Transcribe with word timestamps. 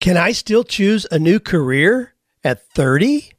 Can 0.00 0.16
I 0.16 0.30
still 0.30 0.62
choose 0.62 1.06
a 1.10 1.18
new 1.18 1.40
career 1.40 2.14
at 2.44 2.64
30? 2.68 3.32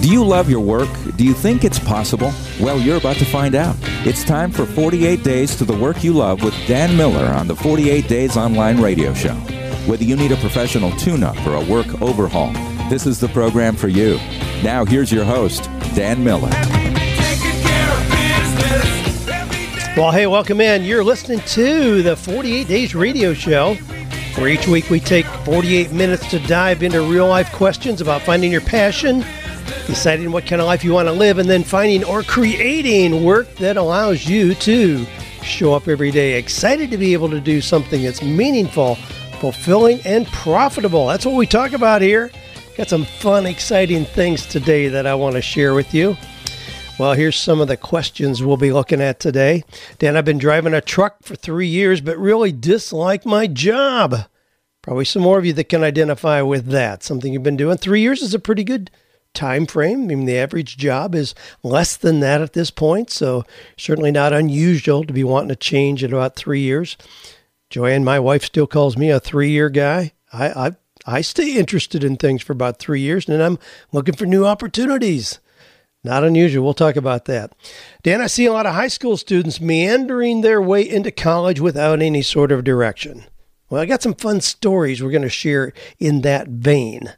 Do 0.00 0.12
you 0.12 0.24
love 0.24 0.48
your 0.48 0.60
work? 0.60 0.88
Do 1.16 1.24
you 1.24 1.34
think 1.34 1.64
it's 1.64 1.78
possible? 1.78 2.32
Well, 2.60 2.80
you're 2.80 2.96
about 2.96 3.16
to 3.16 3.26
find 3.26 3.54
out. 3.54 3.76
It's 4.06 4.24
time 4.24 4.50
for 4.50 4.64
48 4.64 5.22
Days 5.22 5.54
to 5.56 5.66
the 5.66 5.76
Work 5.76 6.02
You 6.02 6.14
Love 6.14 6.42
with 6.42 6.54
Dan 6.66 6.96
Miller 6.96 7.26
on 7.26 7.46
the 7.46 7.56
48 7.56 8.08
Days 8.08 8.38
Online 8.38 8.80
Radio 8.80 9.12
Show. 9.12 9.34
Whether 9.86 10.04
you 10.04 10.16
need 10.16 10.32
a 10.32 10.36
professional 10.36 10.92
tune 10.92 11.22
up 11.22 11.36
or 11.46 11.56
a 11.56 11.64
work 11.64 12.00
overhaul, 12.00 12.52
this 12.88 13.04
is 13.04 13.20
the 13.20 13.28
program 13.28 13.76
for 13.76 13.88
you. 13.88 14.16
Now, 14.62 14.86
here's 14.86 15.12
your 15.12 15.24
host, 15.24 15.64
Dan 15.94 16.24
Miller. 16.24 16.85
Well, 19.96 20.12
hey, 20.12 20.26
welcome 20.26 20.60
in. 20.60 20.84
You're 20.84 21.02
listening 21.02 21.40
to 21.40 22.02
the 22.02 22.14
48 22.14 22.68
Days 22.68 22.94
Radio 22.94 23.32
Show, 23.32 23.76
where 24.34 24.48
each 24.48 24.68
week 24.68 24.90
we 24.90 25.00
take 25.00 25.24
48 25.24 25.90
minutes 25.90 26.28
to 26.32 26.38
dive 26.40 26.82
into 26.82 27.00
real 27.00 27.26
life 27.26 27.50
questions 27.52 28.02
about 28.02 28.20
finding 28.20 28.52
your 28.52 28.60
passion 28.60 29.24
deciding 29.86 30.32
what 30.32 30.46
kind 30.46 30.60
of 30.60 30.66
life 30.66 30.84
you 30.84 30.92
want 30.92 31.08
to 31.08 31.12
live, 31.12 31.38
and 31.38 31.48
then 31.48 31.62
finding 31.62 32.04
or 32.04 32.22
creating 32.22 33.24
work 33.24 33.52
that 33.56 33.76
allows 33.76 34.26
you 34.26 34.54
to 34.56 35.06
show 35.42 35.72
up 35.72 35.88
every 35.88 36.10
day 36.10 36.34
excited 36.38 36.90
to 36.90 36.98
be 36.98 37.12
able 37.12 37.30
to 37.30 37.40
do 37.40 37.60
something 37.60 38.02
that's 38.02 38.22
meaningful, 38.22 38.96
fulfilling, 39.40 40.00
and 40.04 40.26
profitable. 40.26 41.06
That's 41.06 41.24
what 41.24 41.36
we 41.36 41.46
talk 41.46 41.72
about 41.72 42.02
here. 42.02 42.30
Got 42.76 42.88
some 42.88 43.04
fun, 43.04 43.46
exciting 43.46 44.04
things 44.04 44.44
today 44.44 44.88
that 44.88 45.06
I 45.06 45.14
want 45.14 45.36
to 45.36 45.42
share 45.42 45.72
with 45.72 45.94
you. 45.94 46.16
Well, 46.98 47.12
here's 47.12 47.36
some 47.36 47.60
of 47.60 47.68
the 47.68 47.76
questions 47.76 48.42
we'll 48.42 48.56
be 48.56 48.72
looking 48.72 49.02
at 49.02 49.20
today. 49.20 49.64
Dan, 49.98 50.16
I've 50.16 50.24
been 50.24 50.38
driving 50.38 50.72
a 50.72 50.80
truck 50.80 51.22
for 51.22 51.36
three 51.36 51.66
years, 51.66 52.00
but 52.00 52.16
really 52.16 52.52
dislike 52.52 53.26
my 53.26 53.46
job. 53.46 54.24
Probably 54.80 55.04
some 55.04 55.20
more 55.20 55.38
of 55.38 55.44
you 55.44 55.52
that 55.52 55.68
can 55.68 55.84
identify 55.84 56.40
with 56.40 56.68
that. 56.68 57.02
Something 57.02 57.34
you've 57.34 57.42
been 57.42 57.58
doing. 57.58 57.76
Three 57.76 58.00
years 58.00 58.22
is 58.22 58.32
a 58.32 58.38
pretty 58.38 58.64
good 58.64 58.90
time 59.34 59.66
frame. 59.66 60.04
I 60.04 60.06
mean, 60.06 60.24
the 60.24 60.38
average 60.38 60.78
job 60.78 61.14
is 61.14 61.34
less 61.62 61.98
than 61.98 62.20
that 62.20 62.40
at 62.40 62.54
this 62.54 62.70
point, 62.70 63.10
so 63.10 63.44
certainly 63.76 64.10
not 64.10 64.32
unusual 64.32 65.04
to 65.04 65.12
be 65.12 65.22
wanting 65.22 65.50
to 65.50 65.56
change 65.56 66.02
in 66.02 66.14
about 66.14 66.34
three 66.34 66.60
years. 66.60 66.96
Joanne, 67.68 68.04
my 68.04 68.18
wife, 68.18 68.42
still 68.42 68.66
calls 68.66 68.96
me 68.96 69.10
a 69.10 69.20
three-year 69.20 69.68
guy. 69.68 70.12
I, 70.32 70.68
I 70.68 70.76
I 71.06 71.20
stay 71.20 71.56
interested 71.56 72.02
in 72.02 72.16
things 72.16 72.42
for 72.42 72.52
about 72.52 72.78
three 72.78 73.00
years, 73.00 73.28
and 73.28 73.42
I'm 73.42 73.58
looking 73.92 74.16
for 74.16 74.24
new 74.24 74.46
opportunities. 74.46 75.40
Not 76.06 76.24
unusual. 76.24 76.64
We'll 76.64 76.74
talk 76.74 76.96
about 76.96 77.26
that. 77.26 77.52
Dan, 78.02 78.20
I 78.20 78.26
see 78.26 78.46
a 78.46 78.52
lot 78.52 78.66
of 78.66 78.74
high 78.74 78.88
school 78.88 79.16
students 79.16 79.60
meandering 79.60 80.40
their 80.40 80.62
way 80.62 80.88
into 80.88 81.10
college 81.10 81.60
without 81.60 82.00
any 82.00 82.22
sort 82.22 82.50
of 82.50 82.64
direction. 82.64 83.24
Well, 83.68 83.82
I 83.82 83.86
got 83.86 84.02
some 84.02 84.14
fun 84.14 84.40
stories 84.40 85.02
we're 85.02 85.10
going 85.10 85.22
to 85.22 85.28
share 85.28 85.72
in 85.98 86.22
that 86.22 86.48
vein 86.48 87.12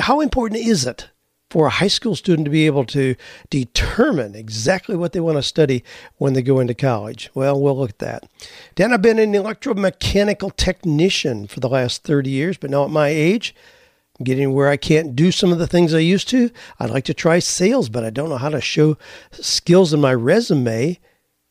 how 0.00 0.20
important 0.20 0.60
is 0.60 0.86
it 0.86 1.10
for 1.50 1.66
a 1.66 1.70
high 1.70 1.88
school 1.88 2.14
student 2.14 2.44
to 2.44 2.50
be 2.50 2.66
able 2.66 2.84
to 2.84 3.16
determine 3.48 4.34
exactly 4.34 4.94
what 4.94 5.12
they 5.12 5.20
want 5.20 5.36
to 5.36 5.42
study 5.42 5.82
when 6.16 6.32
they 6.32 6.42
go 6.42 6.60
into 6.60 6.74
college? 6.74 7.30
Well, 7.34 7.60
we'll 7.60 7.76
look 7.76 7.90
at 7.90 7.98
that. 7.98 8.28
Dan, 8.74 8.92
I've 8.92 9.02
been 9.02 9.18
an 9.18 9.32
electromechanical 9.32 10.54
technician 10.56 11.46
for 11.46 11.60
the 11.60 11.68
last 11.68 12.04
30 12.04 12.30
years, 12.30 12.56
but 12.56 12.70
now 12.70 12.84
at 12.84 12.90
my 12.90 13.08
age, 13.08 13.54
getting 14.22 14.52
where 14.52 14.68
I 14.68 14.76
can't 14.76 15.16
do 15.16 15.32
some 15.32 15.52
of 15.52 15.58
the 15.58 15.66
things 15.66 15.94
I 15.94 15.98
used 15.98 16.28
to. 16.28 16.50
I'd 16.78 16.90
like 16.90 17.04
to 17.04 17.14
try 17.14 17.38
sales, 17.38 17.88
but 17.88 18.04
I 18.04 18.10
don't 18.10 18.28
know 18.28 18.36
how 18.36 18.50
to 18.50 18.60
show 18.60 18.96
skills 19.32 19.92
in 19.92 20.00
my 20.00 20.14
resume 20.14 20.98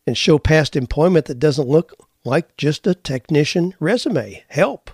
and 0.05 0.17
show 0.17 0.37
past 0.39 0.75
employment 0.75 1.25
that 1.25 1.39
doesn't 1.39 1.67
look 1.67 1.93
like 2.23 2.57
just 2.57 2.87
a 2.87 2.95
technician 2.95 3.73
resume. 3.79 4.43
Help. 4.49 4.91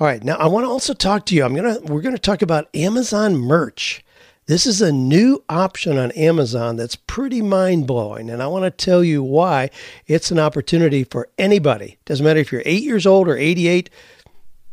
All 0.00 0.06
right, 0.06 0.22
now 0.24 0.36
I 0.36 0.48
want 0.48 0.64
to 0.64 0.70
also 0.70 0.94
talk 0.94 1.26
to 1.26 1.34
you. 1.34 1.44
I'm 1.44 1.54
gonna 1.54 1.78
we're 1.82 2.00
gonna 2.00 2.18
talk 2.18 2.42
about 2.42 2.68
Amazon 2.74 3.36
merch. 3.36 4.04
This 4.46 4.66
is 4.66 4.82
a 4.82 4.90
new 4.90 5.44
option 5.48 5.98
on 5.98 6.10
Amazon 6.12 6.74
that's 6.74 6.96
pretty 6.96 7.40
mind 7.40 7.86
blowing, 7.86 8.28
and 8.28 8.42
I 8.42 8.48
want 8.48 8.64
to 8.64 8.70
tell 8.70 9.04
you 9.04 9.22
why 9.22 9.70
it's 10.08 10.32
an 10.32 10.40
opportunity 10.40 11.04
for 11.04 11.28
anybody. 11.38 11.98
Doesn't 12.04 12.24
matter 12.24 12.40
if 12.40 12.50
you're 12.50 12.62
eight 12.64 12.82
years 12.82 13.06
old 13.06 13.28
or 13.28 13.36
88. 13.36 13.88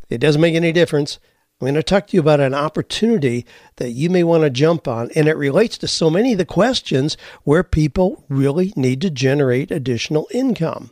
It 0.10 0.18
doesn't 0.18 0.42
make 0.42 0.56
any 0.56 0.72
difference. 0.72 1.20
I'm 1.62 1.66
going 1.66 1.76
to 1.76 1.84
talk 1.84 2.08
to 2.08 2.18
you 2.18 2.22
about 2.22 2.40
an 2.40 2.54
opportunity 2.54 3.46
that 3.76 3.92
you 3.92 4.10
may 4.10 4.24
want 4.24 4.44
to 4.44 4.50
jump 4.50 4.88
on, 4.88 5.12
and 5.16 5.28
it 5.28 5.36
relates 5.36 5.78
to 5.80 5.88
so 5.88 6.10
many 6.10 6.32
of 6.32 6.38
the 6.38 6.46
questions 6.46 7.18
where 7.44 7.64
people 7.64 8.24
really 8.30 8.72
need 8.76 9.02
to 9.02 9.10
generate 9.10 9.70
additional 9.70 10.28
income. 10.32 10.92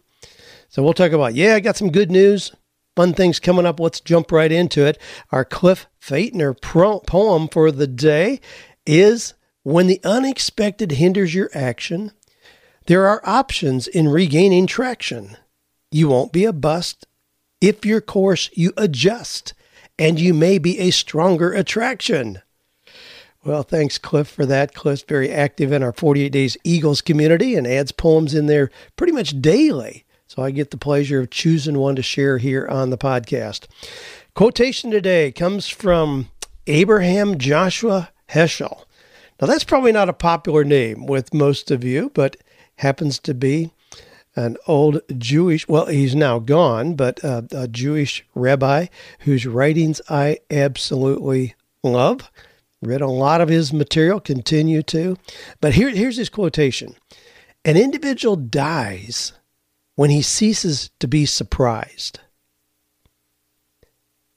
So 0.67 0.83
we'll 0.83 0.93
talk 0.93 1.13
about, 1.13 1.35
yeah, 1.35 1.55
I 1.55 1.61
got 1.61 1.77
some 1.77 1.91
good 1.91 2.11
news 2.11 2.51
fun 2.97 3.13
things 3.13 3.39
coming 3.39 3.67
up. 3.67 3.79
Let's 3.79 3.99
jump 3.99 4.31
right 4.31 4.51
into 4.51 4.83
it. 4.83 4.99
Our 5.31 5.45
Cliff 5.45 5.85
Feightner 6.01 6.59
poem 6.59 7.47
for 7.47 7.71
the 7.71 7.85
day 7.85 8.41
is 8.87 9.35
When 9.61 9.85
the 9.85 10.01
unexpected 10.03 10.93
hinders 10.93 11.35
your 11.35 11.51
action, 11.53 12.11
there 12.87 13.05
are 13.05 13.21
options 13.23 13.87
in 13.87 14.07
regaining 14.07 14.65
traction. 14.65 15.37
You 15.91 16.07
won't 16.07 16.33
be 16.33 16.45
a 16.45 16.53
bust 16.53 17.05
if 17.61 17.85
your 17.85 18.01
course 18.01 18.49
you 18.53 18.73
adjust, 18.77 19.53
and 19.99 20.19
you 20.19 20.33
may 20.33 20.57
be 20.57 20.79
a 20.79 20.91
stronger 20.91 21.53
attraction. 21.53 22.41
Well, 23.43 23.63
thanks, 23.63 23.97
Cliff, 23.97 24.27
for 24.27 24.45
that. 24.45 24.73
Cliff's 24.73 25.03
very 25.03 25.31
active 25.31 25.71
in 25.71 25.81
our 25.81 25.93
48 25.93 26.29
Days 26.29 26.57
Eagles 26.63 27.01
community 27.01 27.55
and 27.55 27.65
adds 27.65 27.91
poems 27.91 28.33
in 28.33 28.47
there 28.47 28.69
pretty 28.97 29.13
much 29.13 29.41
daily. 29.41 30.05
So 30.27 30.43
I 30.43 30.51
get 30.51 30.71
the 30.71 30.77
pleasure 30.77 31.21
of 31.21 31.29
choosing 31.29 31.77
one 31.77 31.95
to 31.95 32.01
share 32.01 32.37
here 32.37 32.67
on 32.67 32.89
the 32.89 32.97
podcast. 32.97 33.67
Quotation 34.33 34.91
today 34.91 35.31
comes 35.31 35.69
from 35.69 36.29
Abraham 36.67 37.37
Joshua 37.37 38.09
Heschel. 38.29 38.83
Now, 39.39 39.47
that's 39.47 39.63
probably 39.63 39.91
not 39.91 40.09
a 40.09 40.13
popular 40.13 40.63
name 40.63 41.05
with 41.05 41.33
most 41.33 41.71
of 41.71 41.83
you, 41.83 42.11
but 42.13 42.35
happens 42.77 43.19
to 43.19 43.33
be 43.33 43.71
an 44.37 44.55
old 44.67 45.01
Jewish, 45.17 45.67
well, 45.67 45.87
he's 45.87 46.15
now 46.15 46.37
gone, 46.39 46.95
but 46.95 47.23
uh, 47.25 47.41
a 47.51 47.67
Jewish 47.67 48.23
rabbi 48.35 48.85
whose 49.21 49.47
writings 49.47 49.99
I 50.09 50.39
absolutely 50.51 51.55
love. 51.83 52.31
Read 52.81 53.01
a 53.01 53.07
lot 53.07 53.41
of 53.41 53.49
his 53.49 53.73
material, 53.73 54.19
continue 54.19 54.83
to. 54.83 55.17
But 55.59 55.73
here, 55.73 55.89
here's 55.89 56.17
his 56.17 56.29
quotation 56.29 56.95
An 57.65 57.75
individual 57.75 58.35
dies 58.35 59.33
when 59.95 60.11
he 60.11 60.21
ceases 60.21 60.91
to 60.99 61.07
be 61.07 61.25
surprised. 61.25 62.19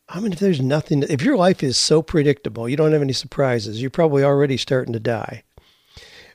I 0.09 0.19
mean, 0.19 0.32
if 0.32 0.41
there's 0.41 0.61
nothing, 0.61 1.05
if 1.05 1.22
your 1.22 1.37
life 1.37 1.62
is 1.62 1.77
so 1.77 2.03
predictable, 2.03 2.69
you 2.69 2.77
don't 2.77 2.93
have 2.93 3.03
any 3.03 3.12
surprises, 3.12 3.81
you're 3.81 3.91
probably 3.91 4.25
already 4.25 4.56
starting 4.56 4.94
to 4.94 5.00
die. 5.00 5.44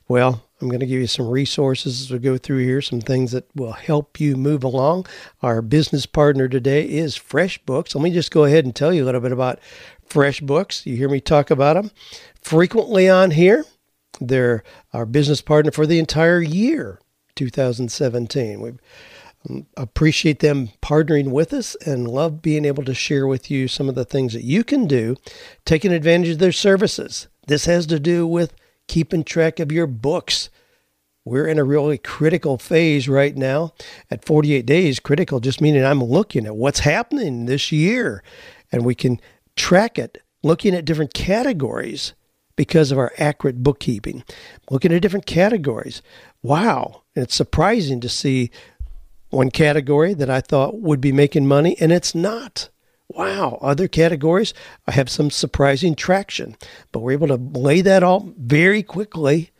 Well, 0.08 0.45
I'm 0.60 0.68
going 0.68 0.80
to 0.80 0.86
give 0.86 1.00
you 1.00 1.06
some 1.06 1.28
resources 1.28 2.00
as 2.00 2.10
we 2.10 2.18
go 2.18 2.38
through 2.38 2.64
here, 2.64 2.80
some 2.80 3.00
things 3.02 3.32
that 3.32 3.44
will 3.54 3.72
help 3.72 4.18
you 4.18 4.36
move 4.36 4.64
along. 4.64 5.06
Our 5.42 5.60
business 5.60 6.06
partner 6.06 6.48
today 6.48 6.84
is 6.88 7.18
FreshBooks. 7.18 7.94
Let 7.94 8.02
me 8.02 8.10
just 8.10 8.30
go 8.30 8.44
ahead 8.44 8.64
and 8.64 8.74
tell 8.74 8.92
you 8.92 9.04
a 9.04 9.06
little 9.06 9.20
bit 9.20 9.32
about 9.32 9.58
FreshBooks. 10.08 10.86
You 10.86 10.96
hear 10.96 11.10
me 11.10 11.20
talk 11.20 11.50
about 11.50 11.74
them 11.74 11.90
frequently 12.40 13.06
on 13.06 13.32
here. 13.32 13.66
They're 14.18 14.64
our 14.94 15.04
business 15.04 15.42
partner 15.42 15.72
for 15.72 15.86
the 15.86 15.98
entire 15.98 16.40
year, 16.40 17.00
2017. 17.34 18.60
We've 18.60 18.78
um, 19.48 19.66
appreciate 19.76 20.38
them 20.40 20.70
partnering 20.80 21.30
with 21.30 21.52
us 21.52 21.76
and 21.86 22.08
love 22.08 22.40
being 22.40 22.64
able 22.64 22.82
to 22.84 22.94
share 22.94 23.26
with 23.26 23.50
you 23.50 23.68
some 23.68 23.90
of 23.90 23.94
the 23.94 24.06
things 24.06 24.32
that 24.32 24.42
you 24.42 24.64
can 24.64 24.86
do 24.86 25.16
taking 25.66 25.92
advantage 25.92 26.30
of 26.30 26.38
their 26.38 26.50
services. 26.50 27.28
This 27.46 27.66
has 27.66 27.86
to 27.86 28.00
do 28.00 28.26
with 28.26 28.54
keeping 28.88 29.24
track 29.24 29.60
of 29.60 29.72
your 29.72 29.86
books. 29.86 30.48
We're 31.24 31.46
in 31.46 31.58
a 31.58 31.64
really 31.64 31.98
critical 31.98 32.56
phase 32.58 33.08
right 33.08 33.36
now. 33.36 33.74
At 34.10 34.24
48 34.24 34.64
days, 34.64 35.00
critical 35.00 35.40
just 35.40 35.60
meaning 35.60 35.84
I'm 35.84 36.02
looking 36.02 36.46
at 36.46 36.56
what's 36.56 36.80
happening 36.80 37.46
this 37.46 37.72
year 37.72 38.22
and 38.70 38.84
we 38.84 38.94
can 38.94 39.20
track 39.56 39.98
it 39.98 40.22
looking 40.42 40.74
at 40.74 40.84
different 40.84 41.14
categories 41.14 42.14
because 42.54 42.90
of 42.90 42.98
our 42.98 43.12
accurate 43.18 43.62
bookkeeping. 43.62 44.24
Looking 44.70 44.92
at 44.92 45.02
different 45.02 45.26
categories. 45.26 46.02
Wow. 46.42 47.02
it's 47.14 47.34
surprising 47.34 48.00
to 48.00 48.08
see 48.08 48.50
one 49.30 49.50
category 49.50 50.14
that 50.14 50.30
I 50.30 50.40
thought 50.40 50.80
would 50.80 51.00
be 51.00 51.12
making 51.12 51.46
money, 51.46 51.76
and 51.80 51.92
it's 51.92 52.14
not. 52.14 52.68
Wow, 53.08 53.58
other 53.62 53.88
categories 53.88 54.52
I 54.86 54.92
have 54.92 55.08
some 55.08 55.30
surprising 55.30 55.94
traction, 55.94 56.56
but 56.92 57.00
we're 57.00 57.12
able 57.12 57.28
to 57.28 57.36
lay 57.36 57.80
that 57.80 58.02
all 58.02 58.32
very 58.36 58.82
quickly 58.82 59.50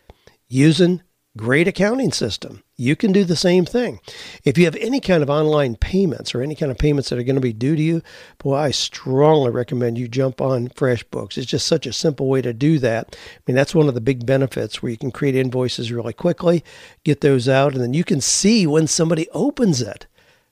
using 0.48 1.02
great 1.36 1.68
accounting 1.68 2.12
system. 2.12 2.62
You 2.76 2.96
can 2.96 3.12
do 3.12 3.24
the 3.24 3.36
same 3.36 3.64
thing. 3.64 4.00
If 4.44 4.58
you 4.58 4.64
have 4.64 4.76
any 4.76 5.00
kind 5.00 5.22
of 5.22 5.30
online 5.30 5.76
payments 5.76 6.34
or 6.34 6.42
any 6.42 6.54
kind 6.54 6.72
of 6.72 6.78
payments 6.78 7.08
that 7.08 7.18
are 7.18 7.24
going 7.24 7.36
to 7.36 7.40
be 7.40 7.52
due 7.52 7.76
to 7.76 7.82
you, 7.82 8.02
boy, 8.38 8.54
I 8.54 8.70
strongly 8.70 9.50
recommend 9.50 9.98
you 9.98 10.08
jump 10.08 10.40
on 10.40 10.68
FreshBooks. 10.68 11.38
It's 11.38 11.46
just 11.46 11.66
such 11.66 11.86
a 11.86 11.92
simple 11.92 12.28
way 12.28 12.42
to 12.42 12.52
do 12.52 12.78
that. 12.80 13.16
I 13.16 13.40
mean, 13.46 13.54
that's 13.54 13.74
one 13.74 13.88
of 13.88 13.94
the 13.94 14.00
big 14.00 14.26
benefits 14.26 14.82
where 14.82 14.90
you 14.90 14.98
can 14.98 15.10
create 15.10 15.36
invoices 15.36 15.92
really 15.92 16.12
quickly, 16.12 16.64
get 17.04 17.20
those 17.20 17.48
out, 17.48 17.74
and 17.74 17.82
then 17.82 17.94
you 17.94 18.04
can 18.04 18.20
see 18.20 18.66
when 18.66 18.86
somebody 18.86 19.28
opens 19.30 19.80
it. 19.80 20.06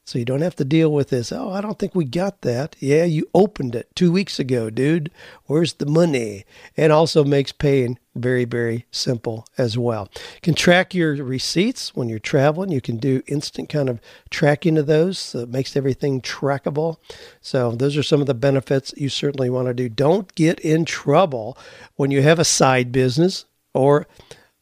So 0.07 0.19
you 0.19 0.27
don't 0.27 0.43
have 0.43 0.57
to 0.57 0.67
deal 0.67 0.93
with 0.93 1.09
this. 1.09 1.33
Oh, 1.33 1.51
I 1.51 1.63
don't 1.63 1.79
think 1.79 1.95
we 1.95 2.05
got 2.05 2.43
that. 2.43 2.77
Yeah, 2.79 3.05
you 3.05 3.27
opened 3.33 3.75
it 3.75 3.89
two 3.95 4.13
weeks 4.13 4.39
ago, 4.39 4.69
dude. 4.69 5.11
Where's 5.47 5.75
the 5.75 5.87
money? 5.87 6.45
And 6.77 6.93
also 6.93 7.25
makes 7.25 7.53
paying 7.53 7.99
very, 8.15 8.45
very 8.45 8.85
simple 8.91 9.47
as 9.57 9.79
well. 9.79 10.11
You 10.35 10.41
can 10.43 10.55
track 10.55 10.95
your 10.95 11.15
receipts 11.15 11.97
when 11.97 12.11
you're 12.11 12.19
traveling. 12.19 12.71
You 12.71 12.83
can 12.83 12.99
do 12.99 13.23
instant 13.27 13.71
kind 13.71 13.89
of 13.89 13.99
tracking 14.29 14.77
of 14.77 14.87
those. 14.87 15.19
So 15.19 15.39
it 15.41 15.49
makes 15.49 15.75
everything 15.75 16.21
trackable. 16.21 16.99
So 17.41 17.73
those 17.73 17.97
are 17.97 18.03
some 18.03 18.21
of 18.21 18.27
the 18.27 18.35
benefits 18.35 18.93
you 18.99 19.09
certainly 19.09 19.49
want 19.49 19.69
to 19.69 19.75
do. 19.75 19.89
Don't 19.89 20.35
get 20.35 20.61
in 20.61 20.85
trouble 20.85 21.57
when 21.97 22.11
you 22.11 22.21
have 22.21 22.39
a 22.39 22.45
side 22.45 22.93
business 22.93 23.47
or 23.73 24.07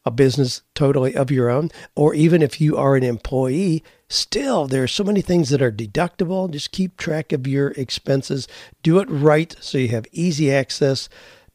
a 0.05 0.11
business 0.11 0.63
totally 0.75 1.15
of 1.15 1.31
your 1.31 1.49
own, 1.49 1.71
or 1.95 2.15
even 2.15 2.43
if 2.43 2.61
you 2.61 2.77
are 2.77 2.97
an 2.97 3.05
employee, 3.05 3.85
still 4.13 4.67
there 4.67 4.83
are 4.83 4.89
so 4.89 5.05
many 5.05 5.21
things 5.21 5.51
that 5.51 5.63
are 5.63 5.73
deductible. 5.73 6.51
Just 6.51 6.73
keep 6.73 6.97
track 6.97 7.33
of 7.33 7.47
your 7.47 7.69
expenses. 7.73 8.47
Do 8.83 8.99
it 8.99 9.09
right 9.09 9.55
so 9.61 9.79
you 9.79 9.89
have 9.89 10.07
easy 10.13 10.53
access 10.53 11.09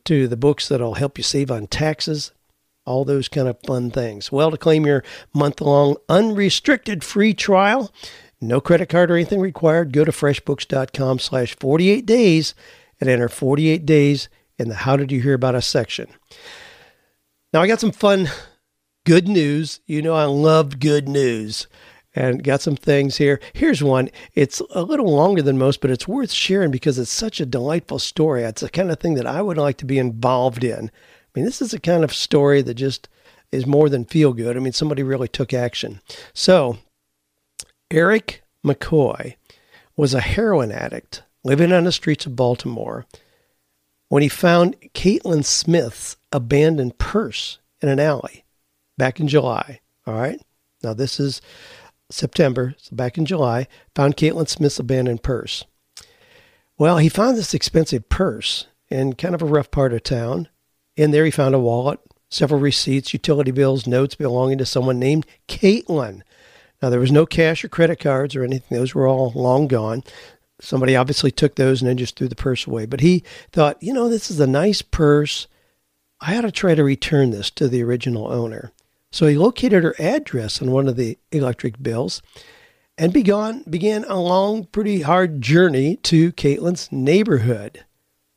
to 0.05 0.27
the 0.27 0.37
books 0.37 0.67
that'll 0.67 0.95
help 0.95 1.17
you 1.17 1.23
save 1.23 1.51
on 1.51 1.67
taxes. 1.67 2.31
All 2.85 3.03
those 3.03 3.27
kind 3.27 3.47
of 3.47 3.59
fun 3.65 3.91
things. 3.91 4.31
Well, 4.31 4.51
to 4.51 4.57
claim 4.57 4.85
your 4.85 5.03
month 5.33 5.59
long 5.59 5.97
unrestricted 6.07 7.03
free 7.03 7.33
trial, 7.33 7.91
no 8.39 8.61
credit 8.61 8.87
card 8.87 9.11
or 9.11 9.15
anything 9.15 9.41
required, 9.41 9.91
go 9.91 10.05
to 10.05 10.11
freshbooks.com 10.11 11.19
slash 11.19 11.55
48 11.55 12.05
days 12.05 12.55
and 13.01 13.09
enter 13.09 13.27
48 13.27 13.85
days 13.85 14.29
in 14.57 14.69
the 14.69 14.75
How 14.75 14.95
Did 14.95 15.11
You 15.11 15.21
Hear 15.21 15.33
About 15.33 15.55
Us 15.55 15.67
section. 15.67 16.07
Now, 17.53 17.61
I 17.61 17.67
got 17.67 17.79
some 17.79 17.91
fun, 17.91 18.29
good 19.05 19.27
news. 19.27 19.81
You 19.85 20.01
know, 20.01 20.13
I 20.13 20.25
love 20.25 20.79
good 20.79 21.09
news 21.09 21.67
and 22.17 22.43
got 22.43 22.61
some 22.61 22.75
things 22.75 23.17
here. 23.17 23.39
Here's 23.53 23.83
one. 23.83 24.09
It's 24.33 24.59
a 24.71 24.81
little 24.81 25.13
longer 25.13 25.43
than 25.43 25.59
most, 25.59 25.81
but 25.81 25.91
it's 25.91 26.07
worth 26.07 26.31
sharing 26.31 26.71
because 26.71 26.97
it's 26.97 27.11
such 27.11 27.39
a 27.39 27.45
delightful 27.45 27.99
story. 27.99 28.43
It's 28.43 28.61
the 28.61 28.69
kind 28.69 28.89
of 28.89 28.99
thing 28.99 29.13
that 29.13 29.27
I 29.27 29.43
would 29.43 29.57
like 29.57 29.77
to 29.77 29.85
be 29.85 29.99
involved 29.99 30.63
in. 30.63 30.87
I 30.87 31.29
mean, 31.35 31.45
this 31.45 31.61
is 31.61 31.71
the 31.71 31.79
kind 31.79 32.03
of 32.03 32.11
story 32.11 32.63
that 32.63 32.73
just 32.73 33.07
is 33.51 33.67
more 33.67 33.87
than 33.87 34.03
feel 34.03 34.33
good. 34.33 34.57
I 34.57 34.59
mean, 34.59 34.73
somebody 34.73 35.03
really 35.03 35.27
took 35.27 35.53
action. 35.53 36.01
So, 36.33 36.79
Eric 37.91 38.41
McCoy 38.65 39.35
was 39.95 40.15
a 40.15 40.19
heroin 40.19 40.71
addict 40.71 41.21
living 41.43 41.71
on 41.71 41.83
the 41.83 41.91
streets 41.91 42.25
of 42.25 42.35
Baltimore 42.35 43.05
when 44.09 44.23
he 44.23 44.29
found 44.29 44.75
Caitlin 44.95 45.45
Smith's 45.45 46.17
abandoned 46.31 46.97
purse 46.97 47.59
in 47.79 47.89
an 47.89 47.99
alley 47.99 48.43
back 48.97 49.19
in 49.19 49.27
July. 49.27 49.81
All 50.07 50.15
right. 50.15 50.41
Now, 50.83 50.93
this 50.93 51.19
is 51.19 51.41
September, 52.09 52.75
so 52.77 52.95
back 52.95 53.17
in 53.17 53.25
July, 53.25 53.67
found 53.95 54.17
Caitlin 54.17 54.47
Smith's 54.47 54.79
abandoned 54.79 55.23
purse. 55.23 55.65
Well, 56.77 56.97
he 56.97 57.09
found 57.09 57.37
this 57.37 57.53
expensive 57.53 58.07
purse 58.07 58.67
in 58.89 59.13
kind 59.13 59.35
of 59.35 59.41
a 59.41 59.45
rough 59.45 59.71
part 59.71 59.93
of 59.93 60.03
town. 60.03 60.47
In 60.95 61.11
there, 61.11 61.25
he 61.25 61.31
found 61.31 61.55
a 61.55 61.59
wallet, 61.59 61.99
several 62.29 62.59
receipts, 62.59 63.13
utility 63.13 63.51
bills, 63.51 63.87
notes 63.87 64.15
belonging 64.15 64.57
to 64.59 64.65
someone 64.65 64.99
named 64.99 65.25
Caitlin. 65.47 66.21
Now, 66.81 66.89
there 66.89 66.99
was 66.99 67.11
no 67.11 67.25
cash 67.25 67.63
or 67.63 67.69
credit 67.69 67.99
cards 67.99 68.35
or 68.35 68.43
anything, 68.43 68.77
those 68.77 68.93
were 68.93 69.07
all 69.07 69.31
long 69.35 69.67
gone. 69.67 70.03
Somebody 70.59 70.95
obviously 70.95 71.31
took 71.31 71.55
those 71.55 71.81
and 71.81 71.89
then 71.89 71.97
just 71.97 72.15
threw 72.15 72.27
the 72.27 72.35
purse 72.35 72.65
away. 72.65 72.85
But 72.85 73.01
he 73.01 73.23
thought, 73.51 73.81
you 73.81 73.93
know, 73.93 74.09
this 74.09 74.31
is 74.31 74.39
a 74.39 74.47
nice 74.47 74.81
purse. 74.81 75.47
I 76.19 76.37
ought 76.37 76.41
to 76.41 76.51
try 76.51 76.73
to 76.73 76.83
return 76.83 77.29
this 77.29 77.51
to 77.51 77.67
the 77.67 77.83
original 77.83 78.31
owner. 78.31 78.71
So 79.17 79.25
he 79.25 79.35
located 79.35 79.83
her 79.83 79.95
address 79.97 80.61
on 80.61 80.69
one 80.69 80.87
of 80.87 80.95
the 80.95 81.17
electric 81.31 81.81
bills 81.81 82.21
and 82.99 83.11
began, 83.11 83.63
began 83.67 84.03
a 84.03 84.21
long, 84.21 84.65
pretty 84.65 85.01
hard 85.01 85.41
journey 85.41 85.95
to 86.03 86.31
Caitlin's 86.33 86.91
neighborhood. 86.91 87.83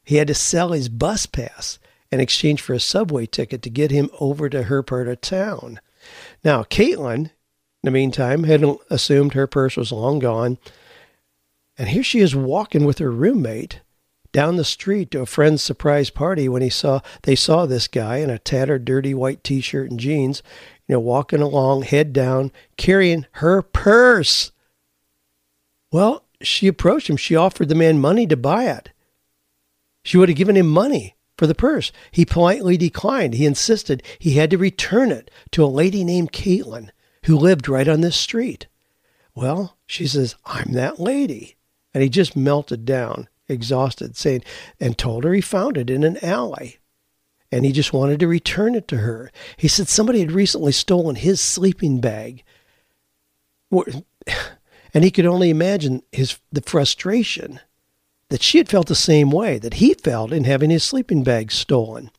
He 0.05 0.17
had 0.17 0.29
to 0.29 0.35
sell 0.35 0.73
his 0.73 0.89
bus 0.89 1.27
pass 1.27 1.79
in 2.11 2.19
exchange 2.19 2.63
for 2.63 2.73
a 2.73 2.81
subway 2.81 3.27
ticket 3.27 3.61
to 3.61 3.69
get 3.69 3.91
him 3.91 4.09
over 4.21 4.49
to 4.49 4.63
her 4.63 4.83
part 4.83 5.07
of 5.07 5.21
town. 5.21 5.81
Now, 6.43 6.63
Caitlin, 6.63 7.27
in 7.27 7.31
the 7.83 7.91
meantime, 7.91 8.45
had 8.45 8.65
assumed 8.89 9.35
her 9.35 9.47
purse 9.47 9.77
was 9.77 9.93
long 9.93 10.19
gone. 10.19 10.57
And 11.77 11.91
here 11.91 12.03
she 12.03 12.21
is 12.21 12.35
walking 12.35 12.87
with 12.87 13.01
her 13.01 13.11
roommate 13.11 13.83
down 14.33 14.57
the 14.57 14.65
street 14.65 15.11
to 15.11 15.21
a 15.21 15.27
friend's 15.27 15.63
surprise 15.63 16.11
party 16.11 16.49
when 16.49 16.63
he 16.63 16.71
saw 16.71 17.01
they 17.23 17.35
saw 17.35 17.67
this 17.67 17.89
guy 17.89 18.19
in 18.19 18.31
a 18.31 18.39
tattered, 18.39 18.85
dirty 18.85 19.15
white 19.15 19.43
t-shirt 19.43 19.91
and 19.91 20.01
jeans, 20.01 20.43
you 20.87 20.95
know, 20.95 21.01
walking 21.01 21.43
along, 21.43 21.83
head 21.83 22.13
down, 22.13 22.53
carrying 22.77 23.27
her 23.33 23.63
purse. 23.63 24.53
Well, 25.93 26.25
she 26.41 26.67
approached 26.67 27.11
him. 27.11 27.17
She 27.17 27.37
offered 27.37 27.69
the 27.69 27.75
man 27.75 28.01
money 28.01 28.27
to 28.27 28.37
buy 28.37 28.67
it. 28.67 28.91
She 30.03 30.17
would 30.17 30.29
have 30.29 30.39
given 30.39 30.57
him 30.57 30.69
money 30.69 31.17
for 31.37 31.47
the 31.47 31.55
purse. 31.55 31.93
He 32.11 32.25
politely 32.25 32.77
declined. 32.77 33.35
He 33.35 33.47
insisted 33.47 34.03
he 34.19 34.33
had 34.35 34.51
to 34.51 34.59
return 34.59 35.11
it 35.11 35.31
to 35.53 35.65
a 35.65 35.67
lady 35.67 36.05
named 36.05 36.33
Caitlin 36.33 36.91
who 37.25 37.37
lived 37.37 37.69
right 37.69 37.89
on 37.89 38.01
this 38.01 38.17
street. 38.17 38.67
Well, 39.35 39.77
she 39.87 40.07
says, 40.07 40.37
I'm 40.45 40.73
that 40.73 40.99
lady. 40.99 41.57
And 41.93 42.03
he 42.03 42.09
just 42.09 42.37
melted 42.37 42.85
down 42.85 43.29
exhausted, 43.51 44.17
saying, 44.17 44.43
and 44.79 44.97
told 44.97 45.25
her 45.25 45.33
he 45.33 45.41
found 45.41 45.77
it 45.77 45.91
in 45.91 46.05
an 46.05 46.23
alley. 46.25 46.79
And 47.53 47.65
he 47.65 47.73
just 47.73 47.93
wanted 47.93 48.21
to 48.21 48.29
return 48.29 48.75
it 48.75 48.87
to 48.89 48.99
her. 48.99 49.31
He 49.57 49.69
said 49.69 49.89
somebody 49.89 50.21
had 50.21 50.33
recently 50.33 50.73
stolen 50.73 51.17
his 51.17 51.41
sleeping 51.41 52.01
bag. 52.01 52.45
And 54.93 55.05
he 55.05 55.13
could 55.13 55.25
only 55.25 55.51
imagine 55.51 56.03
his 56.11 56.41
the 56.51 56.63
frustration 56.63 57.61
that 58.31 58.43
she 58.43 58.59
had 58.59 58.69
felt 58.69 58.89
the 58.89 58.97
same 58.97 59.31
way 59.31 59.57
that 59.59 59.75
he 59.75 59.95
felt 59.95 60.33
in 60.33 60.43
having 60.43 60.71
his 60.71 60.83
sleeping 60.83 61.23
bag 61.23 61.53
stolen. 61.53 62.11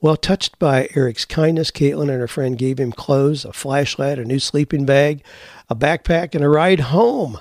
Well, 0.00 0.16
touched 0.16 0.58
by 0.58 0.88
Eric's 0.94 1.24
kindness, 1.24 1.70
Caitlin 1.70 2.10
and 2.10 2.20
her 2.20 2.28
friend 2.28 2.56
gave 2.56 2.78
him 2.78 2.90
clothes, 2.90 3.44
a 3.44 3.52
flashlight, 3.52 4.18
a 4.18 4.24
new 4.24 4.38
sleeping 4.38 4.86
bag, 4.86 5.22
a 5.68 5.76
backpack, 5.76 6.34
and 6.34 6.42
a 6.42 6.48
ride 6.48 6.80
home. 6.80 7.38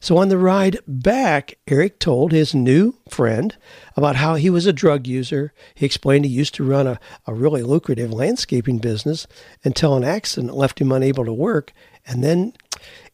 So 0.00 0.18
on 0.18 0.28
the 0.28 0.38
ride 0.38 0.78
back, 0.86 1.58
Eric 1.66 1.98
told 1.98 2.30
his 2.30 2.54
new 2.54 2.98
friend 3.08 3.56
about 3.96 4.16
how 4.16 4.34
he 4.34 4.50
was 4.50 4.66
a 4.66 4.72
drug 4.72 5.06
user. 5.06 5.52
He 5.74 5.86
explained 5.86 6.24
he 6.24 6.30
used 6.30 6.54
to 6.56 6.64
run 6.64 6.86
a, 6.86 7.00
a 7.26 7.34
really 7.34 7.62
lucrative 7.62 8.12
landscaping 8.12 8.78
business 8.78 9.26
until 9.64 9.96
an 9.96 10.04
accident 10.04 10.54
left 10.54 10.80
him 10.80 10.92
unable 10.92 11.24
to 11.24 11.32
work. 11.32 11.72
And 12.06 12.22
then 12.22 12.52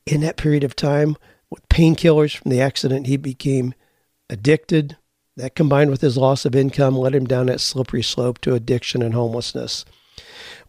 in 0.06 0.20
that 0.22 0.36
period 0.36 0.64
of 0.64 0.76
time, 0.76 1.16
with 1.50 1.68
painkillers 1.68 2.36
from 2.36 2.50
the 2.50 2.60
accident, 2.60 3.06
he 3.06 3.16
became 3.16 3.74
addicted. 4.28 4.96
That 5.36 5.54
combined 5.54 5.90
with 5.90 6.00
his 6.00 6.18
loss 6.18 6.44
of 6.44 6.54
income 6.54 6.96
led 6.96 7.14
him 7.14 7.26
down 7.26 7.46
that 7.46 7.60
slippery 7.60 8.02
slope 8.02 8.38
to 8.40 8.54
addiction 8.54 9.02
and 9.02 9.14
homelessness. 9.14 9.84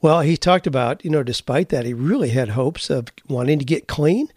Well, 0.01 0.21
he 0.21 0.37
talked 0.37 0.67
about, 0.67 1.03
you 1.03 1.11
know, 1.11 1.23
despite 1.23 1.69
that, 1.69 1.85
he 1.85 1.93
really 1.93 2.29
had 2.29 2.49
hopes 2.49 2.89
of 2.89 3.07
wanting 3.27 3.59
to 3.59 3.65
get 3.65 3.87
clean 3.87 4.27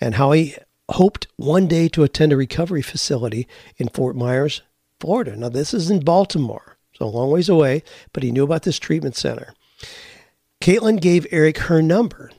and 0.00 0.16
how 0.16 0.32
he 0.32 0.56
hoped 0.90 1.26
one 1.36 1.66
day 1.66 1.88
to 1.88 2.02
attend 2.02 2.32
a 2.32 2.36
recovery 2.36 2.82
facility 2.82 3.46
in 3.76 3.88
Fort 3.88 4.16
Myers, 4.16 4.62
Florida. 5.00 5.36
Now, 5.36 5.48
this 5.48 5.72
is 5.72 5.90
in 5.90 6.00
Baltimore, 6.00 6.76
so 6.96 7.06
a 7.06 7.06
long 7.06 7.30
ways 7.30 7.48
away, 7.48 7.82
but 8.12 8.22
he 8.22 8.32
knew 8.32 8.44
about 8.44 8.62
this 8.62 8.78
treatment 8.78 9.16
center. 9.16 9.54
Caitlin 10.60 11.00
gave 11.00 11.26
Eric 11.30 11.58
her 11.58 11.82
number 11.82 12.30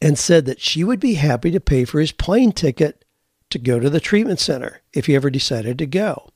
and 0.00 0.18
said 0.18 0.46
that 0.46 0.60
she 0.60 0.84
would 0.84 1.00
be 1.00 1.14
happy 1.14 1.50
to 1.50 1.60
pay 1.60 1.84
for 1.84 2.00
his 2.00 2.12
plane 2.12 2.52
ticket 2.52 3.04
to 3.50 3.58
go 3.58 3.78
to 3.78 3.90
the 3.90 4.00
treatment 4.00 4.40
center 4.40 4.80
if 4.92 5.06
he 5.06 5.14
ever 5.14 5.30
decided 5.30 5.78
to 5.78 5.86
go. 5.86 6.28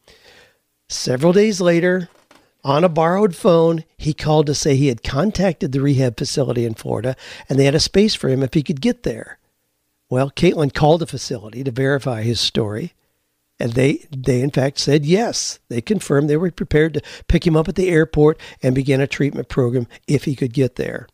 Several 0.88 1.32
days 1.32 1.60
later, 1.60 2.08
on 2.62 2.84
a 2.84 2.88
borrowed 2.88 3.34
phone, 3.34 3.84
he 3.96 4.12
called 4.12 4.46
to 4.46 4.54
say 4.54 4.76
he 4.76 4.88
had 4.88 5.02
contacted 5.02 5.72
the 5.72 5.80
rehab 5.80 6.16
facility 6.18 6.64
in 6.64 6.74
Florida 6.74 7.16
and 7.48 7.58
they 7.58 7.64
had 7.64 7.74
a 7.74 7.80
space 7.80 8.14
for 8.14 8.28
him 8.28 8.42
if 8.42 8.54
he 8.54 8.62
could 8.62 8.80
get 8.80 9.02
there. 9.02 9.38
Well, 10.10 10.30
Caitlin 10.30 10.74
called 10.74 11.00
the 11.00 11.06
facility 11.06 11.62
to 11.62 11.70
verify 11.70 12.22
his 12.22 12.40
story, 12.40 12.94
and 13.60 13.72
they 13.72 14.06
they 14.14 14.42
in 14.42 14.50
fact 14.50 14.78
said 14.78 15.06
yes. 15.06 15.60
They 15.68 15.80
confirmed 15.80 16.28
they 16.28 16.36
were 16.36 16.50
prepared 16.50 16.94
to 16.94 17.02
pick 17.28 17.46
him 17.46 17.56
up 17.56 17.68
at 17.68 17.76
the 17.76 17.88
airport 17.88 18.38
and 18.62 18.74
begin 18.74 19.00
a 19.00 19.06
treatment 19.06 19.48
program 19.48 19.86
if 20.08 20.24
he 20.24 20.34
could 20.34 20.52
get 20.52 20.74
there. 20.74 21.06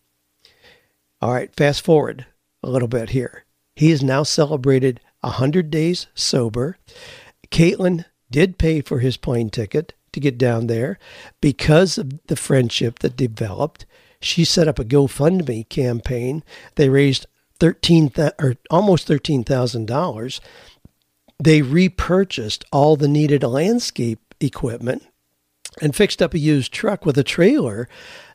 All 1.21 1.33
right, 1.33 1.55
fast 1.55 1.85
forward 1.85 2.27
a 2.63 2.71
little 2.71 2.89
bit 2.89 3.11
here. 3.11 3.45
He 3.75 3.91
has 3.91 4.03
now 4.03 4.23
celebrated 4.23 5.01
100 5.21 5.71
days 5.71 6.07
sober. 6.15 6.79
Caitlin 7.51 8.07
did 8.31 8.59
pay 8.59 8.81
for 8.81 9.01
his 9.01 9.17
plane 9.17 9.51
ticket 9.51 9.93
to 10.13 10.21
get 10.21 10.39
down 10.39 10.67
there 10.67 10.99
because 11.43 11.99
of 11.99 12.27
the 12.27 12.37
friendship 12.37 13.01
that 13.01 13.17
developed. 13.17 13.85
she 14.19 14.45
set 14.45 14.67
up 14.67 14.79
a 14.79 14.85
GoFundMe 14.85 15.69
campaign. 15.69 16.43
They 16.77 16.89
raised 16.89 17.27
thirteen 17.59 18.13
or 18.39 18.57
almost 18.71 19.07
thirteen 19.07 19.45
thousand 19.45 19.87
dollars. 19.87 20.41
They 21.43 21.63
repurchased 21.63 22.65
all 22.73 22.97
the 22.97 23.09
needed 23.09 23.43
landscape 23.43 24.21
equipment 24.41 25.07
and 25.81 25.95
fixed 25.95 26.23
up 26.23 26.35
a 26.35 26.39
used 26.39 26.73
truck 26.73 27.05
with 27.05 27.19
a 27.19 27.25
trailer 27.25 27.89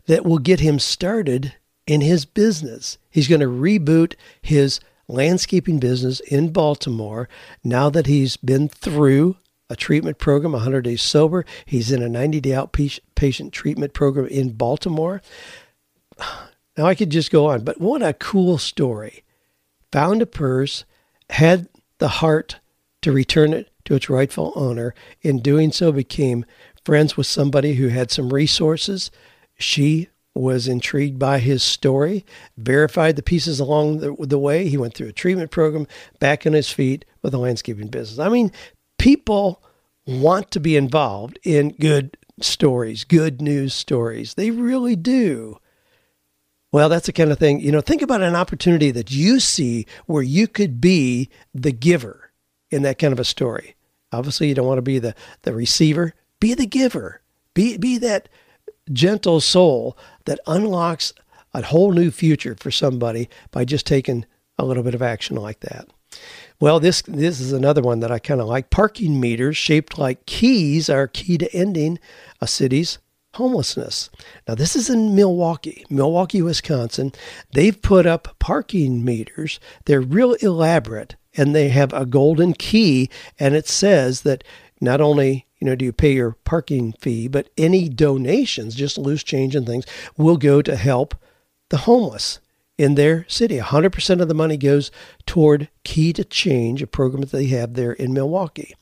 that 0.06 0.26
will 0.26 0.38
get 0.38 0.60
him 0.60 0.80
started 0.80 1.56
in 1.88 2.02
his 2.02 2.26
business. 2.26 2.98
He's 3.10 3.28
going 3.28 3.42
to 3.42 3.48
reboot 3.48 4.14
his 4.42 4.80
landscaping 5.08 5.80
business 5.80 6.20
in 6.22 6.52
Baltimore 6.52 7.28
now 7.64 7.90
that 7.90 8.08
he's 8.08 8.38
been 8.38 8.70
through 8.70 9.38
a 9.70 9.76
treatment 9.76 10.18
program, 10.18 10.52
100 10.52 10.82
days 10.82 11.02
sober. 11.02 11.46
He's 11.66 11.92
in 11.92 12.04
a 12.04 12.10
90 12.10 12.42
day 12.42 12.50
outpatient 12.52 13.52
treatment 13.52 13.94
program 13.94 14.28
in 14.28 14.52
Baltimore. 14.52 15.22
Now 16.78 16.86
I 16.86 16.96
could 16.96 17.10
just 17.10 17.32
go 17.32 17.48
on, 17.48 17.64
but 17.64 17.80
what 17.80 18.02
a 18.02 18.14
cool 18.14 18.58
story. 18.58 19.24
Found 19.92 20.22
a 20.22 20.26
purse, 20.26 20.86
had 21.30 21.68
the 21.98 22.08
heart 22.08 22.60
to 23.02 23.12
return 23.12 23.54
it 23.54 23.70
to 23.86 23.96
its 23.96 24.10
rightful 24.10 24.54
owner. 24.56 24.94
In 25.22 25.42
doing 25.42 25.72
so, 25.72 25.92
became 25.92 26.46
friends 26.86 27.18
with 27.18 27.28
somebody 27.28 27.74
who 27.74 27.90
had 27.90 28.12
some 28.12 28.34
resources. 28.34 29.12
She 29.58 30.10
was 30.34 30.68
intrigued 30.68 31.20
by 31.20 31.40
his 31.40 31.62
story, 31.62 32.26
verified 32.58 33.16
the 33.18 33.24
pieces 33.24 33.60
along 33.60 34.00
the, 34.00 34.16
the 34.20 34.40
way. 34.40 34.68
He 34.70 34.78
went 34.78 34.94
through 34.94 35.10
a 35.10 35.14
treatment 35.14 35.52
program, 35.52 35.88
back 36.20 36.46
on 36.48 36.54
his 36.54 36.72
feet 36.72 37.04
with 37.22 37.34
a 37.34 37.38
landscaping 37.38 37.88
business. 37.88 38.20
I 38.20 38.30
mean, 38.30 38.52
people 38.98 39.62
want 40.08 40.52
to 40.52 40.60
be 40.60 40.78
involved 40.78 41.38
in 41.44 41.70
good 41.74 42.18
stories, 42.40 43.04
good 43.04 43.42
news 43.42 43.74
stories. 43.74 44.36
They 44.36 44.52
really 44.52 44.96
do. 44.96 45.58
Well, 46.72 46.88
that's 46.88 47.08
the 47.08 47.14
kind 47.14 47.32
of 47.32 47.40
thing, 47.40 47.60
you 47.60 47.72
know, 47.72 47.82
think 47.82 48.02
about 48.02 48.22
an 48.22 48.36
opportunity 48.36 48.92
that 48.92 49.12
you 49.12 49.40
see 49.40 49.86
where 50.06 50.24
you 50.24 50.48
could 50.48 50.80
be 50.80 51.30
the 51.54 51.74
giver 51.74 52.32
in 52.70 52.82
that 52.84 52.98
kind 52.98 53.12
of 53.12 53.20
a 53.20 53.26
story. 53.26 53.76
Obviously, 54.14 54.48
you 54.48 54.56
don't 54.56 54.68
want 54.68 54.78
to 54.78 54.84
be 54.84 55.00
the, 55.00 55.14
the 55.42 55.54
receiver, 55.54 56.14
be 56.40 56.54
the 56.54 56.66
giver. 56.66 57.22
Be, 57.54 57.78
be 57.78 57.98
that 57.98 58.30
gentle 58.92 59.42
soul 59.42 59.98
that 60.26 60.40
unlocks 60.48 61.14
a 61.54 61.62
whole 61.62 61.92
new 61.92 62.12
future 62.12 62.56
for 62.58 62.72
somebody 62.72 63.30
by 63.52 63.66
just 63.66 63.86
taking 63.86 64.26
a 64.58 64.66
little 64.66 64.84
bit 64.84 64.96
of 64.96 65.02
action 65.02 65.36
like 65.36 65.60
that. 65.62 65.88
Well, 66.60 66.80
this 66.80 67.02
this 67.04 67.40
is 67.40 67.54
another 67.54 67.82
one 67.82 68.02
that 68.02 68.12
I 68.12 68.20
kind 68.20 68.42
of 68.42 68.48
like. 68.48 68.70
Parking 68.70 69.20
meters 69.20 69.58
shaped 69.58 69.98
like 69.98 70.26
keys 70.26 70.90
are 70.90 71.08
key 71.08 71.38
to 71.38 71.54
ending 71.54 72.00
a 72.40 72.48
city's 72.48 73.00
homelessness. 73.36 74.10
Now, 74.48 74.56
this 74.56 74.76
is 74.76 74.90
in 74.90 75.16
Milwaukee, 75.16 75.86
Milwaukee, 75.90 76.42
Wisconsin. 76.42 77.14
They've 77.54 77.82
put 77.82 78.06
up 78.06 78.36
parking 78.40 79.06
meters. 79.06 79.60
They're 79.86 80.02
real 80.02 80.34
elaborate 80.34 81.16
and 81.36 81.56
they 81.56 81.70
have 81.70 81.94
a 81.94 82.06
golden 82.06 82.54
key 82.54 83.10
and 83.40 83.56
it 83.56 83.68
says 83.68 84.22
that 84.22 84.44
not 84.80 85.00
only 85.00 85.48
you 85.60 85.66
know 85.66 85.76
do 85.76 85.86
you 85.86 85.94
pay 85.94 86.14
your 86.14 86.32
parking 86.44 86.94
fee 86.94 87.28
but 87.28 87.50
any 87.58 87.88
donations 87.88 88.76
just 88.76 88.98
loose 88.98 89.24
change 89.24 89.56
and 89.56 89.66
things 89.66 89.86
will 90.18 90.38
go 90.38 90.62
to 90.62 90.76
help 90.76 91.16
the 91.70 91.78
homeless 91.78 92.40
in 92.82 92.96
their 92.96 93.26
city 93.28 93.58
100% 93.58 94.22
of 94.22 94.28
the 94.28 94.34
money 94.34 94.58
goes 94.58 94.92
toward 95.26 95.70
key 95.84 96.12
to 96.14 96.24
change 96.24 96.82
a 96.82 96.88
program 96.88 97.22
that 97.22 97.32
they 97.32 97.48
have 97.48 97.74
there 97.74 97.94
in 97.94 98.14
milwaukee 98.14 98.76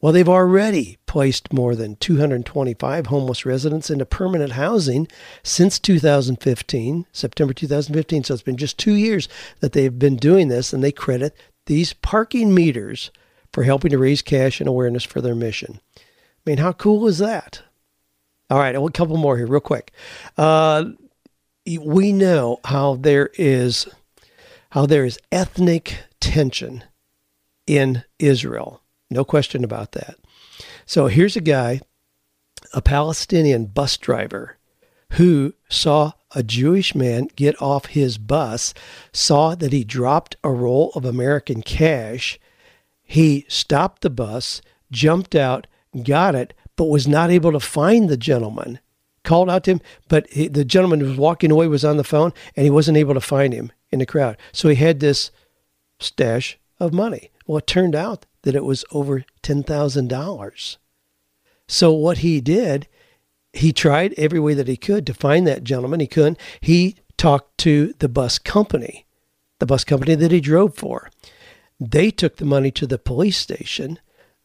well 0.00 0.12
they've 0.12 0.28
already 0.28 0.98
placed 1.06 1.52
more 1.52 1.74
than 1.74 1.96
225 1.96 3.06
homeless 3.06 3.46
residents 3.46 3.90
into 3.90 4.04
permanent 4.04 4.52
housing 4.52 5.06
since 5.42 5.78
2015 5.78 7.06
september 7.12 7.54
2015 7.54 8.24
so 8.24 8.34
it's 8.34 8.42
been 8.42 8.56
just 8.56 8.78
two 8.78 8.94
years 8.94 9.28
that 9.60 9.72
they've 9.72 9.98
been 9.98 10.16
doing 10.16 10.48
this 10.48 10.72
and 10.72 10.82
they 10.82 10.92
credit 10.92 11.34
these 11.66 11.92
parking 11.92 12.52
meters 12.54 13.10
for 13.52 13.62
helping 13.62 13.90
to 13.90 13.98
raise 13.98 14.22
cash 14.22 14.60
and 14.60 14.68
awareness 14.68 15.04
for 15.04 15.20
their 15.20 15.34
mission. 15.34 15.80
I 15.96 16.00
mean, 16.44 16.58
how 16.58 16.72
cool 16.72 17.06
is 17.06 17.18
that? 17.18 17.62
All 18.50 18.58
right, 18.58 18.74
a 18.74 18.90
couple 18.90 19.16
more 19.16 19.36
here, 19.36 19.46
real 19.46 19.60
quick. 19.60 19.92
Uh, 20.36 20.86
we 21.76 22.12
know 22.12 22.60
how 22.64 22.94
there 22.94 23.30
is 23.34 23.86
how 24.70 24.86
there 24.86 25.04
is 25.04 25.18
ethnic 25.32 25.98
tension 26.20 26.84
in 27.66 28.04
Israel. 28.18 28.82
No 29.10 29.24
question 29.24 29.64
about 29.64 29.92
that. 29.92 30.16
So 30.86 31.06
here's 31.06 31.36
a 31.36 31.40
guy, 31.40 31.80
a 32.74 32.82
Palestinian 32.82 33.66
bus 33.66 33.96
driver, 33.96 34.56
who 35.12 35.54
saw 35.68 36.12
a 36.34 36.42
Jewish 36.42 36.94
man 36.94 37.28
get 37.34 37.60
off 37.62 37.86
his 37.86 38.18
bus, 38.18 38.74
saw 39.12 39.54
that 39.54 39.72
he 39.72 39.84
dropped 39.84 40.36
a 40.44 40.50
roll 40.50 40.90
of 40.94 41.04
American 41.04 41.62
cash. 41.62 42.38
He 43.02 43.46
stopped 43.48 44.02
the 44.02 44.10
bus, 44.10 44.60
jumped 44.90 45.34
out, 45.34 45.66
got 46.04 46.34
it, 46.34 46.52
but 46.76 46.84
was 46.84 47.08
not 47.08 47.30
able 47.30 47.52
to 47.52 47.60
find 47.60 48.08
the 48.08 48.18
gentleman. 48.18 48.80
Called 49.28 49.50
out 49.50 49.64
to 49.64 49.72
him, 49.72 49.80
but 50.08 50.26
he, 50.30 50.48
the 50.48 50.64
gentleman 50.64 51.00
who 51.00 51.08
was 51.08 51.18
walking 51.18 51.50
away 51.50 51.68
was 51.68 51.84
on 51.84 51.98
the 51.98 52.04
phone 52.04 52.32
and 52.56 52.64
he 52.64 52.70
wasn't 52.70 52.96
able 52.96 53.12
to 53.12 53.20
find 53.20 53.52
him 53.52 53.72
in 53.90 53.98
the 53.98 54.06
crowd. 54.06 54.38
So 54.52 54.70
he 54.70 54.76
had 54.76 55.00
this 55.00 55.30
stash 56.00 56.58
of 56.80 56.94
money. 56.94 57.30
Well, 57.46 57.58
it 57.58 57.66
turned 57.66 57.94
out 57.94 58.24
that 58.42 58.54
it 58.54 58.64
was 58.64 58.86
over 58.90 59.26
$10,000. 59.42 60.76
So 61.66 61.92
what 61.92 62.18
he 62.18 62.40
did 62.40 62.88
he 63.52 63.72
tried 63.72 64.14
every 64.16 64.40
way 64.40 64.54
that 64.54 64.68
he 64.68 64.76
could 64.76 65.06
to 65.06 65.14
find 65.14 65.46
that 65.46 65.64
gentleman. 65.64 66.00
He 66.00 66.06
couldn't. 66.06 66.38
He 66.60 66.96
talked 67.16 67.58
to 67.58 67.94
the 67.98 68.08
bus 68.08 68.38
company, 68.38 69.06
the 69.58 69.66
bus 69.66 69.84
company 69.84 70.14
that 70.14 70.32
he 70.32 70.40
drove 70.40 70.76
for. 70.76 71.10
They 71.80 72.10
took 72.10 72.36
the 72.36 72.44
money 72.44 72.70
to 72.72 72.86
the 72.86 72.98
police 72.98 73.36
station. 73.36 73.98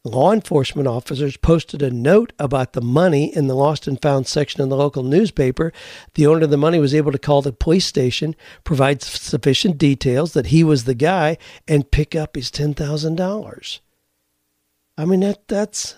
Law 0.06 0.34
enforcement 0.34 0.88
officers 0.88 1.38
posted 1.38 1.82
a 1.82 1.90
note 1.90 2.34
about 2.38 2.74
the 2.74 2.82
money 2.82 3.34
in 3.34 3.48
the 3.48 3.56
lost 3.56 3.88
and 3.88 4.02
found 4.02 4.28
section 4.28 4.62
in 4.62 4.70
the 4.70 4.76
local 4.76 5.04
newspaper. 5.04 5.72
The 6.16 6.28
owner 6.28 6.44
of 6.44 6.50
the 6.50 6.58
money 6.58 6.80
was 6.80 6.94
able 6.94 7.14
to 7.14 7.18
call 7.18 7.42
the 7.42 7.54
police 7.54 7.86
station, 7.86 8.36
provide 8.66 9.02
sufficient 9.02 9.78
details 9.78 10.34
that 10.34 10.48
he 10.48 10.64
was 10.64 10.84
the 10.84 10.94
guy, 10.94 11.38
and 11.68 11.90
pick 11.90 12.16
up 12.16 12.36
his 12.36 12.52
$10,000. 12.52 13.80
I 14.98 15.06
mean, 15.06 15.22
that, 15.22 15.48
that's, 15.48 15.96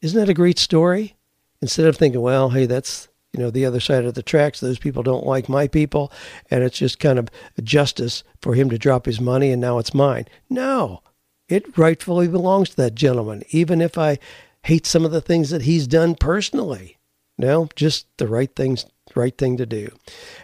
isn't 0.00 0.18
that 0.18 0.28
a 0.28 0.34
great 0.34 0.58
story? 0.58 1.16
instead 1.62 1.86
of 1.86 1.96
thinking, 1.96 2.20
well, 2.20 2.50
hey, 2.50 2.66
that's 2.66 3.08
you 3.32 3.40
know 3.40 3.50
the 3.50 3.64
other 3.64 3.80
side 3.80 4.04
of 4.04 4.12
the 4.12 4.22
tracks. 4.22 4.60
Those 4.60 4.78
people 4.78 5.02
don't 5.02 5.24
like 5.24 5.48
my 5.48 5.68
people, 5.68 6.12
and 6.50 6.62
it's 6.62 6.76
just 6.76 6.98
kind 6.98 7.18
of 7.18 7.30
justice 7.62 8.24
for 8.42 8.54
him 8.54 8.68
to 8.68 8.76
drop 8.76 9.06
his 9.06 9.20
money 9.20 9.50
and 9.52 9.62
now 9.62 9.78
it's 9.78 9.94
mine. 9.94 10.26
No, 10.50 11.02
it 11.48 11.76
rightfully 11.76 12.28
belongs 12.28 12.70
to 12.70 12.76
that 12.76 12.94
gentleman, 12.94 13.42
even 13.50 13.80
if 13.80 13.98
I 13.98 14.18
hate 14.64 14.86
some 14.86 15.04
of 15.04 15.10
the 15.10 15.20
things 15.20 15.50
that 15.50 15.62
he's 15.62 15.86
done 15.86 16.14
personally. 16.14 16.98
No, 17.38 17.68
just 17.74 18.06
the 18.18 18.28
right 18.28 18.54
things 18.54 18.86
right 19.14 19.36
thing 19.36 19.56
to 19.56 19.66
do. 19.66 19.90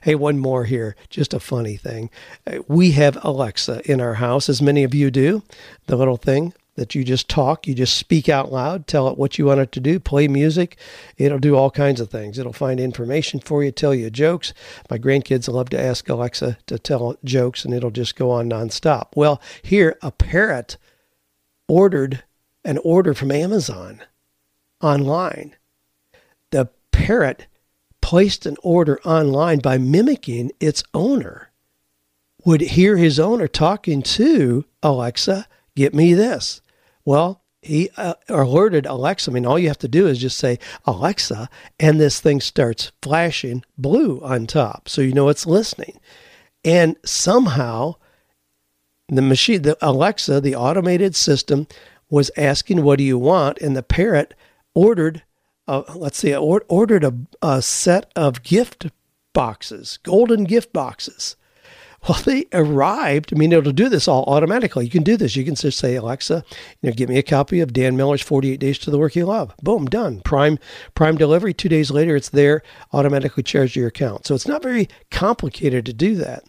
Hey, 0.02 0.14
one 0.14 0.38
more 0.38 0.64
here, 0.64 0.96
just 1.10 1.32
a 1.32 1.40
funny 1.40 1.76
thing. 1.76 2.10
Uh, 2.46 2.58
we 2.66 2.92
have 2.92 3.22
Alexa 3.24 3.90
in 3.90 4.00
our 4.00 4.14
house, 4.14 4.48
as 4.48 4.60
many 4.60 4.84
of 4.84 4.94
you 4.94 5.10
do. 5.10 5.42
The 5.86 5.96
little 5.96 6.16
thing 6.16 6.52
that 6.74 6.94
you 6.94 7.02
just 7.02 7.28
talk, 7.28 7.66
you 7.66 7.74
just 7.74 7.96
speak 7.96 8.28
out 8.28 8.52
loud, 8.52 8.86
tell 8.86 9.08
it 9.08 9.18
what 9.18 9.38
you 9.38 9.46
want 9.46 9.60
it 9.60 9.72
to 9.72 9.80
do, 9.80 9.98
play 9.98 10.28
music. 10.28 10.76
It'll 11.16 11.38
do 11.38 11.56
all 11.56 11.70
kinds 11.70 12.00
of 12.00 12.10
things. 12.10 12.38
It'll 12.38 12.52
find 12.52 12.78
information 12.78 13.40
for 13.40 13.64
you, 13.64 13.72
tell 13.72 13.94
you 13.94 14.10
jokes. 14.10 14.54
My 14.90 14.98
grandkids 14.98 15.52
love 15.52 15.70
to 15.70 15.80
ask 15.80 16.08
Alexa 16.08 16.58
to 16.66 16.78
tell 16.78 17.16
jokes, 17.24 17.64
and 17.64 17.74
it'll 17.74 17.90
just 17.90 18.16
go 18.16 18.30
on 18.30 18.50
nonstop. 18.50 19.08
Well, 19.16 19.40
here, 19.62 19.98
a 20.02 20.12
parrot 20.12 20.76
ordered 21.68 22.24
an 22.64 22.78
order 22.78 23.14
from 23.14 23.30
Amazon 23.30 24.02
online. 24.80 25.54
The 26.50 26.70
parrot 26.92 27.46
placed 28.00 28.46
an 28.46 28.56
order 28.62 29.00
online 29.04 29.58
by 29.58 29.78
mimicking 29.78 30.50
its 30.60 30.82
owner, 30.94 31.50
would 32.44 32.60
hear 32.60 32.96
his 32.96 33.20
owner 33.20 33.46
talking 33.48 34.02
to 34.02 34.64
Alexa, 34.82 35.46
get 35.76 35.94
me 35.94 36.14
this. 36.14 36.62
Well, 37.04 37.42
he 37.60 37.90
uh, 37.96 38.14
alerted 38.28 38.86
Alexa. 38.86 39.30
I 39.30 39.34
mean, 39.34 39.44
all 39.44 39.58
you 39.58 39.68
have 39.68 39.78
to 39.78 39.88
do 39.88 40.06
is 40.06 40.18
just 40.18 40.38
say 40.38 40.58
Alexa, 40.86 41.48
and 41.78 42.00
this 42.00 42.20
thing 42.20 42.40
starts 42.40 42.92
flashing 43.02 43.64
blue 43.76 44.20
on 44.22 44.46
top, 44.46 44.88
so 44.88 45.02
you 45.02 45.12
know 45.12 45.28
it's 45.28 45.46
listening. 45.46 46.00
And 46.64 46.96
somehow, 47.04 47.96
the 49.16 49.22
machine, 49.22 49.62
the 49.62 49.76
Alexa, 49.80 50.40
the 50.40 50.54
automated 50.54 51.16
system, 51.16 51.66
was 52.10 52.30
asking, 52.36 52.82
"What 52.82 52.98
do 52.98 53.04
you 53.04 53.18
want?" 53.18 53.58
And 53.58 53.76
the 53.76 53.82
parrot 53.82 54.34
ordered, 54.74 55.22
uh, 55.66 55.82
let's 55.94 56.18
see, 56.18 56.34
ordered 56.34 57.04
a, 57.04 57.14
a 57.42 57.62
set 57.62 58.10
of 58.14 58.42
gift 58.42 58.88
boxes, 59.32 59.98
golden 60.02 60.44
gift 60.44 60.72
boxes. 60.72 61.36
Well, 62.08 62.22
they 62.24 62.46
arrived. 62.52 63.32
I 63.34 63.36
mean, 63.36 63.52
it'll 63.52 63.72
do 63.72 63.88
this 63.88 64.06
all 64.06 64.22
automatically. 64.28 64.84
You 64.84 64.90
can 64.90 65.02
do 65.02 65.16
this. 65.16 65.34
You 65.34 65.44
can 65.44 65.56
just 65.56 65.78
say, 65.78 65.96
Alexa, 65.96 66.44
you 66.80 66.88
know, 66.88 66.94
give 66.94 67.08
me 67.08 67.18
a 67.18 67.24
copy 67.24 67.58
of 67.58 67.72
Dan 67.72 67.96
Miller's 67.96 68.22
48 68.22 68.60
Days 68.60 68.78
to 68.78 68.92
the 68.92 68.98
Work 68.98 69.16
You 69.16 69.26
Love. 69.26 69.52
Boom, 69.64 69.86
done. 69.86 70.20
Prime 70.20 70.60
Prime 70.94 71.16
delivery. 71.16 71.52
Two 71.52 71.68
days 71.68 71.90
later, 71.90 72.14
it's 72.14 72.28
there, 72.28 72.62
automatically 72.92 73.42
charged 73.42 73.74
to 73.74 73.80
your 73.80 73.88
account. 73.88 74.26
So 74.26 74.36
it's 74.36 74.46
not 74.46 74.62
very 74.62 74.88
complicated 75.10 75.84
to 75.86 75.92
do 75.92 76.14
that. 76.14 76.44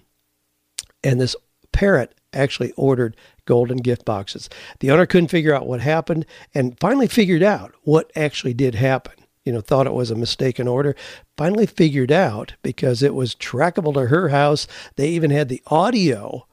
And 1.03 1.19
this 1.19 1.35
parrot 1.71 2.18
actually 2.33 2.71
ordered 2.74 3.15
golden 3.45 3.77
gift 3.77 4.05
boxes. 4.05 4.50
The 4.79 4.91
owner 4.91 5.05
couldn't 5.05 5.29
figure 5.29 5.53
out 5.53 5.67
what 5.67 5.81
happened 5.81 6.25
and 6.53 6.79
finally 6.79 7.07
figured 7.07 7.43
out 7.43 7.74
what 7.83 8.12
actually 8.15 8.53
did 8.53 8.75
happen 8.75 9.13
you 9.50 9.53
know, 9.53 9.62
thought 9.62 9.88
it 9.88 9.93
was 9.93 10.12
a 10.12 10.15
mistaken 10.15 10.67
order. 10.67 10.95
Finally 11.36 11.65
figured 11.65 12.12
out 12.12 12.53
because 12.62 13.01
it 13.01 13.15
was 13.15 13.33
trackable 13.33 13.95
to 13.95 14.05
her 14.05 14.29
house. 14.29 14.67
They 14.95 15.09
even 15.09 15.31
had 15.31 15.50
the 15.50 15.63
audio 15.65 16.45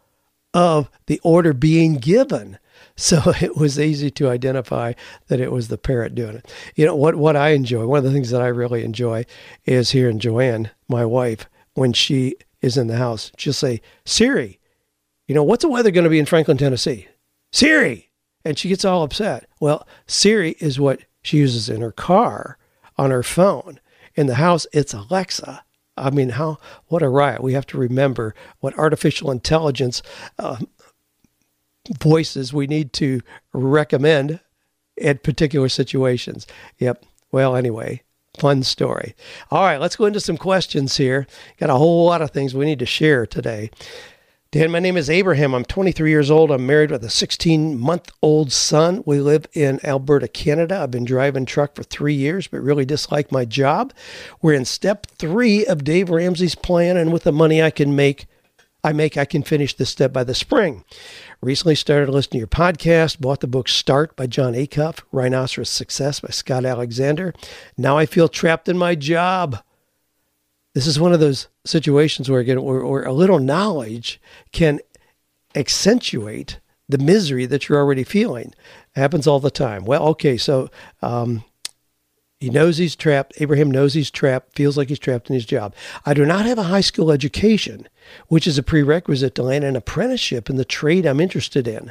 of 0.54 0.88
the 1.06 1.20
order 1.22 1.52
being 1.52 1.96
given. 1.96 2.58
So 2.96 3.34
it 3.42 3.54
was 3.54 3.78
easy 3.78 4.10
to 4.12 4.30
identify 4.30 4.94
that 5.28 5.40
it 5.40 5.52
was 5.52 5.68
the 5.68 5.76
parrot 5.76 6.14
doing 6.14 6.36
it. 6.36 6.50
You 6.74 6.86
know, 6.86 6.96
what, 6.96 7.16
what 7.16 7.36
I 7.36 7.50
enjoy, 7.50 7.86
one 7.86 7.98
of 7.98 8.04
the 8.04 8.12
things 8.12 8.30
that 8.30 8.40
I 8.40 8.46
really 8.46 8.82
enjoy 8.82 9.26
is 9.66 9.90
hearing 9.90 10.18
Joanne, 10.18 10.70
my 10.88 11.04
wife, 11.04 11.46
when 11.74 11.92
she 11.92 12.36
is 12.62 12.78
in 12.78 12.86
the 12.86 12.96
house, 12.96 13.30
she'll 13.36 13.52
say, 13.52 13.82
Siri, 14.06 14.58
you 15.26 15.34
know, 15.34 15.42
what's 15.42 15.62
the 15.62 15.68
weather 15.68 15.90
going 15.90 16.04
to 16.04 16.10
be 16.10 16.18
in 16.18 16.26
Franklin, 16.26 16.56
Tennessee? 16.56 17.08
Siri! 17.52 18.10
And 18.44 18.58
she 18.58 18.68
gets 18.68 18.84
all 18.84 19.02
upset. 19.02 19.48
Well, 19.60 19.86
Siri 20.06 20.52
is 20.60 20.78
what 20.78 21.00
she 21.22 21.38
uses 21.38 21.68
in 21.68 21.80
her 21.80 21.92
car 21.92 22.58
on 22.96 23.10
her 23.10 23.22
phone. 23.22 23.80
In 24.14 24.26
the 24.28 24.36
house, 24.36 24.66
it's 24.72 24.94
Alexa. 24.94 25.64
I 25.96 26.10
mean, 26.10 26.30
how 26.30 26.58
what 26.86 27.02
a 27.02 27.08
riot! 27.08 27.42
We 27.42 27.54
have 27.54 27.66
to 27.68 27.78
remember 27.78 28.34
what 28.60 28.78
artificial 28.78 29.30
intelligence 29.30 30.02
uh, 30.38 30.58
voices 31.98 32.52
we 32.52 32.66
need 32.66 32.92
to 32.94 33.22
recommend 33.52 34.40
at 35.02 35.22
particular 35.22 35.68
situations. 35.68 36.46
Yep. 36.78 37.04
Well, 37.32 37.56
anyway, 37.56 38.02
fun 38.38 38.62
story. 38.62 39.14
All 39.50 39.62
right, 39.62 39.80
let's 39.80 39.96
go 39.96 40.04
into 40.04 40.20
some 40.20 40.36
questions 40.36 40.96
here. 40.96 41.26
Got 41.58 41.70
a 41.70 41.76
whole 41.76 42.06
lot 42.06 42.22
of 42.22 42.30
things 42.30 42.54
we 42.54 42.66
need 42.66 42.78
to 42.78 42.86
share 42.86 43.26
today. 43.26 43.70
Dan, 44.52 44.70
my 44.70 44.78
name 44.78 44.96
is 44.96 45.10
Abraham. 45.10 45.54
I'm 45.54 45.64
23 45.64 46.08
years 46.08 46.30
old. 46.30 46.52
I'm 46.52 46.66
married 46.66 46.92
with 46.92 47.02
a 47.02 47.10
16 47.10 47.76
month 47.76 48.12
old 48.22 48.52
son. 48.52 49.02
We 49.04 49.18
live 49.18 49.46
in 49.54 49.84
Alberta, 49.84 50.28
Canada. 50.28 50.78
I've 50.78 50.92
been 50.92 51.04
driving 51.04 51.46
truck 51.46 51.74
for 51.74 51.82
three 51.82 52.14
years, 52.14 52.46
but 52.46 52.62
really 52.62 52.84
dislike 52.84 53.32
my 53.32 53.44
job. 53.44 53.92
We're 54.40 54.54
in 54.54 54.64
step 54.64 55.08
three 55.08 55.66
of 55.66 55.82
Dave 55.82 56.10
Ramsey's 56.10 56.54
plan, 56.54 56.96
and 56.96 57.12
with 57.12 57.24
the 57.24 57.32
money 57.32 57.60
I 57.60 57.70
can 57.70 57.96
make, 57.96 58.26
I 58.84 58.92
make, 58.92 59.16
I 59.16 59.24
can 59.24 59.42
finish 59.42 59.74
this 59.74 59.90
step 59.90 60.12
by 60.12 60.22
the 60.22 60.34
spring. 60.34 60.84
Recently 61.40 61.74
started 61.74 62.08
listening 62.08 62.38
to 62.38 62.42
your 62.42 62.46
podcast, 62.46 63.20
bought 63.20 63.40
the 63.40 63.48
book 63.48 63.68
Start 63.68 64.14
by 64.14 64.28
Jon 64.28 64.54
Acuff, 64.54 65.00
Rhinoceros 65.10 65.70
Success 65.70 66.20
by 66.20 66.28
Scott 66.28 66.64
Alexander. 66.64 67.34
Now 67.76 67.98
I 67.98 68.06
feel 68.06 68.28
trapped 68.28 68.68
in 68.68 68.78
my 68.78 68.94
job 68.94 69.58
this 70.76 70.86
is 70.86 71.00
one 71.00 71.14
of 71.14 71.20
those 71.20 71.48
situations 71.64 72.28
where 72.28 72.40
again, 72.40 72.62
where, 72.62 72.84
where 72.84 73.04
a 73.04 73.12
little 73.14 73.38
knowledge 73.38 74.20
can 74.52 74.78
accentuate 75.54 76.60
the 76.86 76.98
misery 76.98 77.46
that 77.46 77.66
you're 77.66 77.78
already 77.78 78.04
feeling. 78.04 78.52
It 78.94 79.00
happens 79.00 79.26
all 79.26 79.40
the 79.40 79.50
time. 79.50 79.86
Well, 79.86 80.02
okay, 80.08 80.36
so 80.36 80.68
um, 81.00 81.44
he 82.40 82.50
knows 82.50 82.76
he's 82.76 82.94
trapped. 82.94 83.32
Abraham 83.40 83.70
knows 83.70 83.94
he's 83.94 84.10
trapped, 84.10 84.54
feels 84.54 84.76
like 84.76 84.90
he's 84.90 84.98
trapped 84.98 85.30
in 85.30 85.34
his 85.34 85.46
job. 85.46 85.74
I 86.04 86.12
do 86.12 86.26
not 86.26 86.44
have 86.44 86.58
a 86.58 86.64
high 86.64 86.82
school 86.82 87.10
education, 87.10 87.88
which 88.28 88.46
is 88.46 88.58
a 88.58 88.62
prerequisite 88.62 89.34
to 89.36 89.42
land 89.42 89.64
an 89.64 89.76
apprenticeship 89.76 90.50
in 90.50 90.56
the 90.56 90.64
trade 90.66 91.06
I'm 91.06 91.20
interested 91.20 91.66
in. 91.66 91.90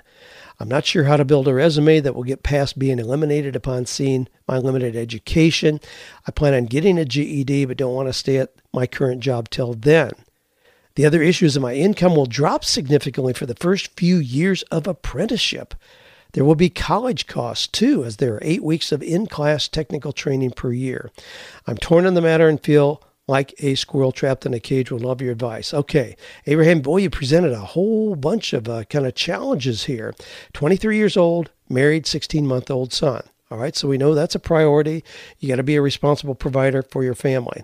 I'm 0.59 0.69
not 0.69 0.85
sure 0.85 1.03
how 1.03 1.17
to 1.17 1.25
build 1.25 1.47
a 1.47 1.53
resume 1.53 1.99
that 1.99 2.15
will 2.15 2.23
get 2.23 2.43
past 2.43 2.79
being 2.79 2.99
eliminated 2.99 3.55
upon 3.55 3.85
seeing 3.85 4.27
my 4.47 4.57
limited 4.57 4.95
education. 4.95 5.79
I 6.27 6.31
plan 6.31 6.53
on 6.53 6.65
getting 6.65 6.97
a 6.97 7.05
GED, 7.05 7.65
but 7.65 7.77
don't 7.77 7.93
want 7.93 8.07
to 8.07 8.13
stay 8.13 8.37
at 8.37 8.53
my 8.73 8.87
current 8.87 9.21
job 9.21 9.49
till 9.49 9.73
then. 9.73 10.11
The 10.95 11.05
other 11.05 11.21
issue 11.21 11.45
is 11.45 11.55
that 11.55 11.59
my 11.59 11.75
income 11.75 12.15
will 12.15 12.25
drop 12.25 12.63
significantly 12.63 13.33
for 13.33 13.45
the 13.45 13.55
first 13.55 13.97
few 13.97 14.17
years 14.17 14.63
of 14.63 14.87
apprenticeship. 14.87 15.75
There 16.31 16.45
will 16.45 16.55
be 16.55 16.69
college 16.69 17.27
costs 17.27 17.67
too, 17.67 18.03
as 18.05 18.17
there 18.17 18.35
are 18.35 18.39
eight 18.41 18.63
weeks 18.63 18.91
of 18.91 19.03
in 19.03 19.27
class 19.27 19.67
technical 19.67 20.13
training 20.13 20.51
per 20.51 20.71
year. 20.71 21.11
I'm 21.67 21.77
torn 21.77 22.05
on 22.05 22.13
the 22.13 22.21
matter 22.21 22.47
and 22.47 22.61
feel 22.61 23.01
like 23.27 23.53
a 23.59 23.75
squirrel 23.75 24.11
trapped 24.11 24.45
in 24.45 24.53
a 24.53 24.59
cage 24.59 24.91
will 24.91 24.99
love 24.99 25.21
your 25.21 25.31
advice. 25.31 25.73
Okay, 25.73 26.15
Abraham, 26.45 26.81
boy, 26.81 26.97
you 26.97 27.09
presented 27.09 27.53
a 27.53 27.59
whole 27.59 28.15
bunch 28.15 28.53
of 28.53 28.69
uh, 28.69 28.83
kind 28.83 29.07
of 29.07 29.15
challenges 29.15 29.85
here. 29.85 30.13
23 30.53 30.97
years 30.97 31.17
old, 31.17 31.51
married, 31.69 32.05
16 32.05 32.45
month 32.45 32.69
old 32.69 32.93
son. 32.93 33.23
All 33.51 33.59
right, 33.59 33.75
so 33.75 33.87
we 33.87 33.99
know 33.99 34.15
that's 34.15 34.33
a 34.33 34.39
priority. 34.39 35.03
You 35.39 35.47
got 35.49 35.57
to 35.57 35.63
be 35.63 35.75
a 35.75 35.81
responsible 35.81 36.33
provider 36.33 36.81
for 36.81 37.03
your 37.03 37.13
family. 37.13 37.63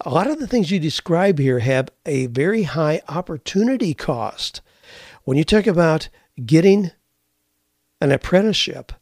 A 0.00 0.10
lot 0.10 0.26
of 0.26 0.38
the 0.38 0.46
things 0.46 0.70
you 0.70 0.80
describe 0.80 1.38
here 1.38 1.58
have 1.58 1.90
a 2.06 2.26
very 2.26 2.62
high 2.62 3.02
opportunity 3.08 3.92
cost. 3.92 4.62
When 5.24 5.36
you 5.36 5.44
talk 5.44 5.66
about 5.66 6.08
getting 6.46 6.92
an 8.00 8.10
apprenticeship, 8.10 8.92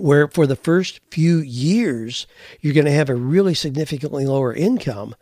where 0.00 0.28
for 0.28 0.46
the 0.46 0.56
first 0.56 1.00
few 1.10 1.38
years 1.38 2.26
you're 2.60 2.74
going 2.74 2.86
to 2.86 2.92
have 2.92 3.10
a 3.10 3.14
really 3.14 3.54
significantly 3.54 4.26
lower 4.26 4.52
income. 4.52 5.14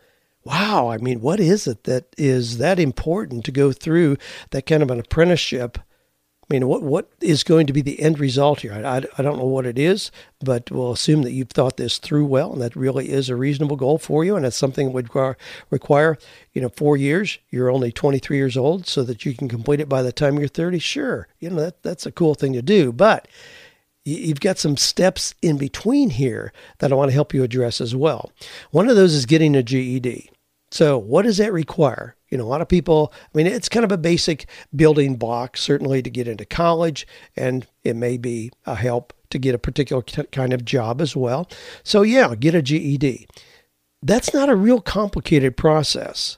Wow, 0.43 0.89
I 0.89 0.97
mean, 0.97 1.21
what 1.21 1.39
is 1.39 1.67
it 1.67 1.83
that 1.83 2.13
is 2.17 2.57
that 2.57 2.79
important 2.79 3.45
to 3.45 3.51
go 3.51 3.71
through 3.71 4.17
that 4.51 4.65
kind 4.65 4.81
of 4.81 4.89
an 4.89 4.99
apprenticeship? 4.99 5.77
I 6.49 6.55
mean, 6.55 6.67
what 6.67 6.81
what 6.81 7.11
is 7.21 7.43
going 7.43 7.67
to 7.67 7.73
be 7.73 7.81
the 7.81 7.99
end 8.01 8.17
result 8.19 8.61
here? 8.61 8.73
I, 8.73 8.81
I, 8.81 9.01
I 9.19 9.21
don't 9.21 9.37
know 9.37 9.45
what 9.45 9.67
it 9.67 9.77
is, 9.77 10.11
but 10.39 10.71
we'll 10.71 10.93
assume 10.93 11.21
that 11.21 11.33
you've 11.33 11.51
thought 11.51 11.77
this 11.77 11.99
through 11.99 12.25
well, 12.25 12.53
and 12.53 12.61
that 12.61 12.75
really 12.75 13.11
is 13.11 13.29
a 13.29 13.35
reasonable 13.35 13.75
goal 13.75 13.99
for 13.99 14.25
you, 14.25 14.35
and 14.35 14.45
it's 14.45 14.57
something 14.57 14.87
that 14.87 14.93
would 14.93 15.05
require, 15.05 15.37
require, 15.69 16.17
you 16.53 16.61
know, 16.61 16.69
four 16.69 16.97
years. 16.97 17.37
You're 17.51 17.69
only 17.69 17.91
23 17.91 18.35
years 18.35 18.57
old, 18.57 18.87
so 18.87 19.03
that 19.03 19.25
you 19.25 19.35
can 19.35 19.47
complete 19.47 19.79
it 19.79 19.89
by 19.89 20.01
the 20.01 20.11
time 20.11 20.39
you're 20.39 20.47
30. 20.47 20.79
Sure, 20.79 21.27
you 21.39 21.51
know 21.51 21.57
that 21.57 21.83
that's 21.83 22.07
a 22.07 22.11
cool 22.11 22.33
thing 22.33 22.53
to 22.53 22.63
do, 22.63 22.91
but 22.91 23.27
you've 24.09 24.39
got 24.39 24.57
some 24.57 24.77
steps 24.77 25.33
in 25.41 25.57
between 25.57 26.09
here 26.09 26.51
that 26.79 26.91
I 26.91 26.95
want 26.95 27.09
to 27.09 27.13
help 27.13 27.33
you 27.33 27.43
address 27.43 27.81
as 27.81 27.95
well. 27.95 28.31
One 28.71 28.89
of 28.89 28.95
those 28.95 29.13
is 29.13 29.25
getting 29.25 29.55
a 29.55 29.63
GED. 29.63 30.29
So, 30.71 30.97
what 30.97 31.23
does 31.23 31.37
that 31.37 31.51
require? 31.51 32.15
You 32.29 32.37
know, 32.37 32.43
a 32.43 32.45
lot 32.45 32.61
of 32.61 32.67
people, 32.67 33.11
I 33.23 33.37
mean, 33.37 33.47
it's 33.47 33.69
kind 33.69 33.83
of 33.83 33.91
a 33.91 33.97
basic 33.97 34.45
building 34.75 35.15
block, 35.15 35.57
certainly 35.57 36.03
to 36.03 36.09
get 36.09 36.27
into 36.27 36.45
college, 36.45 37.07
and 37.35 37.65
it 37.83 37.95
may 37.95 38.17
be 38.17 38.51
a 38.65 38.75
help 38.75 39.13
to 39.31 39.39
get 39.39 39.55
a 39.55 39.59
particular 39.59 40.03
kind 40.03 40.53
of 40.53 40.65
job 40.65 41.01
as 41.01 41.15
well. 41.15 41.49
So, 41.83 42.03
yeah, 42.03 42.35
get 42.35 42.53
a 42.53 42.61
GED. 42.61 43.27
That's 44.03 44.33
not 44.33 44.49
a 44.49 44.55
real 44.55 44.79
complicated 44.79 45.57
process. 45.57 46.37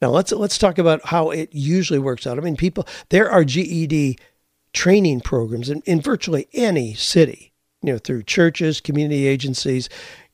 Now, 0.00 0.10
let's 0.10 0.30
let's 0.30 0.58
talk 0.58 0.78
about 0.78 1.04
how 1.06 1.30
it 1.30 1.52
usually 1.52 1.98
works 1.98 2.26
out. 2.26 2.38
I 2.38 2.40
mean, 2.40 2.56
people 2.56 2.86
there 3.08 3.28
are 3.28 3.44
GED 3.44 4.18
training 4.78 5.20
programs 5.20 5.68
in, 5.68 5.82
in 5.86 6.00
virtually 6.00 6.46
any 6.52 6.94
city, 6.94 7.52
you 7.82 7.92
know, 7.92 7.98
through 7.98 8.22
churches, 8.22 8.80
community 8.80 9.26
agencies, 9.26 9.88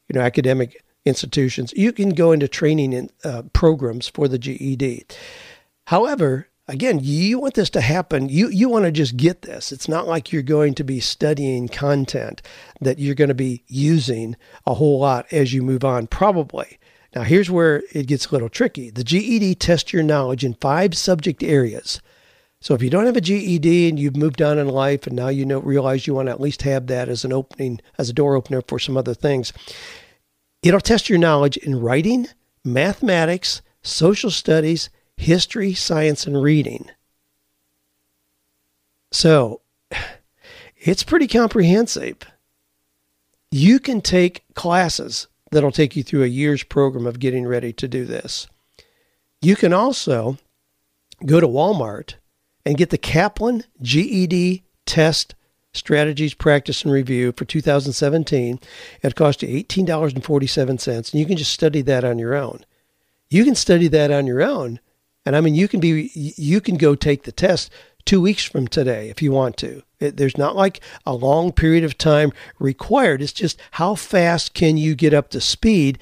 you 0.06 0.12
know, 0.12 0.20
academic 0.20 0.84
institutions. 1.06 1.72
You 1.74 1.92
can 1.92 2.10
go 2.10 2.30
into 2.30 2.46
training 2.46 2.92
in, 2.92 3.10
uh, 3.24 3.44
programs 3.54 4.06
for 4.06 4.28
the 4.28 4.38
GED. 4.38 5.06
However, 5.86 6.48
again, 6.68 7.00
you 7.02 7.38
want 7.38 7.54
this 7.54 7.70
to 7.70 7.80
happen. 7.80 8.28
You 8.28 8.50
you 8.50 8.68
want 8.68 8.84
to 8.84 8.92
just 8.92 9.16
get 9.16 9.40
this. 9.40 9.72
It's 9.72 9.88
not 9.88 10.06
like 10.06 10.30
you're 10.30 10.42
going 10.42 10.74
to 10.74 10.84
be 10.84 11.00
studying 11.00 11.66
content 11.66 12.42
that 12.82 12.98
you're 12.98 13.14
going 13.14 13.28
to 13.28 13.34
be 13.34 13.64
using 13.66 14.36
a 14.66 14.74
whole 14.74 14.98
lot 14.98 15.24
as 15.32 15.54
you 15.54 15.62
move 15.62 15.86
on, 15.86 16.06
probably. 16.06 16.78
Now, 17.16 17.22
here's 17.22 17.50
where 17.50 17.82
it 17.94 18.08
gets 18.08 18.26
a 18.26 18.32
little 18.32 18.50
tricky. 18.50 18.90
The 18.90 19.04
GED 19.04 19.54
tests 19.54 19.94
your 19.94 20.02
knowledge 20.02 20.44
in 20.44 20.52
five 20.52 20.94
subject 20.94 21.42
areas 21.42 22.02
so 22.64 22.72
if 22.72 22.82
you 22.82 22.88
don't 22.88 23.04
have 23.04 23.18
a 23.18 23.20
GED 23.20 23.90
and 23.90 23.98
you've 23.98 24.16
moved 24.16 24.40
on 24.40 24.56
in 24.56 24.68
life 24.68 25.06
and 25.06 25.14
now 25.14 25.28
you 25.28 25.44
know 25.44 25.58
realize 25.58 26.06
you 26.06 26.14
want 26.14 26.28
to 26.28 26.32
at 26.32 26.40
least 26.40 26.62
have 26.62 26.86
that 26.86 27.10
as 27.10 27.22
an 27.22 27.30
opening, 27.30 27.78
as 27.98 28.08
a 28.08 28.14
door 28.14 28.36
opener 28.36 28.62
for 28.62 28.78
some 28.78 28.96
other 28.96 29.12
things, 29.12 29.52
it'll 30.62 30.80
test 30.80 31.10
your 31.10 31.18
knowledge 31.18 31.58
in 31.58 31.78
writing, 31.78 32.26
mathematics, 32.64 33.60
social 33.82 34.30
studies, 34.30 34.88
history, 35.18 35.74
science, 35.74 36.26
and 36.26 36.42
reading. 36.42 36.90
So 39.12 39.60
it's 40.74 41.02
pretty 41.02 41.28
comprehensive. 41.28 42.16
You 43.50 43.78
can 43.78 44.00
take 44.00 44.42
classes 44.54 45.26
that'll 45.50 45.70
take 45.70 45.96
you 45.96 46.02
through 46.02 46.22
a 46.22 46.28
year's 46.28 46.62
program 46.62 47.06
of 47.06 47.20
getting 47.20 47.46
ready 47.46 47.74
to 47.74 47.86
do 47.86 48.06
this. 48.06 48.46
You 49.42 49.54
can 49.54 49.74
also 49.74 50.38
go 51.26 51.40
to 51.40 51.46
Walmart 51.46 52.14
and 52.64 52.76
get 52.76 52.90
the 52.90 52.98
Kaplan 52.98 53.64
GED 53.82 54.64
test 54.86 55.34
strategies 55.72 56.34
practice 56.34 56.84
and 56.84 56.92
review 56.92 57.32
for 57.36 57.44
2017 57.44 58.60
it 59.02 59.16
costs 59.16 59.42
you 59.42 59.64
$18.47 59.64 61.12
and 61.12 61.20
you 61.20 61.26
can 61.26 61.36
just 61.36 61.52
study 61.52 61.82
that 61.82 62.04
on 62.04 62.18
your 62.18 62.34
own 62.34 62.64
you 63.30 63.44
can 63.44 63.56
study 63.56 63.88
that 63.88 64.12
on 64.12 64.26
your 64.26 64.42
own 64.42 64.78
And 65.26 65.34
I 65.34 65.40
mean, 65.40 65.54
you 65.54 65.68
can 65.68 65.80
be, 65.80 66.10
you 66.14 66.60
can 66.60 66.76
go 66.76 66.94
take 66.94 67.22
the 67.24 67.32
test 67.32 67.70
two 68.04 68.20
weeks 68.20 68.44
from 68.44 68.68
today 68.68 69.08
if 69.08 69.22
you 69.22 69.32
want 69.32 69.56
to. 69.58 69.82
It, 69.98 70.16
there's 70.16 70.38
not 70.38 70.54
like 70.54 70.80
a 71.06 71.14
long 71.14 71.50
period 71.52 71.84
of 71.84 71.96
time 71.96 72.32
required. 72.58 73.22
It's 73.22 73.32
just 73.32 73.58
how 73.72 73.94
fast 73.94 74.54
can 74.54 74.76
you 74.76 74.94
get 74.94 75.14
up 75.14 75.30
to 75.30 75.40
speed? 75.40 75.98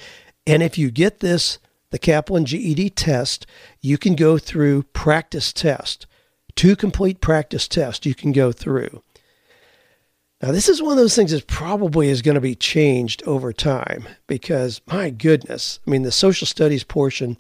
And 0.47 0.63
if 0.63 0.77
you 0.77 0.91
get 0.91 1.21
this, 1.21 1.59
the 1.91 1.99
Kaplan 1.99 2.47
GED 2.47 2.91
test, 2.91 3.47
you 3.81 3.97
can 3.97 4.15
go 4.17 4.39
through 4.39 4.83
practice 4.93 5.53
test, 5.53 6.07
two 6.57 6.77
complete 6.77 7.21
practice 7.21 7.69
tests 7.69 8.07
you 8.07 8.15
can 8.15 8.33
go 8.33 8.53
through. 8.53 9.03
Now, 10.43 10.51
this 10.51 10.69
is 10.69 10.83
one 10.83 10.93
of 10.93 10.99
those 10.99 11.15
things 11.15 11.31
that 11.31 11.47
probably 11.47 12.09
is 12.09 12.21
going 12.21 12.35
to 12.35 12.41
be 12.41 12.57
changed 12.57 13.23
over 13.25 13.53
time 13.53 14.09
because, 14.27 14.81
my 14.89 15.11
goodness, 15.11 15.79
I 15.87 15.91
mean, 15.91 16.03
the 16.03 16.11
social 16.11 16.49
studies 16.49 16.83
portion 16.83 17.37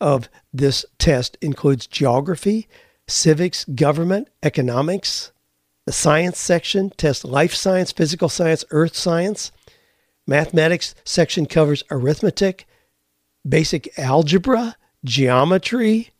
of 0.00 0.28
this 0.52 0.86
test 0.98 1.36
includes 1.40 1.88
geography, 1.88 2.68
civics, 3.08 3.64
government, 3.64 4.28
economics. 4.42 5.32
The 5.86 5.92
science 5.92 6.38
section 6.38 6.90
tests 6.90 7.24
life 7.24 7.54
science, 7.54 7.90
physical 7.90 8.28
science, 8.28 8.64
earth 8.70 8.96
science. 8.96 9.50
Mathematics 10.24 10.94
section 11.04 11.46
covers 11.46 11.82
arithmetic, 11.90 12.66
basic 13.46 13.98
algebra, 13.98 14.76
geometry, 15.04 16.10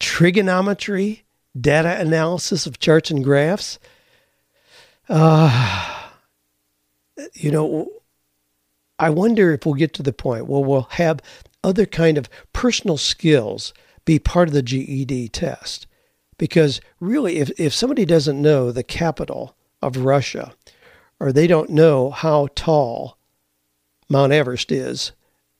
trigonometry, 0.00 1.24
data 1.60 2.00
analysis 2.00 2.66
of 2.66 2.78
charts 2.78 3.10
and 3.10 3.24
graphs. 3.24 3.78
Uh, 5.08 6.10
you 7.34 7.50
know, 7.50 7.90
I 8.98 9.10
wonder 9.10 9.52
if 9.52 9.64
we'll 9.64 9.74
get 9.74 9.94
to 9.94 10.02
the 10.02 10.12
point 10.12 10.46
where 10.46 10.62
we'll 10.62 10.88
have 10.90 11.20
other 11.64 11.86
kind 11.86 12.18
of 12.18 12.28
personal 12.52 12.96
skills 12.96 13.72
be 14.04 14.18
part 14.18 14.48
of 14.48 14.54
the 14.54 14.62
GED 14.62 15.28
test. 15.28 15.86
Because 16.36 16.80
really, 17.00 17.38
if, 17.38 17.50
if 17.58 17.74
somebody 17.74 18.04
doesn't 18.04 18.40
know 18.40 18.70
the 18.70 18.84
capital 18.84 19.56
of 19.82 19.96
Russia, 19.96 20.54
or 21.20 21.32
they 21.32 21.46
don't 21.46 21.70
know 21.70 22.10
how 22.10 22.48
tall 22.54 23.18
Mount 24.08 24.32
Everest 24.32 24.70
is, 24.70 25.12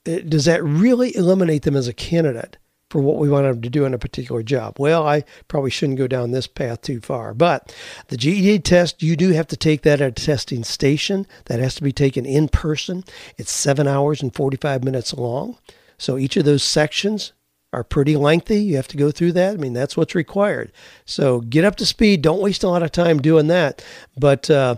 does 0.04 0.44
that 0.44 0.62
really 0.64 1.14
eliminate 1.16 1.62
them 1.62 1.76
as 1.76 1.88
a 1.88 1.92
candidate 1.92 2.56
for 2.90 3.00
what 3.00 3.18
we 3.18 3.28
want 3.28 3.44
them 3.44 3.62
to 3.62 3.70
do 3.70 3.84
in 3.84 3.94
a 3.94 3.98
particular 3.98 4.42
job? 4.42 4.76
Well, 4.78 5.06
I 5.06 5.24
probably 5.46 5.70
shouldn't 5.70 5.98
go 5.98 6.06
down 6.06 6.30
this 6.30 6.46
path 6.46 6.82
too 6.82 7.00
far. 7.00 7.34
But 7.34 7.74
the 8.08 8.16
GED 8.16 8.60
test, 8.60 9.02
you 9.02 9.16
do 9.16 9.32
have 9.32 9.46
to 9.48 9.56
take 9.56 9.82
that 9.82 10.00
at 10.00 10.08
a 10.08 10.24
testing 10.24 10.64
station. 10.64 11.26
That 11.46 11.60
has 11.60 11.74
to 11.76 11.82
be 11.82 11.92
taken 11.92 12.26
in 12.26 12.48
person. 12.48 13.04
It's 13.36 13.52
seven 13.52 13.86
hours 13.86 14.22
and 14.22 14.34
45 14.34 14.84
minutes 14.84 15.12
long. 15.14 15.58
So 15.98 16.16
each 16.16 16.36
of 16.36 16.44
those 16.44 16.62
sections 16.62 17.32
are 17.72 17.84
pretty 17.84 18.16
lengthy. 18.16 18.62
You 18.62 18.76
have 18.76 18.88
to 18.88 18.96
go 18.96 19.10
through 19.10 19.32
that. 19.32 19.54
I 19.54 19.56
mean, 19.56 19.74
that's 19.74 19.96
what's 19.96 20.14
required. 20.14 20.72
So 21.04 21.40
get 21.40 21.64
up 21.64 21.76
to 21.76 21.86
speed. 21.86 22.22
Don't 22.22 22.40
waste 22.40 22.62
a 22.62 22.68
lot 22.68 22.82
of 22.82 22.92
time 22.92 23.20
doing 23.20 23.48
that. 23.48 23.84
But 24.16 24.50
uh, 24.50 24.76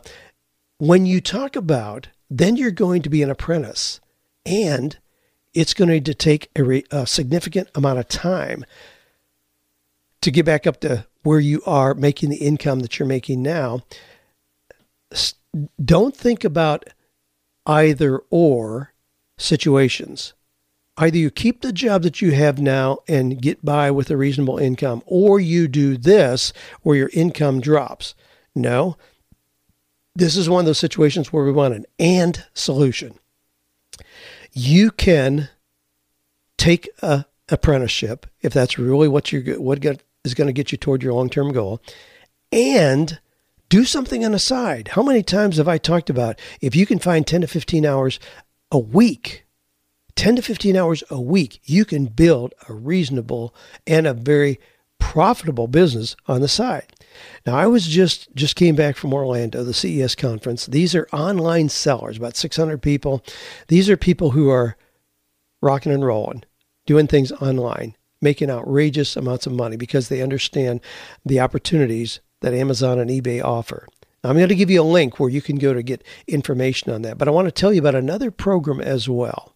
when 0.78 1.06
you 1.06 1.20
talk 1.20 1.56
about, 1.56 2.08
then 2.28 2.56
you're 2.56 2.70
going 2.70 3.02
to 3.02 3.10
be 3.10 3.22
an 3.22 3.30
apprentice, 3.30 4.00
and 4.46 4.96
it's 5.54 5.74
going 5.74 6.02
to 6.02 6.14
take 6.14 6.50
a, 6.56 6.62
re- 6.62 6.84
a 6.90 7.06
significant 7.06 7.68
amount 7.74 7.98
of 7.98 8.08
time 8.08 8.64
to 10.20 10.30
get 10.30 10.44
back 10.44 10.66
up 10.66 10.80
to 10.80 11.06
where 11.22 11.40
you 11.40 11.62
are 11.66 11.94
making 11.94 12.30
the 12.30 12.36
income 12.36 12.80
that 12.80 12.98
you're 12.98 13.08
making 13.08 13.42
now. 13.42 13.80
Don't 15.82 16.16
think 16.16 16.44
about 16.44 16.84
either 17.66 18.20
or 18.30 18.92
situations 19.38 20.34
Either 21.00 21.16
you 21.16 21.30
keep 21.30 21.62
the 21.62 21.72
job 21.72 22.02
that 22.02 22.20
you 22.20 22.32
have 22.32 22.60
now 22.60 22.98
and 23.08 23.40
get 23.40 23.64
by 23.64 23.90
with 23.90 24.10
a 24.10 24.16
reasonable 24.18 24.58
income, 24.58 25.02
or 25.06 25.40
you 25.40 25.66
do 25.66 25.96
this 25.96 26.52
where 26.82 26.96
your 26.96 27.10
income 27.14 27.58
drops. 27.58 28.14
No, 28.54 28.98
this 30.14 30.36
is 30.36 30.50
one 30.50 30.60
of 30.60 30.66
those 30.66 30.78
situations 30.78 31.32
where 31.32 31.44
we 31.44 31.52
want 31.52 31.72
an 31.72 31.86
and 31.98 32.44
solution. 32.52 33.18
You 34.52 34.90
can 34.90 35.48
take 36.58 36.88
a 37.02 37.26
apprenticeship 37.48 38.26
if 38.42 38.52
that's 38.52 38.78
really 38.78 39.08
what 39.08 39.32
you 39.32 39.60
what 39.60 39.84
is 40.24 40.34
going 40.34 40.46
to 40.46 40.52
get 40.52 40.72
you 40.72 40.78
toward 40.78 41.02
your 41.02 41.12
long 41.12 41.30
term 41.30 41.52
goal, 41.52 41.80
and 42.52 43.18
do 43.68 43.84
something 43.84 44.24
on 44.24 44.32
the 44.32 44.38
side. 44.38 44.88
How 44.88 45.02
many 45.02 45.22
times 45.22 45.56
have 45.56 45.68
I 45.68 45.78
talked 45.78 46.10
about 46.10 46.38
if 46.60 46.74
you 46.74 46.86
can 46.86 46.98
find 46.98 47.26
10 47.26 47.42
to 47.42 47.46
15 47.46 47.86
hours 47.86 48.18
a 48.72 48.78
week 48.78 49.44
10 50.20 50.36
to 50.36 50.42
15 50.42 50.76
hours 50.76 51.02
a 51.08 51.18
week, 51.18 51.60
you 51.64 51.86
can 51.86 52.04
build 52.04 52.52
a 52.68 52.74
reasonable 52.74 53.54
and 53.86 54.06
a 54.06 54.12
very 54.12 54.60
profitable 54.98 55.66
business 55.66 56.14
on 56.26 56.42
the 56.42 56.48
side. 56.48 56.92
Now, 57.46 57.56
I 57.56 57.66
was 57.66 57.86
just 57.86 58.34
just 58.34 58.56
came 58.56 58.74
back 58.74 58.96
from 58.96 59.12
Orlando, 59.12 59.64
the 59.64 59.74
CES 59.74 60.14
conference. 60.14 60.66
These 60.66 60.94
are 60.94 61.08
online 61.12 61.68
sellers, 61.68 62.16
about 62.16 62.36
600 62.36 62.82
people. 62.82 63.24
These 63.68 63.88
are 63.88 63.96
people 63.96 64.30
who 64.30 64.50
are 64.50 64.76
rocking 65.60 65.92
and 65.92 66.04
rolling, 66.04 66.44
doing 66.86 67.06
things 67.06 67.32
online, 67.32 67.96
making 68.20 68.50
outrageous 68.50 69.16
amounts 69.16 69.46
of 69.46 69.52
money 69.52 69.76
because 69.76 70.08
they 70.08 70.22
understand 70.22 70.80
the 71.24 71.40
opportunities 71.40 72.20
that 72.40 72.54
Amazon 72.54 72.98
and 72.98 73.10
eBay 73.10 73.42
offer. 73.42 73.86
I'm 74.22 74.36
going 74.36 74.48
to 74.48 74.54
give 74.54 74.70
you 74.70 74.82
a 74.82 74.84
link 74.84 75.18
where 75.18 75.30
you 75.30 75.40
can 75.40 75.56
go 75.56 75.72
to 75.72 75.82
get 75.82 76.04
information 76.26 76.92
on 76.92 77.02
that, 77.02 77.16
but 77.16 77.26
I 77.26 77.30
want 77.30 77.46
to 77.48 77.52
tell 77.52 77.72
you 77.72 77.80
about 77.80 77.94
another 77.94 78.30
program 78.30 78.80
as 78.80 79.08
well. 79.08 79.54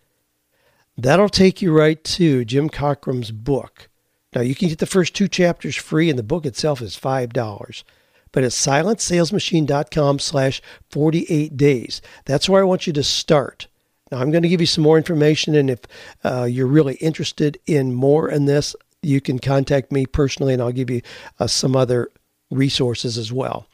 That'll 0.96 1.28
take 1.28 1.62
you 1.62 1.72
right 1.72 2.02
to 2.04 2.44
Jim 2.44 2.68
Cockrum's 2.68 3.30
book. 3.30 3.88
Now, 4.34 4.40
you 4.40 4.54
can 4.54 4.68
get 4.68 4.78
the 4.78 4.86
first 4.86 5.14
two 5.14 5.28
chapters 5.28 5.76
free, 5.76 6.10
and 6.10 6.18
the 6.18 6.22
book 6.22 6.46
itself 6.46 6.82
is 6.82 6.98
$5 6.98 7.84
but 8.32 8.42
it's 8.42 8.66
silentsalesmachine.com 8.66 10.18
slash 10.18 10.62
48 10.90 11.56
days. 11.56 12.02
That's 12.24 12.48
where 12.48 12.62
I 12.62 12.64
want 12.64 12.86
you 12.86 12.92
to 12.94 13.02
start. 13.02 13.68
Now, 14.12 14.18
I'm 14.18 14.30
going 14.30 14.42
to 14.42 14.48
give 14.48 14.60
you 14.60 14.66
some 14.66 14.84
more 14.84 14.98
information, 14.98 15.54
and 15.54 15.70
if 15.70 15.80
uh, 16.22 16.44
you're 16.44 16.66
really 16.66 16.96
interested 16.96 17.58
in 17.66 17.94
more 17.94 18.28
in 18.28 18.44
this, 18.44 18.76
you 19.00 19.22
can 19.22 19.38
contact 19.38 19.90
me 19.90 20.04
personally, 20.04 20.52
and 20.52 20.60
I'll 20.60 20.70
give 20.70 20.90
you 20.90 21.00
uh, 21.40 21.46
some 21.46 21.74
other 21.74 22.10
resources 22.50 23.16
as 23.16 23.32
well. 23.32 23.66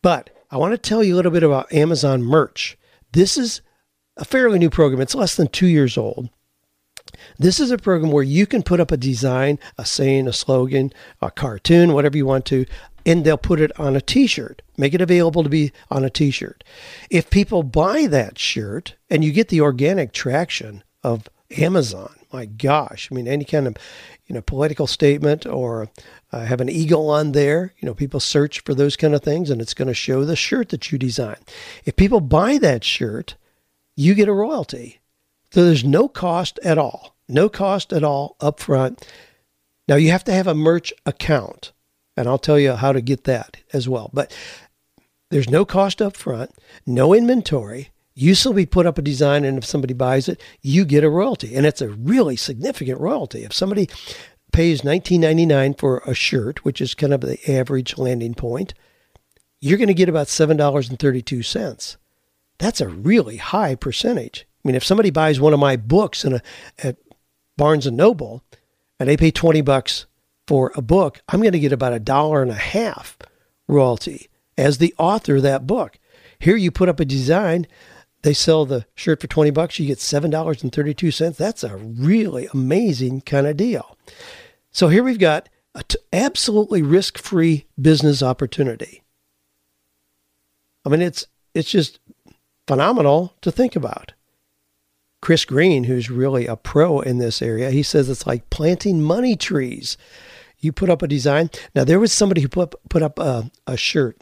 But 0.00 0.30
I 0.50 0.56
want 0.56 0.72
to 0.72 0.78
tell 0.78 1.04
you 1.04 1.14
a 1.14 1.16
little 1.16 1.30
bit 1.30 1.42
about 1.42 1.70
Amazon 1.74 2.22
merch. 2.22 2.78
This 3.12 3.36
is 3.36 3.60
a 4.16 4.24
fairly 4.24 4.58
new 4.58 4.70
program, 4.70 5.02
it's 5.02 5.14
less 5.14 5.36
than 5.36 5.48
two 5.48 5.66
years 5.66 5.98
old. 5.98 6.30
This 7.38 7.60
is 7.60 7.70
a 7.70 7.76
program 7.76 8.10
where 8.10 8.24
you 8.24 8.46
can 8.46 8.62
put 8.62 8.80
up 8.80 8.90
a 8.90 8.96
design, 8.96 9.58
a 9.76 9.84
saying, 9.84 10.26
a 10.26 10.32
slogan, 10.32 10.90
a 11.20 11.30
cartoon, 11.30 11.92
whatever 11.92 12.16
you 12.16 12.24
want 12.24 12.46
to, 12.46 12.64
and 13.06 13.24
they'll 13.24 13.38
put 13.38 13.60
it 13.60 13.78
on 13.78 13.94
a 13.96 14.00
t 14.00 14.26
shirt, 14.26 14.60
make 14.76 14.92
it 14.92 15.00
available 15.00 15.44
to 15.44 15.48
be 15.48 15.72
on 15.88 16.04
a 16.04 16.10
t 16.10 16.30
shirt. 16.30 16.64
If 17.08 17.30
people 17.30 17.62
buy 17.62 18.06
that 18.08 18.38
shirt 18.38 18.96
and 19.08 19.24
you 19.24 19.32
get 19.32 19.48
the 19.48 19.60
organic 19.60 20.12
traction 20.12 20.82
of 21.02 21.28
Amazon, 21.56 22.16
my 22.32 22.44
gosh, 22.44 23.08
I 23.10 23.14
mean, 23.14 23.28
any 23.28 23.44
kind 23.44 23.68
of 23.68 23.76
you 24.26 24.34
know 24.34 24.42
political 24.42 24.88
statement 24.88 25.46
or 25.46 25.88
uh, 26.32 26.44
have 26.44 26.60
an 26.60 26.68
eagle 26.68 27.08
on 27.08 27.30
there 27.30 27.72
you 27.78 27.86
know 27.86 27.94
people 27.94 28.18
search 28.18 28.58
for 28.64 28.74
those 28.74 28.96
kind 28.96 29.14
of 29.14 29.22
things 29.22 29.50
and 29.50 29.62
it's 29.62 29.74
going 29.74 29.86
to 29.86 29.94
show 29.94 30.24
the 30.24 30.34
shirt 30.36 30.70
that 30.70 30.90
you 30.90 30.98
design. 30.98 31.36
If 31.84 31.94
people 31.94 32.20
buy 32.20 32.58
that 32.58 32.82
shirt 32.82 33.36
you 33.94 34.14
get 34.14 34.28
a 34.28 34.32
royalty. 34.32 35.00
So 35.52 35.64
there's 35.64 35.84
no 35.84 36.06
cost 36.06 36.58
at 36.62 36.76
all. 36.76 37.16
No 37.28 37.48
cost 37.48 37.92
at 37.92 38.04
all 38.04 38.36
up 38.40 38.58
front 38.58 39.06
now 39.88 39.94
you 39.94 40.10
have 40.10 40.24
to 40.24 40.32
have 40.32 40.48
a 40.48 40.54
merch 40.54 40.92
account 41.06 41.72
and 42.16 42.28
I'll 42.28 42.38
tell 42.38 42.58
you 42.58 42.72
how 42.72 42.92
to 42.92 43.00
get 43.00 43.24
that 43.24 43.58
as 43.72 43.88
well. 43.88 44.10
But 44.12 44.36
there's 45.30 45.50
no 45.50 45.64
cost 45.64 46.00
up 46.00 46.16
front, 46.16 46.50
no 46.86 47.12
inventory. 47.12 47.90
You 48.14 48.34
simply 48.34 48.64
put 48.64 48.86
up 48.86 48.96
a 48.96 49.02
design, 49.02 49.44
and 49.44 49.58
if 49.58 49.64
somebody 49.64 49.92
buys 49.92 50.28
it, 50.28 50.40
you 50.62 50.84
get 50.84 51.04
a 51.04 51.10
royalty, 51.10 51.54
and 51.54 51.66
it's 51.66 51.82
a 51.82 51.90
really 51.90 52.36
significant 52.36 53.00
royalty. 53.00 53.44
If 53.44 53.52
somebody 53.52 53.88
pays 54.52 54.80
$19.99 54.80 55.78
for 55.78 55.98
a 56.06 56.14
shirt, 56.14 56.64
which 56.64 56.80
is 56.80 56.94
kind 56.94 57.12
of 57.12 57.20
the 57.20 57.38
average 57.52 57.98
landing 57.98 58.34
point, 58.34 58.72
you're 59.60 59.78
going 59.78 59.88
to 59.88 59.94
get 59.94 60.08
about 60.08 60.28
$7.32. 60.28 61.96
That's 62.58 62.80
a 62.80 62.88
really 62.88 63.36
high 63.36 63.74
percentage. 63.74 64.46
I 64.64 64.68
mean, 64.68 64.76
if 64.76 64.84
somebody 64.84 65.10
buys 65.10 65.38
one 65.40 65.52
of 65.52 65.60
my 65.60 65.76
books 65.76 66.24
in 66.24 66.34
a, 66.34 66.42
at 66.82 66.96
Barnes 67.56 67.90
Noble 67.90 68.42
and 68.98 69.08
they 69.08 69.16
pay 69.16 69.30
20 69.30 69.60
bucks 69.60 70.06
for 70.46 70.72
a 70.74 70.82
book, 70.82 71.22
I'm 71.28 71.40
going 71.40 71.52
to 71.52 71.58
get 71.58 71.72
about 71.72 71.92
a 71.92 72.00
dollar 72.00 72.42
and 72.42 72.50
a 72.50 72.54
half 72.54 73.18
royalty 73.68 74.28
as 74.56 74.78
the 74.78 74.94
author 74.98 75.36
of 75.36 75.42
that 75.42 75.66
book. 75.66 75.98
Here 76.38 76.56
you 76.56 76.70
put 76.70 76.88
up 76.88 77.00
a 77.00 77.04
design 77.04 77.66
they 78.26 78.34
sell 78.34 78.66
the 78.66 78.84
shirt 78.96 79.20
for 79.20 79.28
20 79.28 79.52
bucks, 79.52 79.78
you 79.78 79.86
get 79.86 79.98
$7.32. 79.98 81.36
That's 81.36 81.62
a 81.62 81.76
really 81.76 82.48
amazing 82.52 83.20
kind 83.20 83.46
of 83.46 83.56
deal. 83.56 83.96
So 84.72 84.88
here 84.88 85.04
we've 85.04 85.20
got 85.20 85.48
an 85.76 85.84
t- 85.86 85.98
absolutely 86.12 86.82
risk-free 86.82 87.66
business 87.80 88.24
opportunity. 88.24 89.04
I 90.84 90.88
mean, 90.88 91.02
it's 91.02 91.28
it's 91.54 91.70
just 91.70 92.00
phenomenal 92.66 93.34
to 93.42 93.52
think 93.52 93.76
about. 93.76 94.12
Chris 95.22 95.44
Green, 95.44 95.84
who's 95.84 96.10
really 96.10 96.46
a 96.46 96.56
pro 96.56 97.00
in 97.00 97.18
this 97.18 97.40
area, 97.40 97.70
he 97.70 97.84
says 97.84 98.08
it's 98.08 98.26
like 98.26 98.50
planting 98.50 99.00
money 99.00 99.36
trees. 99.36 99.96
You 100.58 100.72
put 100.72 100.90
up 100.90 101.02
a 101.02 101.08
design. 101.08 101.50
Now, 101.74 101.84
there 101.84 102.00
was 102.00 102.12
somebody 102.12 102.40
who 102.40 102.48
put, 102.48 102.74
put 102.88 103.02
up 103.02 103.18
a, 103.18 103.50
a 103.66 103.76
shirt 103.76 104.20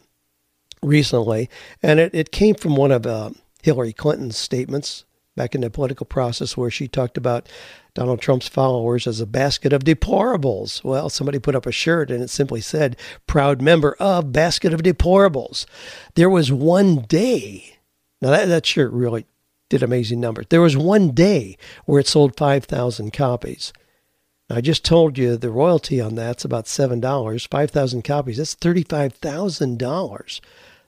recently, 0.83 1.49
and 1.83 2.01
it, 2.01 2.15
it 2.15 2.33
came 2.33 2.55
from 2.55 2.77
one 2.77 2.93
of 2.93 3.07
uh, 3.07 3.31
Hillary 3.63 3.93
Clinton's 3.93 4.37
statements 4.37 5.05
back 5.37 5.55
in 5.55 5.61
the 5.61 5.71
political 5.71 6.07
process 6.07 6.57
where 6.57 6.71
she 6.71 6.87
talked 6.87 7.17
about 7.17 7.49
Donald 7.95 8.21
Trump's 8.21 8.49
followers 8.49 9.07
as 9.07 9.21
a 9.21 9.27
basket 9.27 9.73
of 9.73 9.85
deplorables. 9.85 10.83
Well, 10.85 11.09
somebody 11.09 11.39
put 11.39 11.55
up 11.55 11.67
a 11.67 11.73
shirt 11.73 12.11
and 12.11 12.23
it 12.23 12.31
simply 12.31 12.61
said, 12.61 12.97
proud 13.27 13.61
member 13.63 13.97
of 13.99 14.33
Basket 14.33 14.73
of 14.73 14.83
Deplorables. 14.83 15.67
There 16.15 16.31
was 16.31 16.53
one 16.53 17.01
day, 17.03 17.79
now 18.21 18.31
that, 18.31 18.47
that 18.47 18.67
shirt 18.67 18.93
really 18.93 19.27
did 19.69 19.83
amazing 19.83 20.21
numbers. 20.21 20.47
There 20.51 20.61
was 20.61 20.77
one 20.77 21.11
day 21.11 21.57
where 21.85 22.01
it 22.01 22.09
sold 22.09 22.37
5,000 22.37 23.13
copies. 23.13 23.73
I 24.51 24.61
just 24.61 24.85
told 24.85 25.17
you 25.17 25.37
the 25.37 25.51
royalty 25.51 26.01
on 26.01 26.15
that's 26.15 26.45
about 26.45 26.67
$7. 26.67 27.49
5,000 27.49 28.03
copies, 28.03 28.37
that's 28.37 28.55
$35,000 28.55 30.41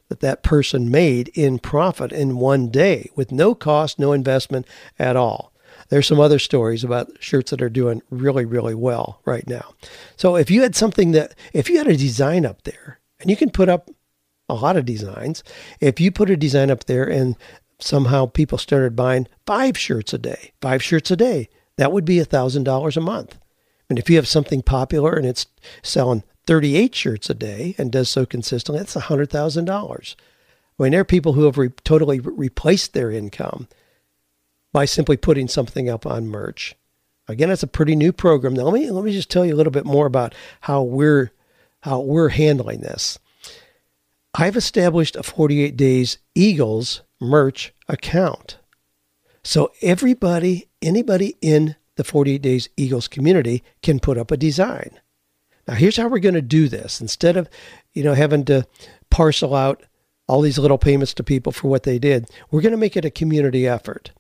that 0.09 0.21
that 0.21 0.43
person 0.43 0.91
made 0.91 1.29
in 1.35 1.59
profit 1.59 2.13
in 2.13 2.39
one 2.39 2.69
day 2.69 3.11
with 3.17 3.33
no 3.33 3.55
cost, 3.55 3.99
no 3.99 4.13
investment 4.13 4.67
at 4.99 5.17
all. 5.17 5.53
There's 5.89 6.07
some 6.07 6.21
other 6.21 6.39
stories 6.39 6.85
about 6.85 7.11
shirts 7.21 7.51
that 7.51 7.63
are 7.63 7.71
doing 7.71 8.03
really, 8.11 8.45
really 8.45 8.75
well 8.75 9.21
right 9.25 9.47
now. 9.47 9.73
So 10.17 10.37
if 10.37 10.51
you 10.51 10.63
had 10.63 10.77
something 10.77 11.13
that, 11.13 11.35
if 11.53 11.69
you 11.69 11.79
had 11.79 11.89
a 11.89 11.97
design 11.97 12.45
up 12.45 12.63
there, 12.63 13.01
and 13.21 13.31
you 13.31 13.37
can 13.37 13.51
put 13.51 13.69
up 13.69 13.91
a 14.49 14.55
lot 14.55 14.77
of 14.77 14.85
designs, 14.85 15.43
if 15.81 15.99
you 15.99 16.11
put 16.11 16.31
a 16.31 16.37
design 16.37 16.71
up 16.71 16.85
there 16.85 17.09
and 17.09 17.37
somehow 17.79 18.27
people 18.27 18.59
started 18.59 18.95
buying 18.95 19.27
five 19.47 19.77
shirts 19.79 20.13
a 20.13 20.19
day, 20.19 20.53
five 20.61 20.83
shirts 20.83 21.11
a 21.11 21.17
day, 21.17 21.49
that 21.79 21.93
would 21.93 22.05
be 22.05 22.19
a 22.21 22.27
$1,000 22.27 22.97
a 22.97 23.01
month. 23.01 23.39
And 23.89 23.99
if 23.99 24.11
you 24.11 24.17
have 24.17 24.29
something 24.29 24.63
popular 24.63 25.13
and 25.13 25.27
it's 25.27 25.47
selling 25.83 26.25
38 26.47 26.95
shirts 26.95 27.31
a 27.31 27.35
day 27.35 27.75
and 27.79 27.93
does 27.93 28.09
so 28.09 28.27
consistently, 28.27 28.81
that's 28.81 28.95
$100,000. 28.95 30.17
I 30.79 30.83
mean, 30.83 30.93
there 30.93 31.01
are 31.01 31.05
people 31.05 31.33
who 31.33 31.45
have 31.45 31.59
re- 31.59 31.71
totally 31.85 32.21
re- 32.21 32.33
replaced 32.37 32.93
their 32.93 33.11
income 33.11 33.69
by 34.73 34.85
simply 34.85 35.17
putting 35.17 35.49
something 35.49 35.89
up 35.89 36.05
on 36.05 36.29
merch. 36.29 36.75
Again, 37.29 37.51
it's 37.51 37.63
a 37.63 37.69
pretty 37.69 37.97
new 37.97 38.13
program. 38.13 38.55
Now, 38.55 38.65
let 38.65 38.75
me 38.75 38.91
let 38.91 39.05
me 39.05 39.13
just 39.13 39.31
tell 39.31 39.45
you 39.45 39.55
a 39.55 39.57
little 39.57 39.73
bit 39.73 39.87
more 39.87 40.07
about 40.07 40.35
how 40.61 40.83
we're 40.83 41.33
how 41.81 42.01
we're 42.01 42.29
handling 42.29 42.83
this. 42.83 43.19
I've 44.35 44.57
established 44.57 45.17
a 45.17 45.23
48 45.23 45.77
days 45.77 46.19
Eagles 46.35 47.03
merch 47.21 47.73
account. 47.89 48.59
So 49.43 49.73
everybody, 49.81 50.69
anybody 50.83 51.37
in 51.41 51.77
the 51.97 52.05
48 52.05 52.41
Days 52.41 52.69
Eagles 52.77 53.09
community 53.09 53.63
can 53.83 54.01
put 54.01 54.19
up 54.19 54.31
a 54.31 54.37
design. 54.37 55.01
Now 55.67 55.75
here's 55.75 55.97
how 55.97 56.09
we're 56.09 56.19
going 56.19 56.35
to 56.35 56.43
do 56.43 56.69
this. 56.69 57.01
Instead 57.01 57.37
of, 57.37 57.49
you 57.93 58.05
know, 58.05 58.15
having 58.15 58.45
to 58.47 58.67
parcel 59.11 59.55
out 59.55 59.83
all 60.29 60.41
these 60.41 60.59
little 60.59 60.79
payments 60.79 61.15
to 61.15 61.25
people 61.25 61.53
for 61.53 61.69
what 61.69 61.83
they 61.83 61.99
did, 61.99 62.31
we're 62.51 62.61
going 62.61 62.73
to 62.73 62.79
make 62.79 62.97
it 62.97 63.05
a 63.05 63.11
community 63.11 63.67
effort. 63.67 64.13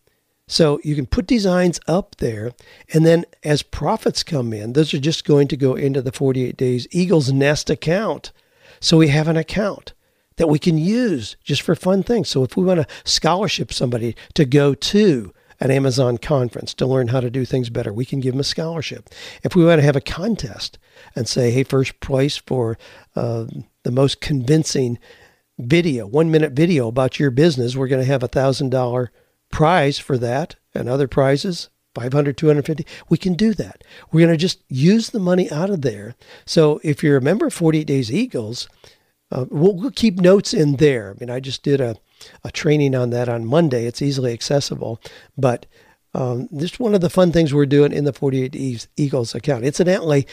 So 0.48 0.78
you 0.84 0.94
can 0.94 1.06
put 1.06 1.26
designs 1.26 1.80
up 1.88 2.16
there, 2.16 2.52
and 2.94 3.04
then 3.04 3.24
as 3.42 3.62
profits 3.62 4.22
come 4.22 4.52
in, 4.52 4.74
those 4.74 4.94
are 4.94 5.00
just 5.00 5.24
going 5.24 5.48
to 5.48 5.56
go 5.56 5.74
into 5.74 6.00
the 6.00 6.12
48 6.12 6.56
Days 6.56 6.86
Eagles 6.92 7.32
Nest 7.32 7.68
account. 7.68 8.30
So 8.78 8.96
we 8.96 9.08
have 9.08 9.26
an 9.26 9.36
account 9.36 9.92
that 10.36 10.48
we 10.48 10.60
can 10.60 10.78
use 10.78 11.36
just 11.42 11.62
for 11.62 11.74
fun 11.74 12.04
things. 12.04 12.28
So 12.28 12.44
if 12.44 12.56
we 12.56 12.64
want 12.64 12.80
to 12.80 12.86
scholarship 13.04 13.72
somebody 13.72 14.14
to 14.34 14.44
go 14.44 14.74
to 14.74 15.32
an 15.60 15.70
Amazon 15.70 16.18
conference 16.18 16.74
to 16.74 16.86
learn 16.86 17.08
how 17.08 17.20
to 17.20 17.30
do 17.30 17.44
things 17.44 17.70
better, 17.70 17.92
we 17.92 18.04
can 18.04 18.20
give 18.20 18.32
them 18.32 18.40
a 18.40 18.44
scholarship. 18.44 19.10
If 19.42 19.54
we 19.54 19.64
want 19.64 19.80
to 19.80 19.84
have 19.84 19.96
a 19.96 20.00
contest 20.00 20.78
and 21.14 21.28
say, 21.28 21.50
hey, 21.50 21.62
first 21.62 22.00
place 22.00 22.36
for 22.36 22.78
uh, 23.14 23.46
the 23.82 23.90
most 23.90 24.20
convincing 24.20 24.98
video, 25.58 26.06
one 26.06 26.30
minute 26.30 26.52
video 26.52 26.88
about 26.88 27.18
your 27.18 27.30
business, 27.30 27.76
we're 27.76 27.88
going 27.88 28.02
to 28.02 28.10
have 28.10 28.22
a 28.22 28.28
thousand 28.28 28.70
dollar 28.70 29.10
prize 29.50 29.98
for 29.98 30.18
that 30.18 30.56
and 30.74 30.88
other 30.88 31.06
prizes 31.06 31.70
500 31.94 32.36
250 32.36 32.84
we 33.08 33.16
can 33.16 33.34
do 33.34 33.54
that 33.54 33.84
we're 34.10 34.26
going 34.26 34.32
to 34.32 34.36
just 34.36 34.60
use 34.68 35.10
the 35.10 35.20
money 35.20 35.48
out 35.52 35.70
of 35.70 35.82
there 35.82 36.16
so 36.44 36.80
if 36.82 37.02
you're 37.02 37.16
a 37.16 37.22
member 37.22 37.46
of 37.46 37.54
48 37.54 37.86
days 37.86 38.12
eagles 38.12 38.68
uh, 39.30 39.44
we'll, 39.50 39.74
we'll, 39.74 39.90
keep 39.90 40.20
notes 40.20 40.54
in 40.54 40.76
there. 40.76 41.10
I 41.10 41.18
mean, 41.18 41.30
I 41.30 41.40
just 41.40 41.62
did 41.62 41.80
a, 41.80 41.96
a 42.44 42.50
training 42.50 42.94
on 42.94 43.10
that 43.10 43.28
on 43.28 43.44
Monday. 43.44 43.86
It's 43.86 44.02
easily 44.02 44.32
accessible, 44.32 45.00
but 45.36 45.66
um, 46.14 46.48
this 46.50 46.80
one 46.80 46.94
of 46.94 47.00
the 47.02 47.10
fun 47.10 47.30
things 47.30 47.52
we're 47.52 47.66
doing 47.66 47.92
in 47.92 48.04
the 48.04 48.12
48 48.12 48.88
Eagles 48.96 49.34
account. 49.34 49.64
Incidentally, 49.64 50.26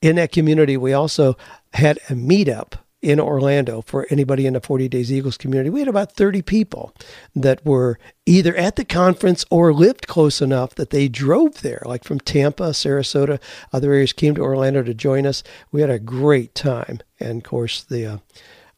in 0.00 0.16
that 0.16 0.32
community, 0.32 0.76
we 0.76 0.92
also 0.92 1.36
had 1.74 1.98
a 2.08 2.14
meetup 2.14 2.74
in 3.00 3.20
Orlando 3.20 3.80
for 3.82 4.06
anybody 4.10 4.46
in 4.46 4.54
the 4.54 4.60
40 4.60 4.88
Days 4.88 5.12
Eagles 5.12 5.36
community. 5.36 5.70
We 5.70 5.80
had 5.80 5.88
about 5.88 6.12
30 6.12 6.42
people 6.42 6.92
that 7.34 7.64
were 7.64 7.98
either 8.26 8.56
at 8.56 8.76
the 8.76 8.84
conference 8.84 9.44
or 9.50 9.72
lived 9.72 10.08
close 10.08 10.40
enough 10.40 10.74
that 10.74 10.90
they 10.90 11.06
drove 11.06 11.62
there, 11.62 11.82
like 11.84 12.02
from 12.02 12.18
Tampa, 12.18 12.70
Sarasota, 12.70 13.40
other 13.72 13.92
areas 13.92 14.12
came 14.12 14.34
to 14.34 14.40
Orlando 14.40 14.82
to 14.82 14.94
join 14.94 15.26
us. 15.26 15.44
We 15.70 15.80
had 15.80 15.90
a 15.90 16.00
great 16.00 16.54
time. 16.54 17.00
And 17.20 17.38
of 17.38 17.44
course, 17.44 17.84
the 17.84 18.06
uh, 18.06 18.18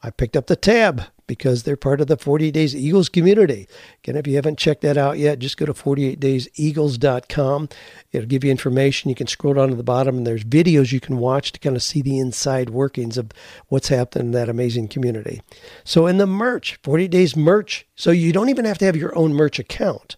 I 0.02 0.10
picked 0.10 0.36
up 0.36 0.46
the 0.46 0.56
tab 0.56 1.04
because 1.26 1.62
they're 1.62 1.76
part 1.76 2.00
of 2.00 2.08
the 2.08 2.16
48 2.16 2.50
Days 2.50 2.74
Eagles 2.74 3.08
community. 3.08 3.68
Again, 4.02 4.16
if 4.16 4.26
you 4.26 4.34
haven't 4.34 4.58
checked 4.58 4.80
that 4.82 4.96
out 4.96 5.18
yet, 5.18 5.38
just 5.38 5.56
go 5.56 5.66
to 5.66 5.72
48dayseagles.com. 5.72 7.68
It'll 8.10 8.26
give 8.26 8.42
you 8.42 8.50
information. 8.50 9.10
You 9.10 9.14
can 9.14 9.28
scroll 9.28 9.54
down 9.54 9.68
to 9.68 9.76
the 9.76 9.84
bottom, 9.84 10.16
and 10.16 10.26
there's 10.26 10.42
videos 10.42 10.90
you 10.90 10.98
can 10.98 11.18
watch 11.18 11.52
to 11.52 11.60
kind 11.60 11.76
of 11.76 11.82
see 11.82 12.02
the 12.02 12.18
inside 12.18 12.70
workings 12.70 13.16
of 13.16 13.30
what's 13.68 13.88
happening 13.88 14.26
in 14.26 14.32
that 14.32 14.48
amazing 14.48 14.88
community. 14.88 15.40
So, 15.84 16.08
in 16.08 16.18
the 16.18 16.26
merch, 16.26 16.80
48 16.82 17.10
Days 17.10 17.36
merch, 17.36 17.86
so 17.94 18.10
you 18.10 18.32
don't 18.32 18.48
even 18.48 18.64
have 18.64 18.78
to 18.78 18.86
have 18.86 18.96
your 18.96 19.16
own 19.16 19.32
merch 19.34 19.60
account. 19.60 20.16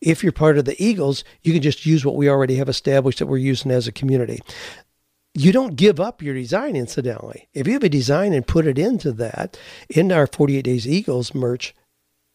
If 0.00 0.22
you're 0.22 0.32
part 0.32 0.58
of 0.58 0.66
the 0.66 0.80
Eagles, 0.80 1.24
you 1.42 1.52
can 1.54 1.62
just 1.62 1.86
use 1.86 2.04
what 2.04 2.14
we 2.14 2.28
already 2.28 2.56
have 2.56 2.68
established 2.68 3.18
that 3.20 3.26
we're 3.26 3.38
using 3.38 3.70
as 3.70 3.88
a 3.88 3.92
community 3.92 4.40
you 5.34 5.52
don't 5.52 5.76
give 5.76 5.98
up 5.98 6.22
your 6.22 6.34
design, 6.34 6.76
incidentally. 6.76 7.48
If 7.52 7.66
you 7.66 7.72
have 7.72 7.82
a 7.82 7.88
design 7.88 8.32
and 8.32 8.46
put 8.46 8.66
it 8.66 8.78
into 8.78 9.12
that, 9.12 9.58
in 9.88 10.12
our 10.12 10.28
48 10.28 10.62
Days 10.62 10.86
Eagles 10.86 11.34
merch 11.34 11.74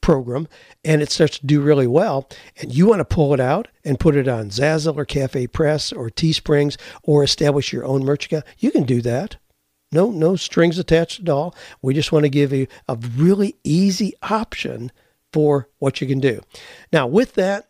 program, 0.01 0.47
and 0.83 1.01
it 1.01 1.09
starts 1.09 1.39
to 1.39 1.45
do 1.45 1.62
really 1.62 1.88
well, 1.88 2.27
and 2.57 2.73
you 2.73 2.88
want 2.88 2.99
to 2.99 3.05
pull 3.05 3.33
it 3.33 3.39
out 3.39 3.69
and 3.85 3.99
put 3.99 4.15
it 4.15 4.27
on 4.27 4.49
Zazzle 4.49 4.97
or 4.97 5.05
Cafe 5.05 5.47
Press 5.47 5.93
or 5.93 6.09
Teesprings 6.09 6.77
or 7.03 7.23
establish 7.23 7.71
your 7.71 7.85
own 7.85 8.03
merch 8.03 8.25
account, 8.25 8.45
you 8.57 8.69
can 8.69 8.83
do 8.83 9.01
that. 9.01 9.38
No, 9.91 10.12
no 10.12 10.35
strings 10.35 10.77
attached 10.77 11.21
at 11.21 11.29
all. 11.29 11.55
We 11.81 11.93
just 11.93 12.12
want 12.12 12.23
to 12.23 12.29
give 12.29 12.51
you 12.51 12.67
a 12.88 12.95
really 12.95 13.55
easy 13.63 14.13
option 14.21 14.91
for 15.31 15.69
what 15.79 16.01
you 16.01 16.07
can 16.07 16.19
do. 16.19 16.41
Now, 16.91 17.07
with 17.07 17.35
that, 17.35 17.69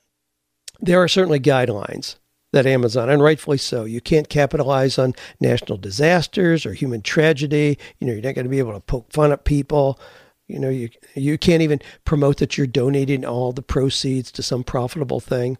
there 0.80 1.02
are 1.02 1.08
certainly 1.08 1.40
guidelines 1.40 2.16
that 2.52 2.66
Amazon, 2.66 3.10
and 3.10 3.22
rightfully 3.22 3.58
so. 3.58 3.84
You 3.86 4.02
can't 4.02 4.30
capitalize 4.30 4.98
on 4.98 5.14
national 5.40 5.78
disasters 5.78 6.66
or 6.66 6.74
human 6.74 7.02
tragedy. 7.02 7.78
You 8.00 8.08
know, 8.08 8.14
you're 8.14 8.22
not 8.22 8.36
going 8.36 8.46
to 8.46 8.50
be 8.50 8.60
able 8.60 8.74
to 8.74 8.80
poke 8.80 9.12
fun 9.12 9.32
at 9.32 9.46
people. 9.46 10.00
You 10.48 10.60
know, 10.60 10.70
you 10.70 10.90
you 11.16 11.38
can't 11.38 11.62
even 11.62 11.80
promote 12.06 12.38
that 12.38 12.58
you're 12.58 12.68
donating 12.68 13.24
all 13.24 13.52
the 13.52 13.62
proceeds 13.62 14.32
to 14.32 14.44
some 14.44 14.64
profitable 14.64 15.20
thing. 15.20 15.58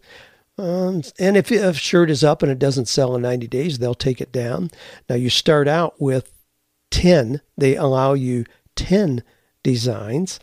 Um, 0.58 1.02
and 1.18 1.36
if 1.36 1.50
a 1.50 1.72
shirt 1.72 2.10
is 2.10 2.24
up 2.24 2.42
and 2.42 2.50
it 2.50 2.58
doesn't 2.58 2.86
sell 2.86 3.14
in 3.14 3.22
90 3.22 3.46
days, 3.46 3.78
they'll 3.78 3.94
take 3.94 4.20
it 4.20 4.32
down. 4.32 4.70
Now 5.08 5.14
you 5.14 5.30
start 5.30 5.68
out 5.68 5.94
with 5.98 6.32
10. 6.90 7.40
They 7.56 7.76
allow 7.76 8.12
you 8.12 8.44
10 8.76 9.22
designs. 9.62 10.38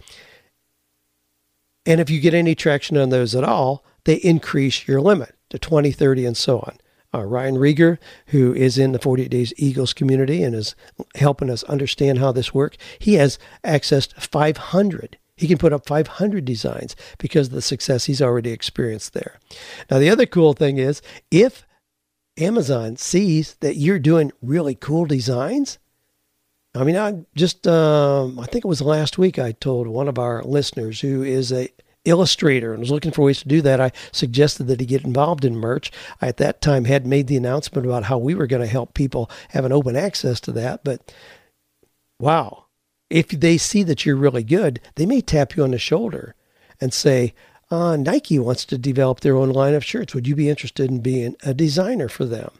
And 1.85 2.01
if 2.01 2.09
you 2.09 2.19
get 2.19 2.33
any 2.33 2.55
traction 2.55 2.97
on 2.97 3.09
those 3.09 3.35
at 3.35 3.43
all, 3.43 3.85
they 4.05 4.15
increase 4.15 4.87
your 4.87 5.01
limit 5.01 5.36
to 5.49 5.59
2030 5.59 6.25
and 6.25 6.37
so 6.37 6.59
on. 6.59 6.77
Uh, 7.13 7.23
Ryan 7.23 7.55
Rieger, 7.55 7.97
who 8.27 8.53
is 8.53 8.77
in 8.77 8.91
the 8.91 8.99
48 8.99 9.29
Days 9.29 9.53
Eagles 9.57 9.93
community 9.93 10.43
and 10.43 10.53
is 10.53 10.75
helping 11.15 11.49
us 11.49 11.63
understand 11.63 12.19
how 12.19 12.31
this 12.31 12.53
works, 12.53 12.77
he 12.99 13.13
has 13.13 13.39
accessed 13.63 14.13
500. 14.21 15.17
He 15.37 15.47
can 15.47 15.57
put 15.57 15.71
up 15.71 15.85
500 15.85 16.43
designs 16.43 16.95
because 17.17 17.47
of 17.47 17.53
the 17.53 17.61
success 17.61 18.05
he's 18.05 18.21
already 18.21 18.51
experienced 18.51 19.13
there. 19.13 19.39
Now, 19.89 19.99
the 19.99 20.09
other 20.09 20.25
cool 20.25 20.53
thing 20.53 20.77
is 20.79 21.01
if 21.31 21.65
Amazon 22.37 22.97
sees 22.97 23.55
that 23.61 23.75
you're 23.75 23.99
doing 23.99 24.31
really 24.41 24.75
cool 24.75 25.05
designs, 25.05 25.79
I 26.75 26.83
mean, 26.83 26.97
I 26.97 27.25
just, 27.35 27.67
um, 27.67 28.39
I 28.39 28.45
think 28.45 28.65
it 28.65 28.67
was 28.67 28.81
last 28.81 29.17
week 29.17 29.39
I 29.39 29.53
told 29.53 29.87
one 29.87 30.07
of 30.07 30.19
our 30.19 30.43
listeners 30.43 31.01
who 31.01 31.23
is 31.23 31.51
a 31.51 31.69
illustrator 32.07 32.73
and 32.73 32.79
was 32.79 32.91
looking 32.91 33.11
for 33.11 33.23
ways 33.23 33.41
to 33.41 33.47
do 33.47 33.61
that, 33.61 33.81
I 33.81 33.91
suggested 34.11 34.67
that 34.67 34.79
he 34.79 34.85
get 34.85 35.03
involved 35.03 35.45
in 35.45 35.55
merch. 35.55 35.91
I, 36.21 36.27
at 36.27 36.37
that 36.37 36.61
time, 36.61 36.85
had 36.85 37.05
made 37.05 37.27
the 37.27 37.37
announcement 37.37 37.85
about 37.85 38.05
how 38.05 38.17
we 38.17 38.35
were 38.35 38.47
going 38.47 38.61
to 38.61 38.67
help 38.67 38.93
people 38.93 39.29
have 39.49 39.65
an 39.65 39.71
open 39.71 39.95
access 39.95 40.39
to 40.41 40.51
that. 40.53 40.83
But 40.83 41.13
wow, 42.19 42.65
if 43.09 43.29
they 43.29 43.57
see 43.57 43.83
that 43.83 44.05
you're 44.05 44.15
really 44.15 44.43
good, 44.43 44.79
they 44.95 45.05
may 45.05 45.21
tap 45.21 45.55
you 45.55 45.63
on 45.63 45.71
the 45.71 45.77
shoulder 45.77 46.35
and 46.79 46.93
say, 46.93 47.33
uh, 47.69 47.95
Nike 47.97 48.39
wants 48.39 48.65
to 48.65 48.77
develop 48.77 49.19
their 49.19 49.35
own 49.35 49.49
line 49.49 49.73
of 49.73 49.83
shirts. 49.83 50.13
Would 50.13 50.27
you 50.27 50.35
be 50.35 50.49
interested 50.49 50.89
in 50.89 51.01
being 51.01 51.35
a 51.43 51.53
designer 51.53 52.07
for 52.07 52.25
them? 52.25 52.51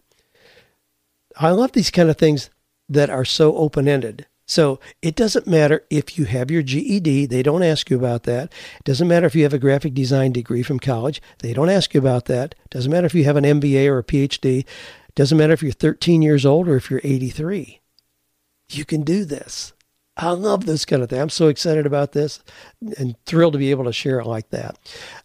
I 1.38 1.52
love 1.52 1.72
these 1.72 1.92
kind 1.92 2.10
of 2.10 2.18
things 2.18 2.50
that 2.90 3.10
are 3.10 3.26
so 3.26 3.56
open 3.56 3.88
ended. 3.88 4.26
So 4.48 4.80
it 5.02 5.16
doesn't 5.16 5.46
matter 5.46 5.86
if 5.90 6.18
you 6.18 6.24
have 6.26 6.50
your 6.50 6.64
GED, 6.64 7.26
they 7.26 7.44
don't 7.44 7.64
ask 7.64 7.90
you 7.90 7.98
about 7.98 8.24
that. 8.24 8.54
It 8.78 8.86
doesn't 8.86 9.08
matter 9.08 9.28
if 9.28 9.36
you 9.36 9.44
have 9.44 9.54
a 9.54 9.60
graphic 9.60 9.94
design 9.94 10.32
degree 10.32 10.64
from 10.64 10.80
college, 10.80 11.22
they 11.40 11.52
don't 11.54 11.70
ask 11.70 11.94
you 11.94 12.00
about 12.00 12.26
that. 12.26 12.56
It 12.66 12.70
doesn't 12.70 12.92
matter 12.92 13.06
if 13.06 13.14
you 13.14 13.26
have 13.26 13.36
an 13.36 13.44
MBA 13.44 13.88
or 13.88 14.00
a 14.00 14.04
PhD. 14.04 14.60
It 14.60 15.16
doesn't 15.16 15.38
matter 15.38 15.54
if 15.54 15.62
you're 15.62 15.74
13 15.74 16.22
years 16.22 16.46
old 16.46 16.70
or 16.70 16.78
if 16.78 16.90
you're 16.90 17.02
83. 17.04 17.82
You 18.70 18.86
can 18.86 19.04
do 19.04 19.26
this. 19.26 19.74
I 20.16 20.32
love 20.32 20.66
this 20.66 20.86
kind 20.86 21.04
of 21.04 21.10
thing. 21.10 21.22
I'm 21.22 21.30
so 21.30 21.48
excited 21.48 21.86
about 21.86 22.14
this 22.14 22.40
and 22.98 23.16
thrilled 23.26 23.54
to 23.54 23.60
be 23.60 23.72
able 23.72 23.84
to 23.84 23.94
share 23.94 24.20
it 24.20 24.26
like 24.26 24.50
that. 24.50 24.80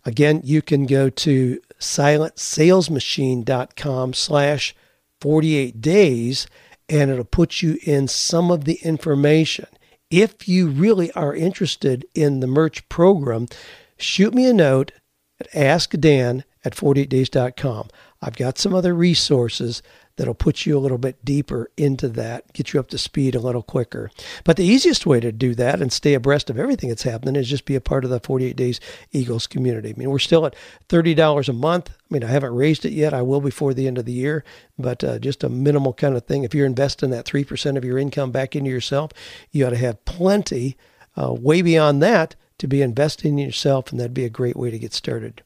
Again, 0.04 0.42
you 0.44 0.60
can 0.60 0.84
go 0.84 1.08
to 1.08 1.60
silentsalesmachine.com 1.78 4.12
slash 4.12 4.74
48 5.20 5.80
days 5.80 6.46
and 6.88 7.10
it'll 7.10 7.24
put 7.24 7.62
you 7.62 7.78
in 7.82 8.08
some 8.08 8.50
of 8.50 8.64
the 8.64 8.78
information. 8.82 9.66
If 10.10 10.46
you 10.48 10.68
really 10.68 11.10
are 11.12 11.34
interested 11.34 12.04
in 12.14 12.40
the 12.40 12.46
merch 12.46 12.88
program, 12.88 13.48
shoot 13.96 14.34
me 14.34 14.46
a 14.46 14.52
note 14.52 14.92
at 15.40 15.50
askdan 15.52 16.44
at 16.64 16.74
48days.com. 16.74 17.88
I've 18.20 18.36
got 18.36 18.58
some 18.58 18.74
other 18.74 18.94
resources 18.94 19.82
that'll 20.16 20.34
put 20.34 20.66
you 20.66 20.76
a 20.76 20.80
little 20.80 20.98
bit 20.98 21.24
deeper 21.24 21.70
into 21.76 22.08
that, 22.08 22.52
get 22.52 22.72
you 22.72 22.80
up 22.80 22.88
to 22.88 22.98
speed 22.98 23.34
a 23.34 23.40
little 23.40 23.62
quicker. 23.62 24.10
But 24.44 24.56
the 24.56 24.64
easiest 24.64 25.06
way 25.06 25.20
to 25.20 25.32
do 25.32 25.54
that 25.54 25.80
and 25.80 25.92
stay 25.92 26.14
abreast 26.14 26.50
of 26.50 26.58
everything 26.58 26.88
that's 26.88 27.02
happening 27.02 27.36
is 27.36 27.48
just 27.48 27.64
be 27.64 27.74
a 27.74 27.80
part 27.80 28.04
of 28.04 28.10
the 28.10 28.20
48 28.20 28.56
Days 28.56 28.80
Eagles 29.12 29.46
community. 29.46 29.90
I 29.90 29.98
mean, 29.98 30.10
we're 30.10 30.18
still 30.18 30.46
at 30.46 30.56
$30 30.88 31.48
a 31.48 31.52
month. 31.52 31.90
I 31.90 31.94
mean, 32.10 32.24
I 32.24 32.28
haven't 32.28 32.54
raised 32.54 32.84
it 32.84 32.92
yet. 32.92 33.14
I 33.14 33.22
will 33.22 33.40
before 33.40 33.74
the 33.74 33.86
end 33.86 33.98
of 33.98 34.04
the 34.04 34.12
year, 34.12 34.44
but 34.78 35.02
uh, 35.02 35.18
just 35.18 35.44
a 35.44 35.48
minimal 35.48 35.92
kind 35.92 36.16
of 36.16 36.26
thing. 36.26 36.44
If 36.44 36.54
you're 36.54 36.66
investing 36.66 37.10
that 37.10 37.26
3% 37.26 37.76
of 37.76 37.84
your 37.84 37.98
income 37.98 38.30
back 38.30 38.54
into 38.54 38.70
yourself, 38.70 39.12
you 39.50 39.66
ought 39.66 39.70
to 39.70 39.76
have 39.76 40.04
plenty 40.04 40.76
uh, 41.16 41.32
way 41.32 41.62
beyond 41.62 42.02
that 42.02 42.36
to 42.58 42.66
be 42.66 42.82
investing 42.82 43.38
in 43.38 43.46
yourself, 43.46 43.90
and 43.90 43.98
that'd 43.98 44.14
be 44.14 44.24
a 44.24 44.30
great 44.30 44.56
way 44.56 44.70
to 44.70 44.78
get 44.78 44.92
started. 44.92 45.42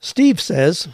Steve 0.00 0.40
says, 0.40 0.88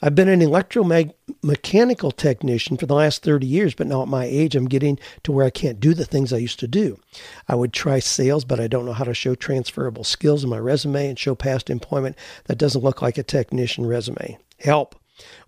I've 0.00 0.14
been 0.14 0.28
an 0.28 0.40
electromechanical 0.40 2.16
technician 2.16 2.76
for 2.76 2.86
the 2.86 2.94
last 2.94 3.22
30 3.22 3.46
years, 3.46 3.74
but 3.74 3.88
now 3.88 4.02
at 4.02 4.08
my 4.08 4.24
age, 4.24 4.54
I'm 4.54 4.68
getting 4.68 4.98
to 5.24 5.32
where 5.32 5.44
I 5.44 5.50
can't 5.50 5.80
do 5.80 5.92
the 5.92 6.04
things 6.04 6.32
I 6.32 6.38
used 6.38 6.60
to 6.60 6.68
do. 6.68 7.00
I 7.48 7.56
would 7.56 7.72
try 7.72 7.98
sales, 7.98 8.44
but 8.44 8.60
I 8.60 8.68
don't 8.68 8.86
know 8.86 8.92
how 8.92 9.04
to 9.04 9.14
show 9.14 9.34
transferable 9.34 10.04
skills 10.04 10.44
in 10.44 10.50
my 10.50 10.58
resume 10.58 11.08
and 11.08 11.18
show 11.18 11.34
past 11.34 11.68
employment 11.68 12.16
that 12.44 12.58
doesn't 12.58 12.84
look 12.84 13.02
like 13.02 13.18
a 13.18 13.24
technician 13.24 13.86
resume. 13.86 14.38
Help. 14.60 14.94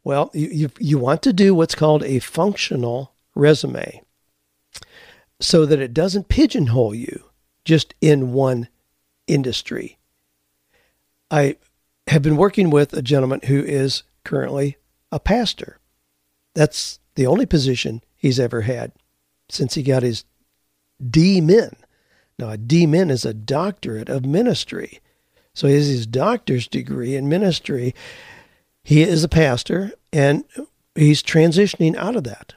Well, 0.02 0.30
you, 0.34 0.48
you, 0.48 0.70
you 0.80 0.98
want 0.98 1.22
to 1.22 1.32
do 1.32 1.54
what's 1.54 1.76
called 1.76 2.02
a 2.02 2.18
functional 2.18 3.12
resume 3.36 4.02
so 5.38 5.64
that 5.64 5.80
it 5.80 5.94
doesn't 5.94 6.28
pigeonhole 6.28 6.94
you 6.94 7.24
just 7.64 7.94
in 8.00 8.32
one 8.32 8.68
industry. 9.28 9.98
I 11.30 11.56
have 12.08 12.22
been 12.22 12.36
working 12.36 12.70
with 12.70 12.92
a 12.92 13.02
gentleman 13.02 13.40
who 13.44 13.62
is 13.62 14.02
currently 14.24 14.76
a 15.12 15.20
pastor. 15.20 15.78
That's 16.54 16.98
the 17.14 17.26
only 17.26 17.46
position 17.46 18.02
he's 18.16 18.40
ever 18.40 18.62
had 18.62 18.92
since 19.48 19.74
he 19.74 19.82
got 19.82 20.02
his 20.02 20.24
D-Min. 21.08 21.76
Now, 22.38 22.50
a 22.50 22.56
D-Min 22.56 23.10
is 23.10 23.24
a 23.24 23.34
doctorate 23.34 24.08
of 24.08 24.24
ministry. 24.24 25.00
So 25.54 25.66
he 25.66 25.74
has 25.74 25.88
his 25.88 26.06
doctor's 26.06 26.68
degree 26.68 27.16
in 27.16 27.28
ministry. 27.28 27.94
He 28.82 29.02
is 29.02 29.24
a 29.24 29.28
pastor 29.28 29.92
and 30.12 30.44
he's 30.94 31.22
transitioning 31.22 31.96
out 31.96 32.16
of 32.16 32.24
that. 32.24 32.54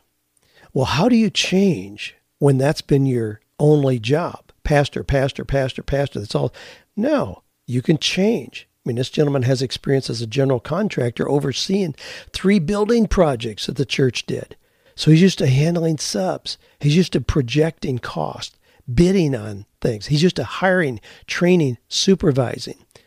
Well, 0.73 0.85
how 0.85 1.09
do 1.09 1.15
you 1.15 1.29
change 1.29 2.15
when 2.39 2.57
that's 2.57 2.81
been 2.81 3.05
your 3.05 3.41
only 3.59 3.99
job? 3.99 4.51
Pastor, 4.63 5.03
pastor, 5.03 5.43
pastor, 5.43 5.83
pastor. 5.83 6.19
That's 6.19 6.35
all. 6.35 6.53
No, 6.95 7.43
you 7.65 7.81
can 7.81 7.97
change. 7.97 8.67
I 8.83 8.89
mean, 8.89 8.97
this 8.97 9.09
gentleman 9.09 9.43
has 9.43 9.61
experience 9.61 10.09
as 10.09 10.21
a 10.21 10.27
general 10.27 10.59
contractor 10.59 11.29
overseeing 11.29 11.95
three 12.33 12.59
building 12.59 13.07
projects 13.07 13.65
that 13.67 13.77
the 13.77 13.85
church 13.85 14.25
did. 14.25 14.57
So 14.95 15.09
he's 15.09 15.21
used 15.21 15.39
to 15.39 15.47
handling 15.47 15.97
subs. 15.97 16.57
He's 16.79 16.95
used 16.95 17.13
to 17.13 17.21
projecting 17.21 17.99
cost, 17.99 18.57
bidding 18.93 19.35
on 19.35 19.65
things. 19.81 20.07
He's 20.07 20.21
used 20.21 20.35
to 20.35 20.43
hiring, 20.43 20.99
training, 21.27 21.77
supervising. 21.87 22.85
I 22.95 23.01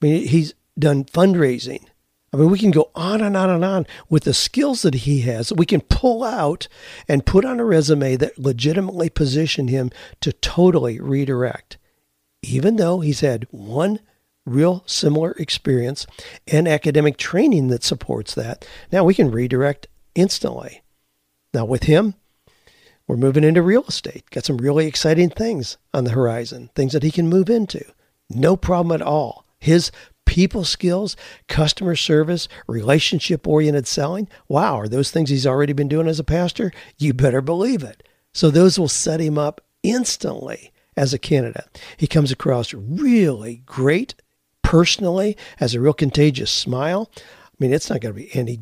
mean, 0.00 0.26
he's 0.26 0.54
done 0.78 1.04
fundraising. 1.04 1.84
I 2.32 2.36
mean, 2.36 2.50
we 2.50 2.58
can 2.58 2.70
go 2.70 2.90
on 2.94 3.20
and 3.20 3.36
on 3.36 3.50
and 3.50 3.64
on 3.64 3.86
with 4.08 4.24
the 4.24 4.34
skills 4.34 4.82
that 4.82 4.94
he 4.94 5.22
has 5.22 5.52
we 5.52 5.64
can 5.64 5.80
pull 5.80 6.22
out 6.22 6.68
and 7.08 7.24
put 7.24 7.44
on 7.44 7.58
a 7.58 7.64
resume 7.64 8.16
that 8.16 8.38
legitimately 8.38 9.08
position 9.08 9.68
him 9.68 9.90
to 10.20 10.32
totally 10.32 11.00
redirect. 11.00 11.78
Even 12.42 12.76
though 12.76 13.00
he's 13.00 13.20
had 13.20 13.46
one 13.50 13.98
real 14.48 14.82
similar 14.86 15.32
experience 15.32 16.06
and 16.46 16.66
academic 16.66 17.16
training 17.16 17.68
that 17.68 17.84
supports 17.84 18.34
that. 18.34 18.66
Now 18.90 19.04
we 19.04 19.14
can 19.14 19.30
redirect 19.30 19.86
instantly. 20.14 20.82
Now 21.54 21.64
with 21.64 21.84
him, 21.84 22.14
we're 23.06 23.16
moving 23.16 23.44
into 23.44 23.62
real 23.62 23.84
estate. 23.84 24.28
Got 24.30 24.44
some 24.44 24.58
really 24.58 24.86
exciting 24.86 25.30
things 25.30 25.78
on 25.94 26.04
the 26.04 26.10
horizon, 26.10 26.70
things 26.74 26.92
that 26.92 27.02
he 27.02 27.10
can 27.10 27.28
move 27.28 27.48
into. 27.48 27.82
No 28.28 28.56
problem 28.56 29.00
at 29.00 29.06
all. 29.06 29.46
His 29.58 29.90
people 30.26 30.62
skills, 30.62 31.16
customer 31.48 31.96
service, 31.96 32.48
relationship 32.66 33.48
oriented 33.48 33.86
selling. 33.86 34.28
Wow, 34.46 34.78
are 34.78 34.88
those 34.88 35.10
things 35.10 35.30
he's 35.30 35.46
already 35.46 35.72
been 35.72 35.88
doing 35.88 36.06
as 36.06 36.20
a 36.20 36.24
pastor? 36.24 36.70
You 36.98 37.14
better 37.14 37.40
believe 37.40 37.82
it. 37.82 38.02
So 38.34 38.50
those 38.50 38.78
will 38.78 38.88
set 38.88 39.20
him 39.20 39.38
up 39.38 39.62
instantly 39.82 40.70
as 40.98 41.14
a 41.14 41.18
candidate. 41.18 41.80
He 41.96 42.06
comes 42.06 42.30
across 42.30 42.74
really 42.74 43.62
great 43.64 44.14
personally 44.68 45.34
has 45.56 45.74
a 45.74 45.80
real 45.80 45.94
contagious 45.94 46.50
smile, 46.50 47.10
I 47.16 47.54
mean, 47.58 47.72
it's 47.72 47.88
not 47.88 48.02
going 48.02 48.14
to 48.14 48.20
be 48.20 48.36
any 48.36 48.60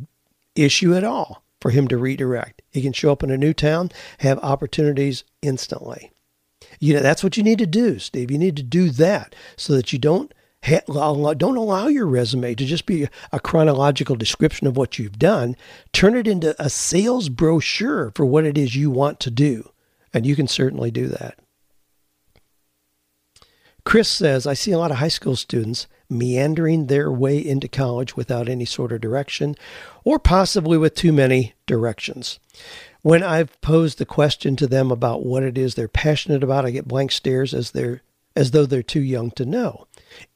issue 0.55 0.95
at 0.95 1.03
all 1.03 1.42
for 1.61 1.73
him 1.73 1.88
to 1.88 1.99
redirect. 1.99 2.62
He 2.71 2.81
can 2.81 2.92
show 2.92 3.11
up 3.11 3.25
in 3.25 3.31
a 3.33 3.37
new 3.37 3.53
town, 3.53 3.90
have 4.19 4.38
opportunities 4.38 5.25
instantly. 5.42 6.12
You 6.79 6.95
know, 6.95 7.01
that's 7.01 7.25
what 7.25 7.37
you 7.37 7.42
need 7.42 7.59
to 7.59 7.66
do, 7.66 7.99
Steve. 7.99 8.31
You 8.31 8.38
need 8.38 8.57
to 8.57 8.62
do 8.62 8.90
that 8.90 9.35
so 9.57 9.73
that 9.73 9.92
you 9.92 9.99
don't 9.99 10.33
don't 10.62 11.57
allow 11.57 11.88
your 11.88 12.07
resume 12.07 12.55
to 12.55 12.64
just 12.64 12.87
be 12.87 13.09
a 13.33 13.40
chronological 13.40 14.14
description 14.14 14.69
of 14.69 14.77
what 14.77 15.01
you've 15.01 15.19
done. 15.19 15.57
Turn 15.92 16.16
it 16.16 16.29
into 16.29 16.55
a 16.62 16.71
sales 16.71 17.29
brochure 17.29 18.12
for 18.14 18.25
what 18.25 18.45
it 18.45 18.57
is 18.57 18.77
you 18.77 18.92
want 18.92 19.19
to 19.21 19.31
do. 19.33 19.71
And 20.14 20.25
you 20.25 20.37
can 20.37 20.47
certainly 20.47 20.92
do 20.92 21.09
that. 21.09 21.40
Chris 23.85 24.09
says, 24.09 24.47
I 24.47 24.55
see 24.55 24.71
a 24.71 24.79
lot 24.79 24.92
of 24.92 24.99
high 24.99 25.09
school 25.09 25.35
students 25.35 25.88
meandering 26.09 26.87
their 26.87 27.11
way 27.11 27.38
into 27.38 27.69
college 27.69 28.16
without 28.16 28.49
any 28.49 28.64
sort 28.64 28.92
of 28.92 29.01
direction, 29.01 29.55
or 30.05 30.19
possibly 30.19 30.79
with 30.79 30.95
too 30.95 31.12
many 31.12 31.55
directions. 31.66 32.38
When 33.03 33.23
I've 33.23 33.61
posed 33.61 33.99
the 33.99 34.07
question 34.07 34.57
to 34.57 34.66
them 34.66 34.90
about 34.90 35.25
what 35.25 35.42
it 35.42 35.57
is 35.57 35.75
they're 35.75 35.88
passionate 35.88 36.42
about, 36.42 36.66
I 36.66 36.71
get 36.71 36.88
blank 36.88 37.12
stares 37.12 37.55
as 37.55 37.71
they're 37.71 38.03
as 38.35 38.51
though 38.51 38.66
they're 38.66 38.83
too 38.83 39.01
young 39.01 39.31
to 39.31 39.47
know. 39.47 39.87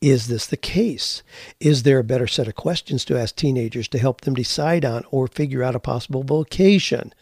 Is 0.01 0.27
this 0.27 0.47
the 0.47 0.57
case? 0.57 1.23
Is 1.61 1.83
there 1.83 1.99
a 1.99 2.05
better 2.05 2.27
set 2.27 2.49
of 2.49 2.55
questions 2.55 3.05
to 3.05 3.19
ask 3.19 3.37
teenagers 3.37 3.89
to 3.89 3.99
help 3.99 4.23
them 4.23 4.35
decide 4.35 4.85
on 4.85 5.05
or 5.11 5.29
figure 5.29 5.63
out 5.63 5.77
a 5.77 5.81
possible 5.81 6.23
vocation? 6.23 7.13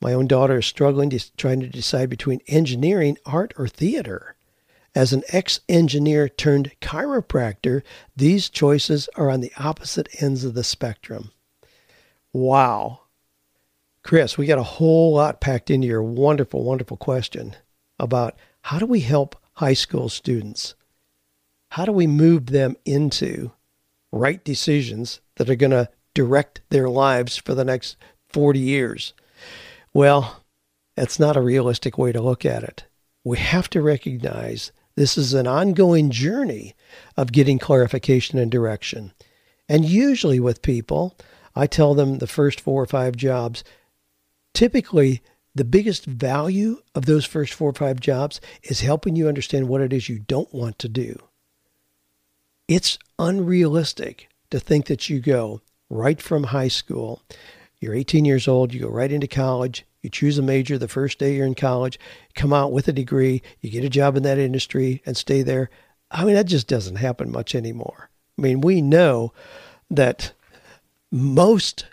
My 0.00 0.14
own 0.14 0.26
daughter 0.26 0.58
is 0.58 0.66
struggling 0.66 1.16
trying 1.36 1.60
to 1.60 1.68
decide 1.68 2.08
between 2.08 2.40
engineering, 2.48 3.18
art, 3.26 3.52
or 3.56 3.68
theater. 3.68 4.34
As 4.94 5.12
an 5.12 5.22
ex 5.28 5.60
engineer 5.68 6.28
turned 6.28 6.72
chiropractor, 6.80 7.82
these 8.14 8.50
choices 8.50 9.08
are 9.16 9.30
on 9.30 9.40
the 9.40 9.52
opposite 9.58 10.08
ends 10.20 10.44
of 10.44 10.52
the 10.54 10.64
spectrum. 10.64 11.30
Wow. 12.32 13.00
Chris, 14.02 14.36
we 14.36 14.46
got 14.46 14.58
a 14.58 14.64
whole 14.64 15.14
lot 15.14 15.40
packed 15.40 15.70
into 15.70 15.86
your 15.86 16.02
wonderful, 16.02 16.62
wonderful 16.62 16.96
question 16.96 17.56
about 17.98 18.36
how 18.62 18.78
do 18.78 18.86
we 18.86 19.00
help 19.00 19.36
high 19.54 19.74
school 19.74 20.08
students? 20.08 20.74
How 21.70 21.84
do 21.86 21.92
we 21.92 22.06
move 22.06 22.46
them 22.46 22.76
into 22.84 23.52
right 24.10 24.44
decisions 24.44 25.20
that 25.36 25.48
are 25.48 25.56
going 25.56 25.70
to 25.70 25.88
direct 26.14 26.60
their 26.68 26.90
lives 26.90 27.38
for 27.38 27.54
the 27.54 27.64
next 27.64 27.96
40 28.28 28.58
years? 28.58 29.14
Well, 29.94 30.42
that's 30.96 31.18
not 31.18 31.36
a 31.36 31.42
realistic 31.42 31.96
way 31.96 32.12
to 32.12 32.20
look 32.20 32.44
at 32.44 32.62
it. 32.62 32.84
We 33.24 33.38
have 33.38 33.70
to 33.70 33.80
recognize 33.80 34.72
This 34.94 35.16
is 35.16 35.34
an 35.34 35.46
ongoing 35.46 36.10
journey 36.10 36.74
of 37.16 37.32
getting 37.32 37.58
clarification 37.58 38.38
and 38.38 38.50
direction. 38.50 39.12
And 39.68 39.84
usually 39.84 40.40
with 40.40 40.62
people, 40.62 41.16
I 41.54 41.66
tell 41.66 41.94
them 41.94 42.18
the 42.18 42.26
first 42.26 42.60
four 42.60 42.82
or 42.82 42.86
five 42.86 43.16
jobs, 43.16 43.64
typically 44.54 45.22
the 45.54 45.64
biggest 45.64 46.06
value 46.06 46.82
of 46.94 47.06
those 47.06 47.24
first 47.24 47.52
four 47.52 47.70
or 47.70 47.74
five 47.74 48.00
jobs 48.00 48.40
is 48.62 48.80
helping 48.80 49.16
you 49.16 49.28
understand 49.28 49.68
what 49.68 49.80
it 49.80 49.92
is 49.92 50.08
you 50.08 50.18
don't 50.18 50.52
want 50.52 50.78
to 50.80 50.88
do. 50.88 51.18
It's 52.68 52.98
unrealistic 53.18 54.28
to 54.50 54.58
think 54.58 54.86
that 54.86 55.10
you 55.10 55.20
go 55.20 55.60
right 55.90 56.22
from 56.22 56.44
high 56.44 56.68
school, 56.68 57.22
you're 57.80 57.94
18 57.94 58.24
years 58.24 58.48
old, 58.48 58.72
you 58.72 58.80
go 58.80 58.88
right 58.88 59.12
into 59.12 59.26
college, 59.26 59.84
you 60.02 60.10
choose 60.10 60.36
a 60.36 60.42
major 60.42 60.76
the 60.76 60.88
first 60.88 61.18
day 61.18 61.36
you're 61.36 61.46
in 61.46 61.54
college, 61.54 61.98
come 62.34 62.52
out 62.52 62.72
with 62.72 62.88
a 62.88 62.92
degree, 62.92 63.40
you 63.60 63.70
get 63.70 63.84
a 63.84 63.88
job 63.88 64.16
in 64.16 64.24
that 64.24 64.38
industry 64.38 65.00
and 65.06 65.16
stay 65.16 65.42
there. 65.42 65.70
I 66.10 66.24
mean, 66.24 66.34
that 66.34 66.46
just 66.46 66.66
doesn't 66.66 66.96
happen 66.96 67.30
much 67.30 67.54
anymore. 67.54 68.10
I 68.38 68.42
mean, 68.42 68.60
we 68.60 68.82
know 68.82 69.32
that 69.90 70.32
most 71.10 71.86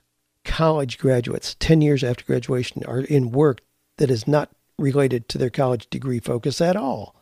college 0.43 0.97
graduates, 0.97 1.55
10 1.59 1.81
years 1.81 2.03
after 2.03 2.25
graduation, 2.25 2.83
are 2.85 2.99
in 2.99 3.31
work 3.31 3.61
that 3.97 4.09
is 4.09 4.27
not 4.27 4.49
related 4.77 5.29
to 5.29 5.37
their 5.37 5.49
college 5.49 5.89
degree 5.89 6.19
focus 6.19 6.59
at 6.61 6.75
all. 6.75 7.15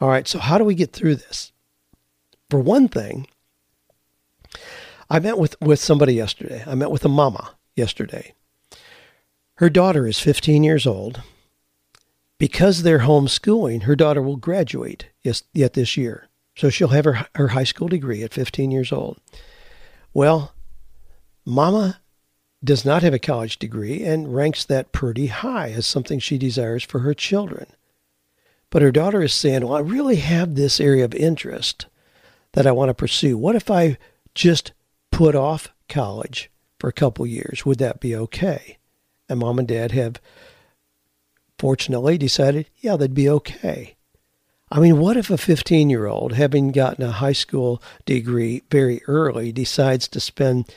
All 0.00 0.08
right, 0.08 0.26
so 0.26 0.38
how 0.38 0.58
do 0.58 0.64
we 0.64 0.74
get 0.74 0.92
through 0.92 1.16
this? 1.16 1.52
For 2.50 2.58
one 2.58 2.88
thing, 2.88 3.26
I 5.10 5.18
met 5.20 5.38
with, 5.38 5.60
with 5.60 5.80
somebody 5.80 6.14
yesterday. 6.14 6.64
I 6.66 6.74
met 6.74 6.90
with 6.90 7.04
a 7.04 7.08
mama 7.08 7.54
yesterday. 7.76 8.34
Her 9.58 9.68
daughter 9.68 10.06
is 10.06 10.20
15 10.20 10.62
years 10.62 10.86
old. 10.86 11.20
Because 12.38 12.84
they're 12.84 13.00
homeschooling, 13.00 13.82
her 13.82 13.96
daughter 13.96 14.22
will 14.22 14.36
graduate 14.36 15.06
yet 15.52 15.72
this 15.72 15.96
year. 15.96 16.28
So 16.56 16.70
she'll 16.70 16.88
have 16.88 17.04
her, 17.04 17.26
her 17.34 17.48
high 17.48 17.64
school 17.64 17.88
degree 17.88 18.22
at 18.22 18.32
15 18.32 18.70
years 18.70 18.92
old. 18.92 19.18
Well, 20.14 20.54
Mama 21.44 22.00
does 22.62 22.84
not 22.84 23.02
have 23.02 23.14
a 23.14 23.18
college 23.18 23.58
degree 23.58 24.04
and 24.04 24.32
ranks 24.32 24.64
that 24.64 24.92
pretty 24.92 25.26
high 25.26 25.70
as 25.70 25.86
something 25.86 26.20
she 26.20 26.38
desires 26.38 26.84
for 26.84 27.00
her 27.00 27.14
children. 27.14 27.66
But 28.70 28.82
her 28.82 28.92
daughter 28.92 29.22
is 29.22 29.34
saying, 29.34 29.66
Well, 29.66 29.76
I 29.76 29.80
really 29.80 30.16
have 30.16 30.54
this 30.54 30.78
area 30.78 31.04
of 31.04 31.14
interest 31.16 31.86
that 32.52 32.66
I 32.66 32.70
want 32.70 32.90
to 32.90 32.94
pursue. 32.94 33.36
What 33.36 33.56
if 33.56 33.72
I 33.72 33.98
just 34.36 34.70
put 35.10 35.34
off 35.34 35.72
college 35.88 36.48
for 36.78 36.88
a 36.88 36.92
couple 36.92 37.26
years? 37.26 37.66
Would 37.66 37.78
that 37.78 37.98
be 37.98 38.14
okay? 38.14 38.77
And 39.28 39.40
mom 39.40 39.58
and 39.58 39.68
dad 39.68 39.92
have 39.92 40.20
fortunately 41.58 42.18
decided, 42.18 42.68
yeah, 42.78 42.96
that'd 42.96 43.14
be 43.14 43.28
okay. 43.28 43.96
I 44.70 44.80
mean, 44.80 44.98
what 44.98 45.16
if 45.16 45.30
a 45.30 45.38
15 45.38 45.88
year 45.90 46.06
old, 46.06 46.32
having 46.32 46.72
gotten 46.72 47.04
a 47.04 47.12
high 47.12 47.32
school 47.32 47.82
degree 48.04 48.62
very 48.70 49.02
early, 49.06 49.50
decides 49.52 50.08
to 50.08 50.20
spend 50.20 50.72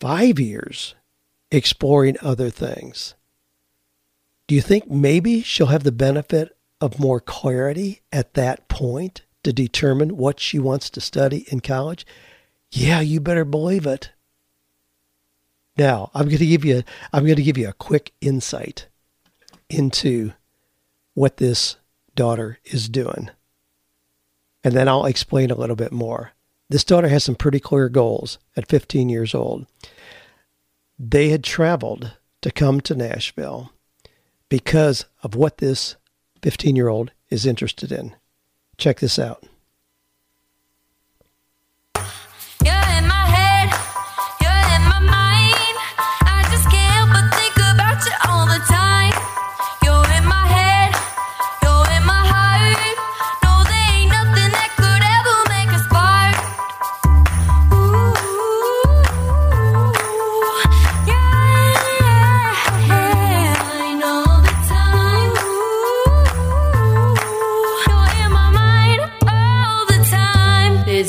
five 0.00 0.38
years 0.38 0.94
exploring 1.50 2.16
other 2.20 2.50
things? 2.50 3.14
Do 4.46 4.54
you 4.54 4.60
think 4.60 4.90
maybe 4.90 5.42
she'll 5.42 5.66
have 5.66 5.84
the 5.84 5.92
benefit 5.92 6.56
of 6.80 7.00
more 7.00 7.20
clarity 7.20 8.02
at 8.12 8.34
that 8.34 8.68
point 8.68 9.22
to 9.42 9.52
determine 9.52 10.16
what 10.16 10.38
she 10.38 10.58
wants 10.58 10.90
to 10.90 11.00
study 11.00 11.46
in 11.48 11.60
college? 11.60 12.06
Yeah, 12.70 13.00
you 13.00 13.20
better 13.20 13.44
believe 13.44 13.86
it. 13.86 14.10
Now, 15.76 16.10
I'm 16.14 16.26
going 16.26 16.38
to 16.38 16.46
give 16.46 16.64
you 16.64 16.82
I'm 17.12 17.24
going 17.24 17.36
to 17.36 17.42
give 17.42 17.58
you 17.58 17.68
a 17.68 17.74
quick 17.74 18.12
insight 18.20 18.86
into 19.68 20.32
what 21.14 21.38
this 21.38 21.76
daughter 22.14 22.58
is 22.64 22.88
doing. 22.88 23.30
And 24.64 24.74
then 24.74 24.88
I'll 24.88 25.06
explain 25.06 25.50
a 25.50 25.56
little 25.56 25.76
bit 25.76 25.92
more. 25.92 26.32
This 26.68 26.84
daughter 26.84 27.08
has 27.08 27.24
some 27.24 27.36
pretty 27.36 27.60
clear 27.60 27.88
goals 27.88 28.38
at 28.56 28.68
15 28.68 29.08
years 29.08 29.34
old. 29.34 29.66
They 30.98 31.28
had 31.28 31.44
traveled 31.44 32.16
to 32.42 32.50
come 32.50 32.80
to 32.82 32.94
Nashville 32.94 33.72
because 34.48 35.04
of 35.22 35.34
what 35.34 35.58
this 35.58 35.96
15 36.42 36.74
year 36.74 36.88
old 36.88 37.12
is 37.30 37.46
interested 37.46 37.92
in. 37.92 38.14
Check 38.78 39.00
this 39.00 39.18
out. 39.18 39.44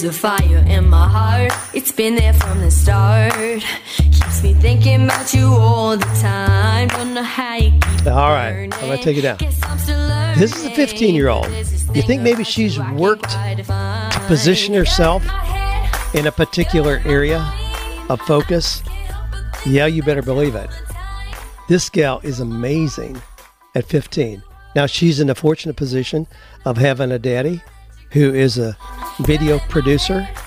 A 0.08 0.14
fire 0.14 0.64
in 0.68 0.88
my 0.88 1.08
heart. 1.08 1.52
It's 1.74 1.92
been 1.92 2.16
there 2.16 2.32
from 2.32 2.62
the 2.62 2.72
start. 2.72 3.62
Keeps 3.98 4.42
me 4.42 4.54
thinking 4.54 5.04
about 5.04 5.34
you 5.34 5.48
all 5.48 5.98
the 5.98 6.06
time. 6.22 6.88
Don't 6.88 7.14
know 7.14 7.24
how 7.24 7.56
you 7.56 7.72
keep 7.72 8.08
All 8.08 8.32
right, 8.32 8.64
I'm 8.64 8.70
gonna 8.70 8.98
take 8.98 9.18
it 9.18 9.24
down. 9.24 9.38
This 10.38 10.56
is 10.56 10.66
a 10.66 10.70
15 10.72 11.14
year 11.14 11.28
old. 11.28 11.48
You 11.94 12.02
think 12.02 12.22
maybe 12.22 12.46
she's 12.46 12.80
worked 12.80 13.30
to 13.30 14.24
position 14.28 14.74
herself 14.74 15.26
in 16.14 16.26
a 16.26 16.32
particular 16.32 17.02
area 17.04 17.40
of 18.08 18.22
focus? 18.22 18.82
Yeah, 19.66 19.88
you 19.88 20.04
better 20.04 20.22
believe 20.22 20.56
it. 20.56 20.70
This 21.68 21.90
gal 21.90 22.22
is 22.24 22.40
amazing 22.40 23.22
at 23.76 23.86
15. 23.86 24.42
Now 24.74 24.86
she's 24.86 25.20
in 25.20 25.30
a 25.30 25.36
fortunate 25.36 25.76
position 25.76 26.28
of 26.64 26.78
having 26.78 27.12
a 27.12 27.20
daddy 27.20 27.62
who 28.12 28.34
is 28.34 28.58
a 28.58 28.78
video 29.20 29.60
producer. 29.60 30.28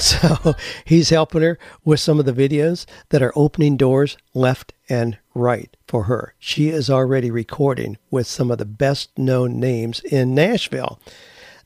So 0.00 0.54
he's 0.84 1.10
helping 1.10 1.42
her 1.42 1.58
with 1.84 1.98
some 1.98 2.20
of 2.20 2.24
the 2.24 2.32
videos 2.32 2.86
that 3.08 3.20
are 3.20 3.32
opening 3.34 3.76
doors 3.76 4.16
left 4.32 4.72
and 4.88 5.18
right 5.34 5.76
for 5.88 6.04
her. 6.04 6.34
She 6.38 6.68
is 6.68 6.88
already 6.88 7.32
recording 7.32 7.98
with 8.08 8.28
some 8.28 8.52
of 8.52 8.58
the 8.58 8.64
best 8.64 9.18
known 9.18 9.58
names 9.58 9.98
in 9.98 10.36
Nashville. 10.36 11.00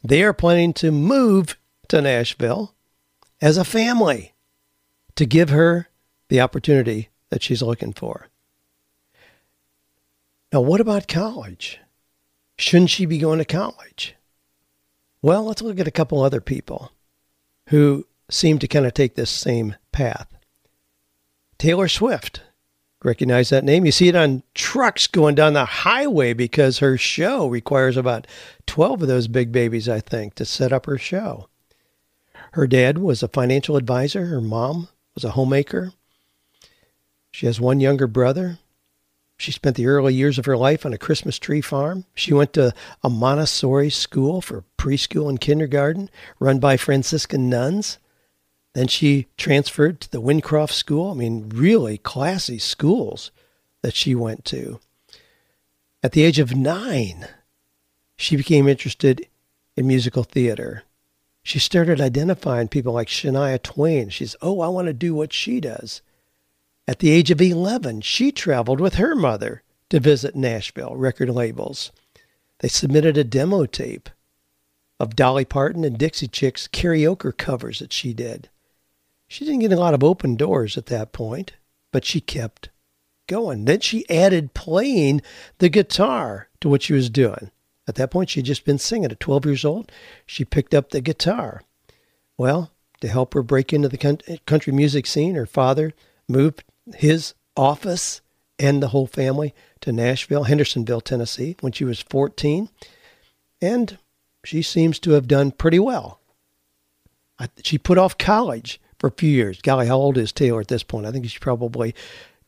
They 0.02 0.22
are 0.22 0.32
planning 0.32 0.72
to 0.74 0.90
move 0.90 1.58
to 1.88 2.00
Nashville 2.00 2.74
as 3.42 3.58
a 3.58 3.66
family 3.66 4.32
to 5.16 5.26
give 5.26 5.50
her 5.50 5.88
the 6.28 6.40
opportunity 6.40 7.10
that 7.28 7.42
she's 7.42 7.60
looking 7.60 7.92
for. 7.92 8.28
Now, 10.52 10.62
what 10.62 10.80
about 10.80 11.06
college? 11.06 11.80
Shouldn't 12.56 12.90
she 12.90 13.04
be 13.04 13.18
going 13.18 13.38
to 13.38 13.44
college? 13.44 14.14
Well, 15.22 15.44
let's 15.44 15.62
look 15.62 15.78
at 15.78 15.86
a 15.86 15.92
couple 15.92 16.20
other 16.20 16.40
people 16.40 16.90
who 17.68 18.06
seem 18.28 18.58
to 18.58 18.68
kind 18.68 18.84
of 18.84 18.92
take 18.92 19.14
this 19.14 19.30
same 19.30 19.76
path. 19.92 20.26
Taylor 21.58 21.88
Swift. 21.88 22.42
Recognize 23.04 23.50
that 23.50 23.64
name? 23.64 23.84
You 23.84 23.90
see 23.92 24.08
it 24.08 24.14
on 24.14 24.44
trucks 24.54 25.08
going 25.08 25.34
down 25.34 25.54
the 25.54 25.64
highway 25.64 26.34
because 26.34 26.78
her 26.78 26.96
show 26.96 27.48
requires 27.48 27.96
about 27.96 28.28
12 28.66 29.02
of 29.02 29.08
those 29.08 29.26
big 29.26 29.50
babies, 29.50 29.88
I 29.88 29.98
think, 30.00 30.34
to 30.36 30.44
set 30.44 30.72
up 30.72 30.86
her 30.86 30.98
show. 30.98 31.48
Her 32.52 32.66
dad 32.66 32.98
was 32.98 33.22
a 33.22 33.28
financial 33.28 33.76
advisor. 33.76 34.26
Her 34.26 34.40
mom 34.40 34.88
was 35.14 35.24
a 35.24 35.32
homemaker. 35.32 35.92
She 37.32 37.46
has 37.46 37.60
one 37.60 37.80
younger 37.80 38.06
brother. 38.06 38.58
She 39.42 39.50
spent 39.50 39.74
the 39.74 39.88
early 39.88 40.14
years 40.14 40.38
of 40.38 40.44
her 40.44 40.56
life 40.56 40.86
on 40.86 40.92
a 40.92 40.98
Christmas 40.98 41.36
tree 41.36 41.60
farm. 41.60 42.04
She 42.14 42.32
went 42.32 42.52
to 42.52 42.72
a 43.02 43.10
Montessori 43.10 43.90
school 43.90 44.40
for 44.40 44.62
preschool 44.78 45.28
and 45.28 45.40
kindergarten 45.40 46.10
run 46.38 46.60
by 46.60 46.76
Franciscan 46.76 47.50
nuns. 47.50 47.98
Then 48.74 48.86
she 48.86 49.26
transferred 49.36 50.00
to 50.02 50.10
the 50.12 50.22
Wyndcroft 50.22 50.70
School. 50.70 51.10
I 51.10 51.14
mean, 51.14 51.48
really 51.48 51.98
classy 51.98 52.60
schools 52.60 53.32
that 53.80 53.96
she 53.96 54.14
went 54.14 54.44
to. 54.44 54.78
At 56.04 56.12
the 56.12 56.22
age 56.22 56.38
of 56.38 56.54
nine, 56.54 57.26
she 58.14 58.36
became 58.36 58.68
interested 58.68 59.26
in 59.76 59.88
musical 59.88 60.22
theater. 60.22 60.84
She 61.42 61.58
started 61.58 62.00
identifying 62.00 62.68
people 62.68 62.92
like 62.92 63.08
Shania 63.08 63.60
Twain. 63.60 64.08
She's, 64.08 64.36
oh, 64.40 64.60
I 64.60 64.68
want 64.68 64.86
to 64.86 64.92
do 64.92 65.16
what 65.16 65.32
she 65.32 65.58
does. 65.58 66.00
At 66.92 66.98
the 66.98 67.10
age 67.10 67.30
of 67.30 67.40
11, 67.40 68.02
she 68.02 68.30
traveled 68.30 68.78
with 68.78 68.96
her 68.96 69.14
mother 69.16 69.62
to 69.88 69.98
visit 69.98 70.36
Nashville 70.36 70.94
record 70.94 71.30
labels. 71.30 71.90
They 72.58 72.68
submitted 72.68 73.16
a 73.16 73.24
demo 73.24 73.64
tape 73.64 74.10
of 75.00 75.16
Dolly 75.16 75.46
Parton 75.46 75.84
and 75.84 75.96
Dixie 75.96 76.28
Chicks 76.28 76.68
karaoke 76.68 77.34
covers 77.34 77.78
that 77.78 77.94
she 77.94 78.12
did. 78.12 78.50
She 79.26 79.46
didn't 79.46 79.60
get 79.60 79.72
a 79.72 79.80
lot 79.80 79.94
of 79.94 80.04
open 80.04 80.36
doors 80.36 80.76
at 80.76 80.84
that 80.86 81.14
point, 81.14 81.54
but 81.92 82.04
she 82.04 82.20
kept 82.20 82.68
going. 83.26 83.64
Then 83.64 83.80
she 83.80 84.06
added 84.10 84.52
playing 84.52 85.22
the 85.60 85.70
guitar 85.70 86.50
to 86.60 86.68
what 86.68 86.82
she 86.82 86.92
was 86.92 87.08
doing. 87.08 87.50
At 87.88 87.94
that 87.94 88.10
point, 88.10 88.28
she'd 88.28 88.44
just 88.44 88.66
been 88.66 88.76
singing. 88.76 89.10
At 89.10 89.18
12 89.18 89.46
years 89.46 89.64
old, 89.64 89.90
she 90.26 90.44
picked 90.44 90.74
up 90.74 90.90
the 90.90 91.00
guitar. 91.00 91.62
Well, 92.36 92.70
to 93.00 93.08
help 93.08 93.32
her 93.32 93.42
break 93.42 93.72
into 93.72 93.88
the 93.88 94.40
country 94.44 94.74
music 94.74 95.06
scene, 95.06 95.36
her 95.36 95.46
father 95.46 95.94
moved 96.28 96.64
his 96.94 97.34
office 97.56 98.20
and 98.58 98.82
the 98.82 98.88
whole 98.88 99.06
family 99.06 99.54
to 99.80 99.92
Nashville, 99.92 100.44
Hendersonville, 100.44 101.00
Tennessee, 101.00 101.56
when 101.60 101.72
she 101.72 101.84
was 101.84 102.00
14. 102.00 102.68
And 103.60 103.98
she 104.44 104.62
seems 104.62 104.98
to 105.00 105.12
have 105.12 105.28
done 105.28 105.50
pretty 105.50 105.78
well. 105.78 106.20
She 107.62 107.78
put 107.78 107.98
off 107.98 108.18
college 108.18 108.80
for 108.98 109.08
a 109.08 109.12
few 109.12 109.30
years. 109.30 109.60
Golly, 109.60 109.86
how 109.86 109.96
old 109.96 110.16
is 110.16 110.32
Taylor 110.32 110.60
at 110.60 110.68
this 110.68 110.84
point? 110.84 111.06
I 111.06 111.10
think 111.10 111.24
she's 111.24 111.38
probably 111.38 111.94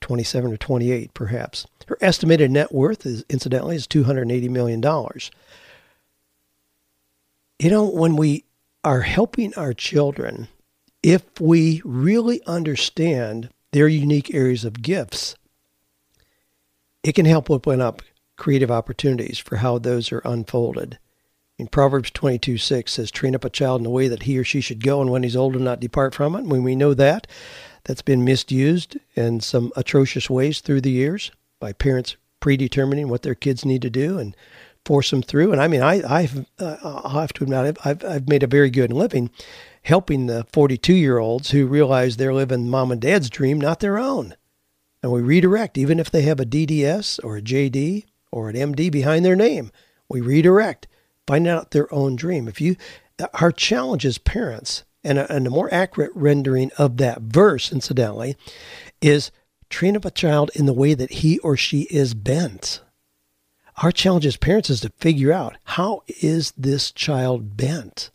27 0.01 0.53
or 0.53 0.57
28, 0.57 1.15
perhaps. 1.15 1.67
Her 1.87 1.99
estimated 2.01 2.51
net 2.51 2.73
worth 2.73 3.05
is, 3.05 3.25
incidentally, 3.29 3.77
is 3.77 3.87
$280 3.87 4.49
million. 4.51 4.83
You 7.59 7.71
know, 7.71 7.89
when 7.89 8.17
we 8.17 8.45
are 8.85 9.01
helping 9.01 9.55
our 9.55 9.73
children, 9.73 10.49
if 11.03 11.41
we 11.41 11.83
really 11.85 12.43
understand 12.47 13.51
their 13.75 13.89
unique 13.89 14.33
areas 14.33 14.65
of 14.65 14.83
gifts, 14.83 15.35
it 17.03 17.13
can 17.13 17.27
help 17.27 17.51
open 17.51 17.81
up 17.81 18.03
creative 18.37 18.71
opportunities 18.71 19.37
for 19.41 19.57
how 19.57 19.79
those 19.79 20.13
are 20.13 20.23
unfolded. 20.25 20.97
In 21.59 21.67
Proverbs 21.67 22.13
22 22.13 22.57
6 22.57 22.93
says, 22.93 23.11
Train 23.11 23.35
up 23.35 23.45
a 23.45 23.51
child 23.51 23.81
in 23.81 23.85
the 23.85 23.91
way 23.91 24.07
that 24.07 24.23
he 24.23 24.39
or 24.39 24.45
she 24.45 24.61
should 24.61 24.83
go, 24.83 25.01
and 25.01 25.11
when 25.11 25.25
he's 25.25 25.35
old, 25.35 25.61
not 25.61 25.81
depart 25.81 26.15
from 26.15 26.37
it. 26.37 26.45
When 26.45 26.63
we 26.63 26.77
know 26.77 26.95
that, 26.95 27.27
that's 27.83 28.01
been 28.01 28.25
misused 28.25 28.97
in 29.17 29.41
some 29.41 29.73
atrocious 29.75 30.31
ways 30.31 30.61
through 30.61 30.83
the 30.83 30.93
years 30.93 31.33
by 31.59 31.73
parents 31.73 32.17
predetermining 32.39 33.09
what 33.09 33.23
their 33.23 33.35
kids 33.35 33.65
need 33.65 33.83
to 33.83 33.91
do 33.91 34.21
and 34.21 34.37
force 34.85 35.11
them 35.11 35.23
through. 35.23 35.51
And 35.51 35.61
I 35.61 35.67
mean, 35.67 35.83
I, 35.83 36.01
I've, 36.09 36.47
uh, 36.61 36.77
I'll 36.81 37.21
have 37.21 37.33
to 37.35 37.45
admit, 37.45 37.77
I've, 37.85 38.05
I've 38.05 38.29
made 38.29 38.45
a 38.45 38.49
very 38.49 38.71
good 38.71 38.93
living 38.93 39.31
helping 39.85 40.27
the 40.27 40.45
42 40.53 40.93
year 40.95 41.19
olds 41.19 41.51
who 41.51 41.67
realize 41.67 42.17
they're 42.17 42.35
living 42.35 42.69
mom 42.69 42.91
and 42.91 43.01
dad's 43.01 43.31
dream, 43.31 43.61
not 43.61 43.81
their 43.81 43.99
own. 43.99 44.35
And 45.03 45.13
we 45.13 45.21
redirect, 45.21 45.79
even 45.79 46.01
if 46.01 46.11
they 46.11 46.23
have 46.23 46.41
a 46.41 46.47
DDS 46.47 47.23
or 47.23 47.37
a 47.37 47.43
JD 47.43 48.05
or 48.33 48.49
an 48.49 48.57
MD 48.57 48.91
behind 48.91 49.25
their 49.25 49.37
name, 49.37 49.71
we 50.09 50.21
redirect, 50.21 50.89
find 51.27 51.47
out 51.47 51.71
their 51.71 51.93
own 51.93 52.17
dream. 52.17 52.49
If 52.49 52.61
you, 52.61 52.77
our 53.35 53.53
challenge 53.53 54.07
as 54.07 54.19
parents, 54.19 54.85
and 55.05 55.19
a, 55.19 55.31
and 55.31 55.47
a 55.47 55.51
more 55.51 55.73
accurate 55.73 56.13
rendering 56.15 56.71
of 56.79 56.97
that 56.97 57.21
verse, 57.21 57.71
incidentally, 57.71 58.37
is 59.01 59.31
train 59.69 59.97
up 59.97 60.05
a 60.05 60.11
child 60.11 60.51
in 60.55 60.67
the 60.67 60.73
way 60.73 60.95
that 60.95 61.13
he 61.13 61.39
or 61.41 61.57
she 61.57 61.83
is 61.83 62.15
bent. 62.15 62.81
Our 63.83 63.93
challenge 63.93 64.25
as 64.25 64.37
parents 64.37 64.71
is 64.71 64.81
to 64.81 64.93
figure 64.99 65.33
out 65.33 65.57
how 65.65 66.03
is 66.07 66.53
this 66.57 66.91
child 66.91 67.57
bent? 67.57 68.11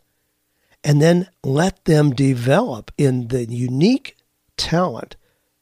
And 0.82 1.02
then 1.02 1.28
let 1.44 1.84
them 1.84 2.10
develop 2.10 2.90
in 2.96 3.28
the 3.28 3.44
unique 3.44 4.16
talent 4.56 5.16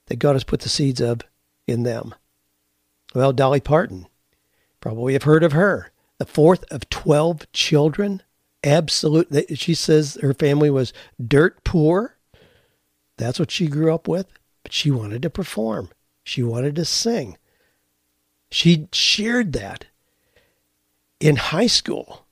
that 0.06 0.20
God 0.20 0.34
has 0.34 0.44
put 0.44 0.60
the 0.60 0.68
seeds 0.68 1.00
of 1.00 1.22
in 1.66 1.82
them. 1.82 2.14
Well, 3.14 3.32
Dolly 3.32 3.60
Parton, 3.60 4.06
probably 4.80 5.14
have 5.14 5.24
heard 5.24 5.42
of 5.42 5.52
her. 5.52 5.90
The 6.18 6.24
fourth 6.24 6.64
of 6.70 6.88
12 6.88 7.50
children. 7.52 8.22
Absolute. 8.62 9.58
She 9.58 9.74
says 9.74 10.18
her 10.20 10.34
family 10.34 10.70
was 10.70 10.92
dirt 11.24 11.62
poor. 11.64 12.16
That's 13.16 13.38
what 13.38 13.50
she 13.50 13.66
grew 13.66 13.94
up 13.94 14.06
with. 14.08 14.26
But 14.62 14.72
she 14.72 14.90
wanted 14.90 15.22
to 15.22 15.30
perform. 15.30 15.90
She 16.24 16.42
wanted 16.42 16.76
to 16.76 16.84
sing. 16.84 17.38
She 18.50 18.88
shared 18.92 19.52
that 19.54 19.86
in 21.20 21.36
high 21.36 21.66
school 21.66 22.26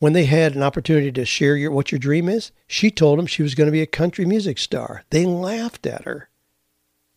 when 0.00 0.14
they 0.14 0.24
had 0.24 0.56
an 0.56 0.62
opportunity 0.62 1.12
to 1.12 1.24
share 1.24 1.56
your, 1.56 1.70
what 1.70 1.92
your 1.92 1.98
dream 1.98 2.28
is. 2.28 2.50
She 2.66 2.90
told 2.90 3.18
them 3.18 3.26
she 3.26 3.42
was 3.42 3.54
going 3.54 3.66
to 3.66 3.72
be 3.72 3.82
a 3.82 3.86
country 3.86 4.24
music 4.24 4.58
star. 4.58 5.04
They 5.10 5.24
laughed 5.24 5.86
at 5.86 6.04
her 6.04 6.28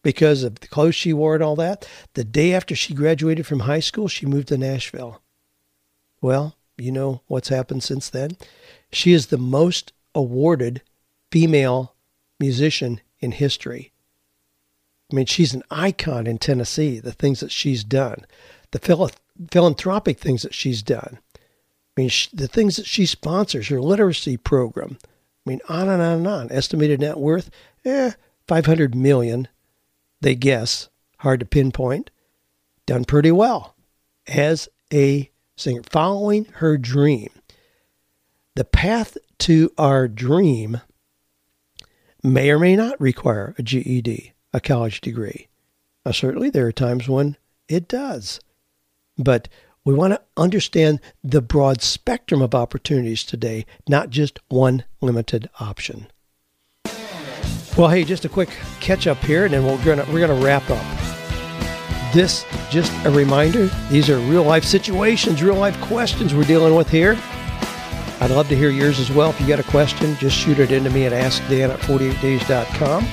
because 0.04 0.44
of 0.44 0.56
the 0.60 0.68
clothes 0.68 0.94
she 0.94 1.14
wore 1.14 1.34
and 1.34 1.44
all 1.44 1.56
that. 1.56 1.88
The 2.14 2.26
day 2.26 2.54
after 2.54 2.76
she 2.76 2.94
graduated 2.94 3.48
from 3.48 3.62
high 3.62 3.80
school, 3.80 4.08
she 4.08 4.26
moved 4.26 4.50
to 4.50 4.58
Nashville. 4.58 5.22
Well, 6.22 6.58
you 6.78 6.92
know 6.92 7.22
what's 7.28 7.50
happened 7.50 7.84
since 7.84 8.10
then. 8.10 8.32
She 8.92 9.14
is 9.14 9.28
the 9.28 9.38
most 9.38 9.94
awarded 10.14 10.82
female 11.32 11.96
musician 12.40 13.00
in 13.20 13.32
history. 13.32 13.94
I 15.12 15.16
mean, 15.16 15.26
she's 15.26 15.54
an 15.54 15.64
icon 15.72 16.28
in 16.28 16.38
Tennessee, 16.38 17.00
the 17.00 17.14
things 17.14 17.40
that 17.40 17.52
she's 17.52 17.84
done, 17.84 18.26
the 18.72 18.80
phil- 18.80 19.12
philanthropic 19.52 20.20
things 20.20 20.42
that 20.42 20.54
she's 20.54 20.84
done. 20.84 21.20
I 21.96 22.02
mean, 22.02 22.10
she, 22.10 22.30
the 22.34 22.48
things 22.48 22.78
that 22.78 22.88
she 22.88 23.06
sponsors, 23.06 23.68
her 23.68 23.82
literacy 23.82 24.38
program. 24.38 24.98
I 25.46 25.50
mean, 25.50 25.62
on 25.70 25.90
and 25.90 26.02
on 26.02 26.18
and 26.18 26.28
on. 26.28 26.52
Estimated 26.52 27.02
net 27.02 27.18
worth, 27.18 27.52
eh, 27.86 28.12
500 28.48 28.96
million, 28.96 29.48
they 30.22 30.36
guess. 30.36 30.90
Hard 31.20 31.40
to 31.42 31.46
pinpoint. 31.46 32.10
Done 32.86 33.06
pretty 33.06 33.32
well 33.32 33.76
as 34.28 34.68
a 34.92 35.30
singer, 35.56 35.84
following 35.90 36.46
her 36.56 36.78
dream. 36.78 37.30
The 38.56 38.66
path 38.66 39.18
to 39.40 39.72
our 39.78 40.08
dream 40.08 40.82
may 42.24 42.50
or 42.52 42.60
may 42.60 42.76
not 42.76 43.00
require 43.00 43.56
a 43.58 43.64
GED, 43.64 44.34
a 44.54 44.60
college 44.60 45.02
degree. 45.02 45.48
Now, 46.06 46.12
certainly, 46.12 46.50
there 46.50 46.68
are 46.68 46.74
times 46.74 47.08
when 47.08 47.38
it 47.68 47.88
does. 47.88 48.40
But 49.18 49.48
we 49.86 49.94
want 49.94 50.14
to 50.14 50.22
understand 50.38 51.00
the 51.24 51.42
broad 51.42 51.82
spectrum 51.82 52.42
of 52.42 52.56
opportunities 52.56 53.24
today, 53.24 53.66
not 53.88 54.10
just 54.10 54.40
one 54.50 54.86
limited 55.02 55.50
option. 55.60 56.08
Well, 57.78 57.90
hey, 57.90 58.04
just 58.04 58.24
a 58.24 58.30
quick 58.30 58.50
catch 58.80 59.08
up 59.08 59.18
here, 59.18 59.46
and 59.46 59.54
then 59.54 59.66
we're 59.66 59.84
gonna 59.84 60.06
we're 60.12 60.26
gonna 60.26 60.42
wrap 60.44 60.70
up. 60.70 60.86
This 62.14 62.46
just 62.70 62.94
a 63.06 63.10
reminder. 63.10 63.68
These 63.90 64.10
are 64.10 64.20
real 64.20 64.44
life 64.44 64.64
situations, 64.64 65.42
real 65.42 65.56
life 65.56 65.80
questions 65.82 66.36
we're 66.36 66.44
dealing 66.44 66.76
with 66.76 66.90
here. 66.90 67.18
I'd 68.22 68.30
love 68.30 68.48
to 68.50 68.56
hear 68.56 68.70
yours 68.70 69.00
as 69.00 69.12
well. 69.12 69.32
If 69.32 69.42
you 69.42 69.48
got 69.48 69.60
a 69.60 69.64
question, 69.64 70.16
just 70.18 70.38
shoot 70.38 70.60
it 70.60 70.72
into 70.72 70.92
me 70.92 71.06
at 71.06 71.12
askdan 71.12 71.70
at 71.70 71.80
48days.com. 71.80 73.08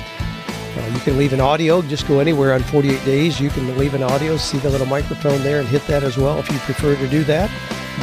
Uh, 0.77 0.85
you 0.93 0.99
can 1.01 1.17
leave 1.17 1.33
an 1.33 1.41
audio. 1.41 1.81
Just 1.81 2.07
go 2.07 2.19
anywhere 2.19 2.53
on 2.53 2.63
48 2.63 3.03
Days. 3.03 3.39
You 3.41 3.49
can 3.49 3.77
leave 3.77 3.93
an 3.93 4.03
audio. 4.03 4.37
See 4.37 4.57
the 4.59 4.69
little 4.69 4.87
microphone 4.87 5.43
there 5.43 5.59
and 5.59 5.67
hit 5.67 5.85
that 5.87 6.01
as 6.01 6.17
well 6.17 6.39
if 6.39 6.49
you 6.49 6.57
prefer 6.59 6.95
to 6.95 7.07
do 7.09 7.25
that. 7.25 7.51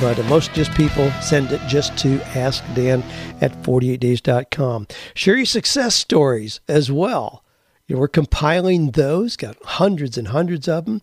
But 0.01 0.19
uh, 0.19 0.23
most 0.25 0.53
just 0.53 0.73
people 0.75 1.11
send 1.23 1.51
it 1.51 1.62
just 1.66 1.97
to 1.99 2.19
askdan 2.19 3.03
at 3.41 3.53
48days.com. 3.62 4.87
Share 5.14 5.37
your 5.37 5.47
success 5.47 5.95
stories 5.95 6.61
as 6.69 6.93
well. 6.93 7.43
You 7.87 7.95
know, 7.95 8.01
we're 8.01 8.09
compiling 8.09 8.91
those, 8.91 9.37
got 9.39 9.57
hundreds 9.64 10.19
and 10.19 10.29
hundreds 10.29 10.69
of 10.69 10.85
them. 10.85 11.01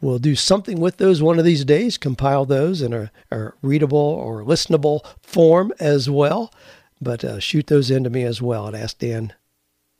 We'll 0.00 0.18
do 0.18 0.34
something 0.34 0.80
with 0.80 0.96
those 0.96 1.22
one 1.22 1.38
of 1.38 1.44
these 1.44 1.64
days, 1.66 1.98
compile 1.98 2.46
those 2.46 2.80
in 2.80 2.94
a, 2.94 3.10
a 3.30 3.52
readable 3.60 3.98
or 3.98 4.42
listenable 4.42 5.04
form 5.20 5.74
as 5.78 6.08
well. 6.08 6.54
But 7.02 7.22
uh, 7.22 7.38
shoot 7.38 7.66
those 7.66 7.90
into 7.90 8.08
me 8.08 8.22
as 8.22 8.40
well 8.40 8.66
at 8.66 8.74
askdan 8.74 9.32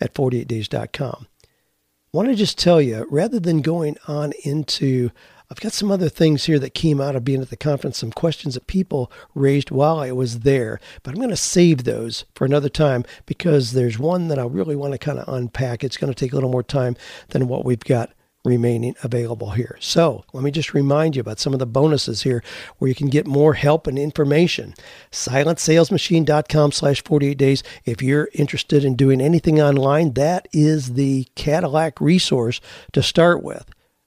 at 0.02 0.14
48days.com. 0.14 1.26
I 1.42 2.16
want 2.16 2.28
to 2.28 2.34
just 2.34 2.58
tell 2.58 2.80
you, 2.80 3.06
rather 3.08 3.40
than 3.40 3.62
going 3.62 3.96
on 4.06 4.32
into 4.44 5.10
I've 5.52 5.60
got 5.60 5.74
some 5.74 5.90
other 5.90 6.08
things 6.08 6.44
here 6.44 6.58
that 6.58 6.72
came 6.72 6.98
out 6.98 7.14
of 7.14 7.26
being 7.26 7.42
at 7.42 7.50
the 7.50 7.58
conference, 7.58 7.98
some 7.98 8.10
questions 8.10 8.54
that 8.54 8.66
people 8.66 9.12
raised 9.34 9.70
while 9.70 9.98
I 9.98 10.10
was 10.10 10.40
there, 10.40 10.80
but 11.02 11.10
I'm 11.10 11.18
going 11.18 11.28
to 11.28 11.36
save 11.36 11.84
those 11.84 12.24
for 12.34 12.46
another 12.46 12.70
time 12.70 13.04
because 13.26 13.72
there's 13.72 13.98
one 13.98 14.28
that 14.28 14.38
I 14.38 14.44
really 14.44 14.74
want 14.74 14.92
to 14.92 14.98
kind 14.98 15.18
of 15.18 15.28
unpack. 15.28 15.84
It's 15.84 15.98
going 15.98 16.10
to 16.10 16.18
take 16.18 16.32
a 16.32 16.36
little 16.36 16.50
more 16.50 16.62
time 16.62 16.96
than 17.28 17.48
what 17.48 17.66
we've 17.66 17.84
got 17.84 18.12
remaining 18.44 18.94
available 19.02 19.50
here. 19.50 19.76
So 19.80 20.24
let 20.32 20.42
me 20.42 20.50
just 20.50 20.74
remind 20.74 21.14
you 21.14 21.20
about 21.20 21.38
some 21.38 21.52
of 21.52 21.58
the 21.58 21.66
bonuses 21.66 22.22
here 22.22 22.42
where 22.78 22.88
you 22.88 22.94
can 22.94 23.08
get 23.08 23.26
more 23.26 23.54
help 23.54 23.86
and 23.86 23.98
information. 23.98 24.74
SilentSalesMachine.com 25.12 26.72
slash 26.72 27.02
48 27.04 27.38
days. 27.38 27.62
If 27.84 28.02
you're 28.02 28.28
interested 28.34 28.84
in 28.84 28.96
doing 28.96 29.20
anything 29.20 29.60
online, 29.60 30.14
that 30.14 30.48
is 30.52 30.94
the 30.94 31.28
Cadillac 31.34 32.00
resource 32.00 32.60
to 32.92 33.02
start 33.02 33.42
with. 33.42 33.64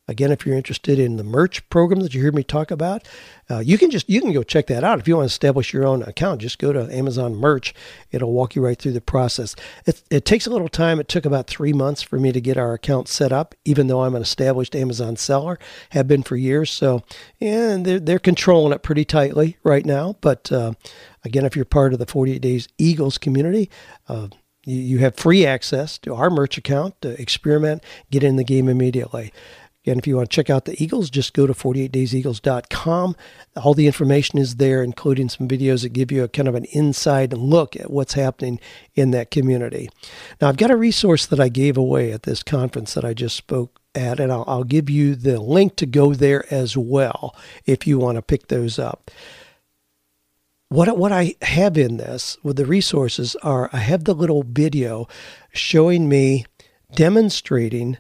Again, 0.07 0.31
if 0.31 0.45
you're 0.45 0.55
interested 0.55 0.99
in 0.99 1.17
the 1.17 1.23
merch 1.23 1.67
program 1.69 2.01
that 2.01 2.13
you 2.13 2.21
heard 2.21 2.35
me 2.35 2.43
talk 2.43 2.69
about, 2.69 3.07
uh, 3.49 3.57
you 3.57 3.79
can 3.79 3.89
just 3.89 4.07
you 4.07 4.21
can 4.21 4.33
go 4.33 4.43
check 4.43 4.67
that 4.67 4.83
out. 4.83 4.99
If 4.99 5.07
you 5.07 5.15
want 5.15 5.27
to 5.27 5.33
establish 5.33 5.73
your 5.73 5.85
own 5.85 6.03
account, 6.03 6.41
just 6.41 6.59
go 6.59 6.71
to 6.71 6.95
Amazon 6.95 7.35
Merch. 7.35 7.73
It'll 8.11 8.31
walk 8.31 8.55
you 8.55 8.63
right 8.63 8.77
through 8.77 8.91
the 8.91 9.01
process. 9.01 9.55
It, 9.87 10.03
it 10.11 10.23
takes 10.23 10.45
a 10.45 10.51
little 10.51 10.69
time. 10.69 10.99
It 10.99 11.07
took 11.07 11.25
about 11.25 11.47
three 11.47 11.73
months 11.73 12.03
for 12.03 12.19
me 12.19 12.31
to 12.31 12.39
get 12.39 12.55
our 12.55 12.73
account 12.73 13.07
set 13.07 13.31
up, 13.31 13.55
even 13.65 13.87
though 13.87 14.03
I'm 14.03 14.13
an 14.13 14.21
established 14.21 14.75
Amazon 14.75 15.15
seller, 15.15 15.57
have 15.89 16.07
been 16.07 16.21
for 16.21 16.35
years. 16.35 16.69
So, 16.69 17.03
and 17.41 17.83
they're 17.83 17.99
they're 17.99 18.19
controlling 18.19 18.73
it 18.73 18.83
pretty 18.83 19.05
tightly 19.05 19.57
right 19.63 19.87
now. 19.87 20.17
But 20.21 20.51
uh, 20.51 20.73
again, 21.23 21.45
if 21.45 21.55
you're 21.55 21.65
part 21.65 21.93
of 21.93 21.99
the 21.99 22.05
48 22.05 22.39
Days 22.41 22.67
Eagles 22.77 23.17
community. 23.17 23.71
Uh, 24.07 24.27
you 24.67 24.97
have 24.97 25.15
free 25.15 25.45
access 25.45 25.99
to 25.99 26.15
our 26.15 26.31
merch 26.31 26.57
account 26.57 26.99
to 27.01 27.21
experiment, 27.21 27.83
get 28.09 28.23
in 28.23 28.35
the 28.35 28.43
game 28.43 28.67
immediately 28.67 29.31
Again, 29.85 29.99
if 29.99 30.07
you 30.07 30.15
want 30.15 30.31
to 30.31 30.35
check 30.35 30.49
out 30.49 30.65
the 30.65 30.81
Eagles, 30.83 31.11
just 31.11 31.35
go 31.35 31.45
to 31.45 31.53
48dayseagles.com. 31.53 33.15
All 33.55 33.75
the 33.75 33.85
information 33.85 34.39
is 34.39 34.55
there, 34.55 34.81
including 34.81 35.29
some 35.29 35.47
videos 35.47 35.83
that 35.83 35.89
give 35.89 36.11
you 36.11 36.23
a 36.23 36.27
kind 36.27 36.47
of 36.47 36.55
an 36.55 36.65
inside 36.71 37.33
look 37.33 37.75
at 37.75 37.91
what's 37.91 38.15
happening 38.15 38.59
in 38.95 39.11
that 39.11 39.29
community. 39.29 39.91
Now, 40.41 40.49
I've 40.49 40.57
got 40.57 40.71
a 40.71 40.75
resource 40.75 41.27
that 41.27 41.39
I 41.39 41.49
gave 41.49 41.77
away 41.77 42.11
at 42.11 42.23
this 42.23 42.41
conference 42.41 42.95
that 42.95 43.05
I 43.05 43.13
just 43.13 43.35
spoke 43.35 43.79
at, 43.93 44.19
and 44.19 44.31
I'll, 44.31 44.43
I'll 44.47 44.63
give 44.63 44.89
you 44.89 45.13
the 45.13 45.39
link 45.39 45.75
to 45.75 45.85
go 45.85 46.15
there 46.15 46.51
as 46.51 46.75
well 46.75 47.35
if 47.67 47.85
you 47.85 47.99
want 47.99 48.15
to 48.15 48.23
pick 48.23 48.47
those 48.47 48.79
up. 48.79 49.11
What, 50.69 50.97
what 50.97 51.11
I 51.11 51.35
have 51.43 51.77
in 51.77 51.97
this 51.97 52.39
with 52.41 52.55
the 52.55 52.65
resources 52.65 53.35
are 53.43 53.69
I 53.71 53.77
have 53.77 54.05
the 54.05 54.15
little 54.15 54.41
video 54.41 55.07
showing 55.53 56.09
me 56.09 56.47
demonstrating 56.95 57.99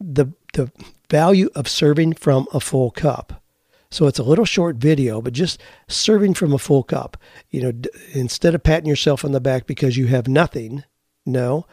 the 0.00 0.32
the 0.54 0.70
value 1.08 1.48
of 1.54 1.68
serving 1.68 2.14
from 2.14 2.46
a 2.52 2.60
full 2.60 2.90
cup. 2.90 3.42
So 3.90 4.06
it's 4.06 4.18
a 4.18 4.24
little 4.24 4.44
short 4.44 4.76
video, 4.76 5.22
but 5.22 5.32
just 5.32 5.60
serving 5.88 6.34
from 6.34 6.52
a 6.52 6.58
full 6.58 6.82
cup. 6.82 7.16
You 7.50 7.62
know, 7.62 7.72
d- 7.72 7.90
instead 8.12 8.54
of 8.54 8.62
patting 8.62 8.88
yourself 8.88 9.24
on 9.24 9.32
the 9.32 9.40
back 9.40 9.66
because 9.66 9.96
you 9.96 10.06
have 10.08 10.28
nothing, 10.28 10.84
no, 11.24 11.66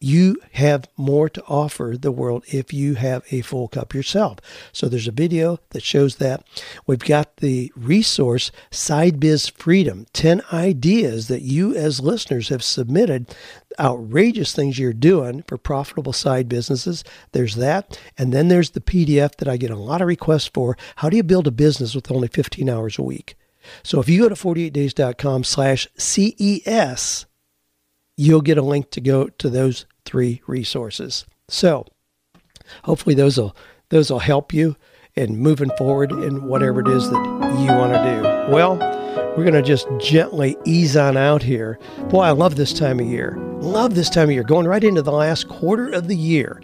you 0.00 0.36
have 0.52 0.88
more 0.96 1.28
to 1.30 1.42
offer 1.44 1.96
the 1.98 2.12
world 2.12 2.44
if 2.48 2.72
you 2.72 2.94
have 2.94 3.24
a 3.30 3.40
full 3.40 3.68
cup 3.68 3.94
yourself. 3.94 4.38
So 4.72 4.88
there's 4.88 5.08
a 5.08 5.12
video 5.12 5.58
that 5.70 5.82
shows 5.82 6.16
that. 6.16 6.44
We've 6.86 6.98
got 6.98 7.38
the 7.38 7.72
resource 7.74 8.50
Side 8.70 9.18
Biz 9.18 9.48
Freedom 9.48 10.06
10 10.12 10.42
ideas 10.52 11.28
that 11.28 11.42
you 11.42 11.74
as 11.74 12.00
listeners 12.00 12.50
have 12.50 12.62
submitted 12.62 13.34
outrageous 13.78 14.52
things 14.52 14.78
you're 14.78 14.92
doing 14.92 15.42
for 15.48 15.56
profitable 15.56 16.12
side 16.12 16.48
businesses. 16.48 17.02
There's 17.32 17.56
that. 17.56 17.98
And 18.18 18.32
then 18.32 18.48
there's 18.48 18.70
the 18.70 18.80
PDF 18.80 19.36
that 19.36 19.48
I 19.48 19.56
get 19.56 19.70
a 19.70 19.76
lot 19.76 20.02
of 20.02 20.08
requests 20.08 20.50
for. 20.52 20.76
How 20.96 21.08
do 21.08 21.16
you 21.16 21.22
build 21.22 21.46
a 21.46 21.52
business 21.52 21.94
with 21.94 22.10
only 22.10 22.28
15 22.28 22.68
hours 22.68 22.98
a 22.98 23.02
week? 23.02 23.36
So 23.82 24.00
if 24.00 24.08
you 24.08 24.20
go 24.20 24.28
to 24.28 24.34
48days.com 24.34 25.44
slash 25.44 25.88
CES, 25.96 27.26
you'll 28.16 28.40
get 28.40 28.58
a 28.58 28.62
link 28.62 28.90
to 28.90 29.00
go 29.00 29.28
to 29.28 29.50
those 29.50 29.86
three 30.04 30.42
resources. 30.46 31.24
So 31.48 31.86
hopefully 32.84 33.14
those 33.14 33.38
will 33.38 33.56
those 33.90 34.10
will 34.10 34.20
help 34.20 34.52
you 34.52 34.76
in 35.14 35.36
moving 35.36 35.70
forward 35.76 36.10
in 36.10 36.48
whatever 36.48 36.80
it 36.80 36.88
is 36.88 37.08
that 37.10 37.24
you 37.60 37.66
want 37.66 37.92
to 37.92 38.02
do. 38.02 38.52
Well, 38.52 38.76
we're 39.36 39.44
going 39.44 39.54
to 39.54 39.62
just 39.62 39.86
gently 39.98 40.56
ease 40.64 40.96
on 40.96 41.16
out 41.16 41.42
here. 41.42 41.78
Boy, 42.08 42.22
I 42.22 42.30
love 42.30 42.56
this 42.56 42.72
time 42.72 42.98
of 42.98 43.06
year. 43.06 43.36
Love 43.60 43.94
this 43.94 44.10
time 44.10 44.28
of 44.28 44.32
year. 44.32 44.42
Going 44.42 44.66
right 44.66 44.82
into 44.82 45.02
the 45.02 45.12
last 45.12 45.48
quarter 45.48 45.90
of 45.90 46.08
the 46.08 46.16
year 46.16 46.60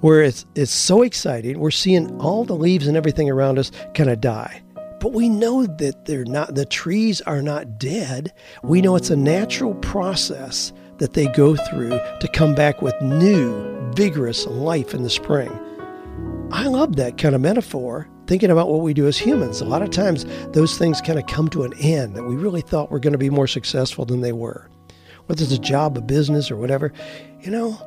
where 0.00 0.22
it's 0.22 0.46
it's 0.54 0.72
so 0.72 1.02
exciting. 1.02 1.58
We're 1.58 1.70
seeing 1.70 2.20
all 2.20 2.44
the 2.44 2.54
leaves 2.54 2.86
and 2.86 2.96
everything 2.96 3.30
around 3.30 3.58
us 3.58 3.70
kind 3.94 4.10
of 4.10 4.20
die. 4.20 4.62
But 5.00 5.12
we 5.12 5.28
know 5.28 5.66
that 5.66 6.06
they're 6.06 6.24
not 6.24 6.54
the 6.54 6.66
trees 6.66 7.20
are 7.22 7.42
not 7.42 7.78
dead. 7.78 8.32
We 8.62 8.80
know 8.80 8.96
it's 8.96 9.10
a 9.10 9.16
natural 9.16 9.74
process 9.76 10.72
that 10.98 11.12
they 11.12 11.26
go 11.28 11.56
through 11.56 11.98
to 12.20 12.28
come 12.32 12.54
back 12.54 12.82
with 12.82 12.94
new, 13.00 13.92
vigorous 13.94 14.46
life 14.46 14.94
in 14.94 15.02
the 15.02 15.10
spring. 15.10 15.50
I 16.52 16.68
love 16.68 16.96
that 16.96 17.18
kind 17.18 17.34
of 17.34 17.40
metaphor, 17.40 18.08
thinking 18.26 18.50
about 18.50 18.68
what 18.68 18.82
we 18.82 18.94
do 18.94 19.06
as 19.06 19.18
humans. 19.18 19.60
A 19.60 19.64
lot 19.64 19.82
of 19.82 19.90
times, 19.90 20.24
those 20.52 20.78
things 20.78 21.00
kind 21.00 21.18
of 21.18 21.26
come 21.26 21.48
to 21.48 21.64
an 21.64 21.74
end 21.80 22.14
that 22.14 22.24
we 22.24 22.36
really 22.36 22.60
thought 22.60 22.90
were 22.90 23.00
going 23.00 23.12
to 23.12 23.18
be 23.18 23.30
more 23.30 23.46
successful 23.46 24.04
than 24.04 24.20
they 24.20 24.32
were. 24.32 24.70
Whether 25.26 25.42
it's 25.42 25.52
a 25.52 25.58
job, 25.58 25.98
a 25.98 26.00
business, 26.00 26.50
or 26.50 26.56
whatever, 26.56 26.92
you 27.40 27.50
know, 27.50 27.80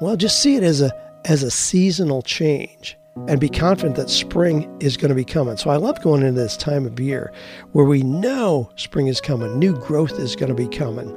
well, 0.00 0.16
just 0.16 0.42
see 0.42 0.56
it 0.56 0.62
as 0.62 0.80
a 0.80 0.92
as 1.24 1.42
a 1.42 1.50
seasonal 1.50 2.20
change 2.20 2.96
and 3.28 3.40
be 3.40 3.48
confident 3.48 3.96
that 3.96 4.10
spring 4.10 4.76
is 4.80 4.96
going 4.96 5.08
to 5.08 5.14
be 5.14 5.24
coming. 5.24 5.56
So 5.56 5.70
I 5.70 5.76
love 5.76 6.02
going 6.02 6.22
into 6.22 6.40
this 6.40 6.56
time 6.56 6.84
of 6.84 6.98
year 7.00 7.32
where 7.72 7.84
we 7.84 8.02
know 8.02 8.70
spring 8.76 9.06
is 9.06 9.20
coming, 9.20 9.58
new 9.58 9.74
growth 9.78 10.18
is 10.18 10.36
going 10.36 10.54
to 10.54 10.54
be 10.54 10.68
coming. 10.68 11.08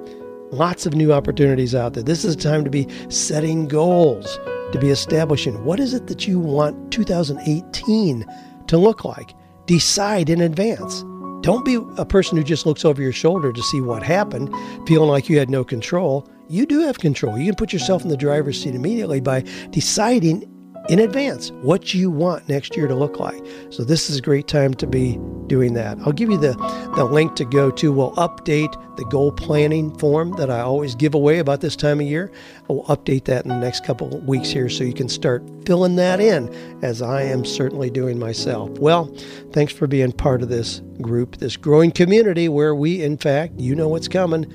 Lots 0.51 0.85
of 0.85 0.95
new 0.95 1.11
opportunities 1.11 1.75
out 1.75 1.93
there. 1.93 2.03
This 2.03 2.23
is 2.23 2.35
a 2.35 2.37
time 2.37 2.63
to 2.63 2.69
be 2.69 2.87
setting 3.09 3.67
goals, 3.67 4.39
to 4.71 4.79
be 4.79 4.89
establishing 4.89 5.65
what 5.65 5.77
is 5.79 5.93
it 5.93 6.07
that 6.07 6.25
you 6.25 6.39
want 6.39 6.89
2018 6.91 8.25
to 8.67 8.77
look 8.77 9.03
like. 9.03 9.33
Decide 9.65 10.29
in 10.29 10.39
advance. 10.39 11.03
Don't 11.41 11.65
be 11.65 11.77
a 11.97 12.05
person 12.05 12.37
who 12.37 12.43
just 12.43 12.65
looks 12.65 12.85
over 12.85 13.01
your 13.01 13.11
shoulder 13.11 13.51
to 13.51 13.61
see 13.61 13.81
what 13.81 14.03
happened, 14.03 14.53
feeling 14.87 15.09
like 15.09 15.27
you 15.27 15.37
had 15.37 15.49
no 15.49 15.65
control. 15.65 16.25
You 16.47 16.65
do 16.65 16.79
have 16.79 16.99
control. 16.99 17.37
You 17.37 17.47
can 17.47 17.55
put 17.55 17.73
yourself 17.73 18.03
in 18.03 18.07
the 18.07 18.17
driver's 18.17 18.61
seat 18.61 18.73
immediately 18.73 19.19
by 19.19 19.43
deciding 19.71 20.49
in 20.89 20.99
advance 20.99 21.51
what 21.61 21.93
you 21.93 22.09
want 22.09 22.47
next 22.47 22.77
year 22.77 22.87
to 22.87 22.95
look 22.95 23.19
like. 23.19 23.43
So 23.69 23.83
this 23.83 24.09
is 24.09 24.17
a 24.17 24.21
great 24.21 24.47
time 24.47 24.73
to 24.75 24.87
be 24.87 25.19
doing 25.47 25.73
that. 25.73 25.97
I'll 25.99 26.11
give 26.11 26.29
you 26.29 26.37
the, 26.37 26.53
the 26.95 27.03
link 27.05 27.35
to 27.35 27.45
go 27.45 27.71
to. 27.71 27.91
We'll 27.91 28.13
update 28.13 28.73
the 28.97 29.05
goal 29.05 29.31
planning 29.31 29.97
form 29.97 30.31
that 30.33 30.49
I 30.49 30.61
always 30.61 30.95
give 30.95 31.13
away 31.13 31.39
about 31.39 31.61
this 31.61 31.75
time 31.75 31.99
of 31.99 32.07
year. 32.07 32.31
I'll 32.69 32.83
update 32.83 33.25
that 33.25 33.43
in 33.43 33.49
the 33.49 33.59
next 33.59 33.83
couple 33.83 34.07
weeks 34.21 34.49
here 34.49 34.69
so 34.69 34.83
you 34.83 34.93
can 34.93 35.09
start 35.09 35.43
filling 35.65 35.95
that 35.97 36.19
in 36.19 36.53
as 36.83 37.01
I 37.01 37.23
am 37.23 37.45
certainly 37.45 37.89
doing 37.89 38.17
myself. 38.17 38.69
Well, 38.79 39.13
thanks 39.51 39.73
for 39.73 39.87
being 39.87 40.11
part 40.11 40.41
of 40.41 40.49
this 40.49 40.81
group, 41.01 41.37
this 41.37 41.57
growing 41.57 41.91
community 41.91 42.49
where 42.49 42.73
we, 42.73 43.03
in 43.03 43.17
fact, 43.17 43.53
you 43.57 43.75
know 43.75 43.87
what's 43.87 44.07
coming, 44.07 44.51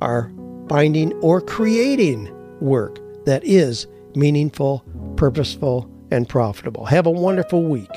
are 0.00 0.32
finding 0.68 1.12
or 1.14 1.40
creating 1.40 2.32
work 2.60 2.98
that 3.24 3.44
is 3.44 3.86
meaningful, 4.14 4.84
purposeful, 5.16 5.90
and 6.10 6.28
profitable. 6.28 6.84
Have 6.84 7.06
a 7.06 7.10
wonderful 7.10 7.64
week. 7.64 7.90